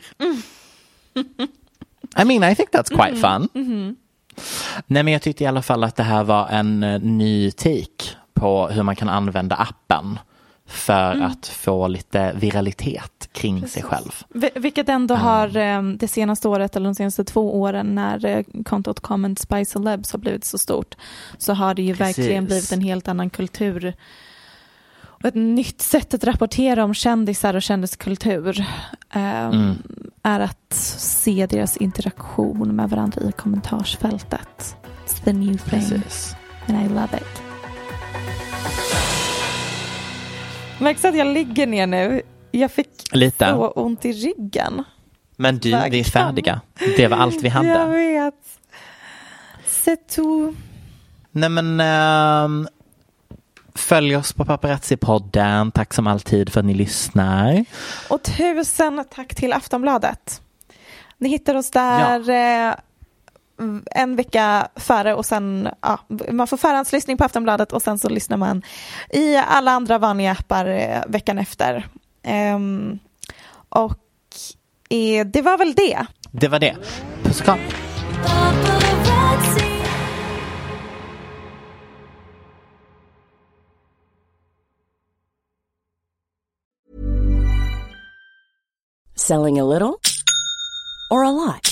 I 2.18 2.24
mean, 2.24 2.52
I 2.52 2.54
think 2.54 2.70
that's 2.70 2.90
quite 2.90 3.16
fun. 3.16 3.48
Nej, 4.86 5.02
men 5.02 5.12
jag 5.12 5.22
tyckte 5.22 5.44
i 5.44 5.46
alla 5.46 5.62
fall 5.62 5.84
att 5.84 5.96
det 5.96 6.02
här 6.02 6.24
var 6.24 6.48
en 6.48 6.82
eh, 6.82 7.00
ny 7.00 7.50
take 7.50 8.04
på 8.34 8.68
hur 8.68 8.82
man 8.82 8.96
kan 8.96 9.08
använda 9.08 9.56
appen 9.56 10.18
för 10.72 11.20
att 11.22 11.46
få 11.46 11.88
lite 11.88 12.32
viralitet 12.36 13.28
kring 13.32 13.68
sig 13.68 13.82
själv. 13.82 14.24
Vi- 14.28 14.50
Vilket 14.54 14.88
ändå 14.88 15.14
har 15.14 15.56
eh, 15.56 15.82
det 15.82 16.08
senaste 16.08 16.48
året 16.48 16.76
eller 16.76 16.84
de 16.88 16.94
senaste 16.94 17.24
två 17.24 17.60
åren 17.60 17.94
när 17.94 18.24
eh, 18.26 18.44
kontot 18.64 19.00
Comment 19.00 19.38
Spy 19.38 19.64
Celebs 19.64 20.12
har 20.12 20.18
blivit 20.18 20.44
så 20.44 20.58
stort 20.58 20.94
så 21.38 21.52
har 21.54 21.74
det 21.74 21.82
ju 21.82 21.96
Precis. 21.96 22.18
verkligen 22.18 22.44
blivit 22.44 22.72
en 22.72 22.80
helt 22.80 23.08
annan 23.08 23.30
kultur 23.30 23.94
och 25.02 25.24
ett 25.24 25.34
nytt 25.34 25.80
sätt 25.82 26.14
att 26.14 26.24
rapportera 26.24 26.84
om 26.84 26.94
kändisar 26.94 27.54
och 27.54 27.62
kändiskultur 27.62 28.60
eh, 29.14 29.22
Mm. 29.46 29.74
är 30.22 30.40
att 30.40 30.72
se 30.98 31.46
deras 31.46 31.76
interaktion 31.76 32.76
med 32.76 32.90
varandra 32.90 33.22
i 33.22 33.32
kommentarsfältet. 33.32 34.76
It's 35.06 35.24
the 35.24 35.32
new 35.32 35.56
thing 35.56 35.80
Precis. 35.80 36.34
and 36.68 36.86
I 36.86 36.88
love 36.88 37.08
it. 37.16 37.51
Märks 40.82 41.04
att 41.04 41.16
jag 41.16 41.26
ligger 41.26 41.66
ner 41.66 41.86
nu? 41.86 42.22
Jag 42.50 42.70
fick 42.70 42.88
Lite. 43.12 43.50
så 43.50 43.68
ont 43.68 44.04
i 44.04 44.12
ryggen. 44.12 44.84
Men 45.36 45.58
du, 45.58 45.70
vi 45.90 46.00
är 46.00 46.04
färdiga. 46.04 46.60
Det 46.96 47.08
var 47.08 47.16
allt 47.16 47.42
vi 47.42 47.48
Jag 47.48 47.54
hade. 47.54 47.86
vet. 47.86 48.34
C'est 49.66 50.14
tout. 50.16 50.56
Nej 51.30 51.48
men 51.48 51.80
ehm, 51.80 52.68
följ 53.74 54.16
oss 54.16 54.32
på 54.32 54.44
Paparazzi-podden. 54.44 55.70
Tack 55.70 55.94
som 55.94 56.06
alltid 56.06 56.52
för 56.52 56.60
att 56.60 56.66
ni 56.66 56.74
lyssnar. 56.74 57.64
Och 58.08 58.22
tusen 58.22 59.04
tack 59.14 59.34
till 59.34 59.52
Aftonbladet. 59.52 60.42
Ni 61.18 61.28
hittar 61.28 61.54
oss 61.54 61.70
där 61.70 62.30
eh, 62.30 62.74
en 63.90 64.16
vecka 64.16 64.68
före 64.76 65.14
och 65.14 65.26
sen, 65.26 65.68
ja, 65.80 65.98
man 66.30 66.46
får 66.46 66.56
förhandslyssning 66.56 67.16
på 67.16 67.24
Aftonbladet 67.24 67.72
och 67.72 67.82
sen 67.82 67.98
så 67.98 68.08
lyssnar 68.08 68.36
man 68.36 68.62
i 69.10 69.36
alla 69.36 69.70
andra 69.70 69.98
vanliga 69.98 70.32
appar 70.32 70.66
eh, 70.66 71.02
veckan 71.06 71.38
efter. 71.38 71.86
Ehm, 72.22 72.98
och 73.68 73.98
eh, 74.88 75.26
det 75.26 75.42
var 75.42 75.58
väl 75.58 75.74
det. 75.74 76.06
Det 76.30 76.48
var 76.48 76.58
det. 76.58 76.76
Puss 77.22 77.40
och 77.40 77.44
kram. 77.44 77.58
Selling 89.14 89.60
a 89.60 89.64
little 89.64 90.00
or 91.10 91.24
a 91.24 91.30
lot? 91.30 91.71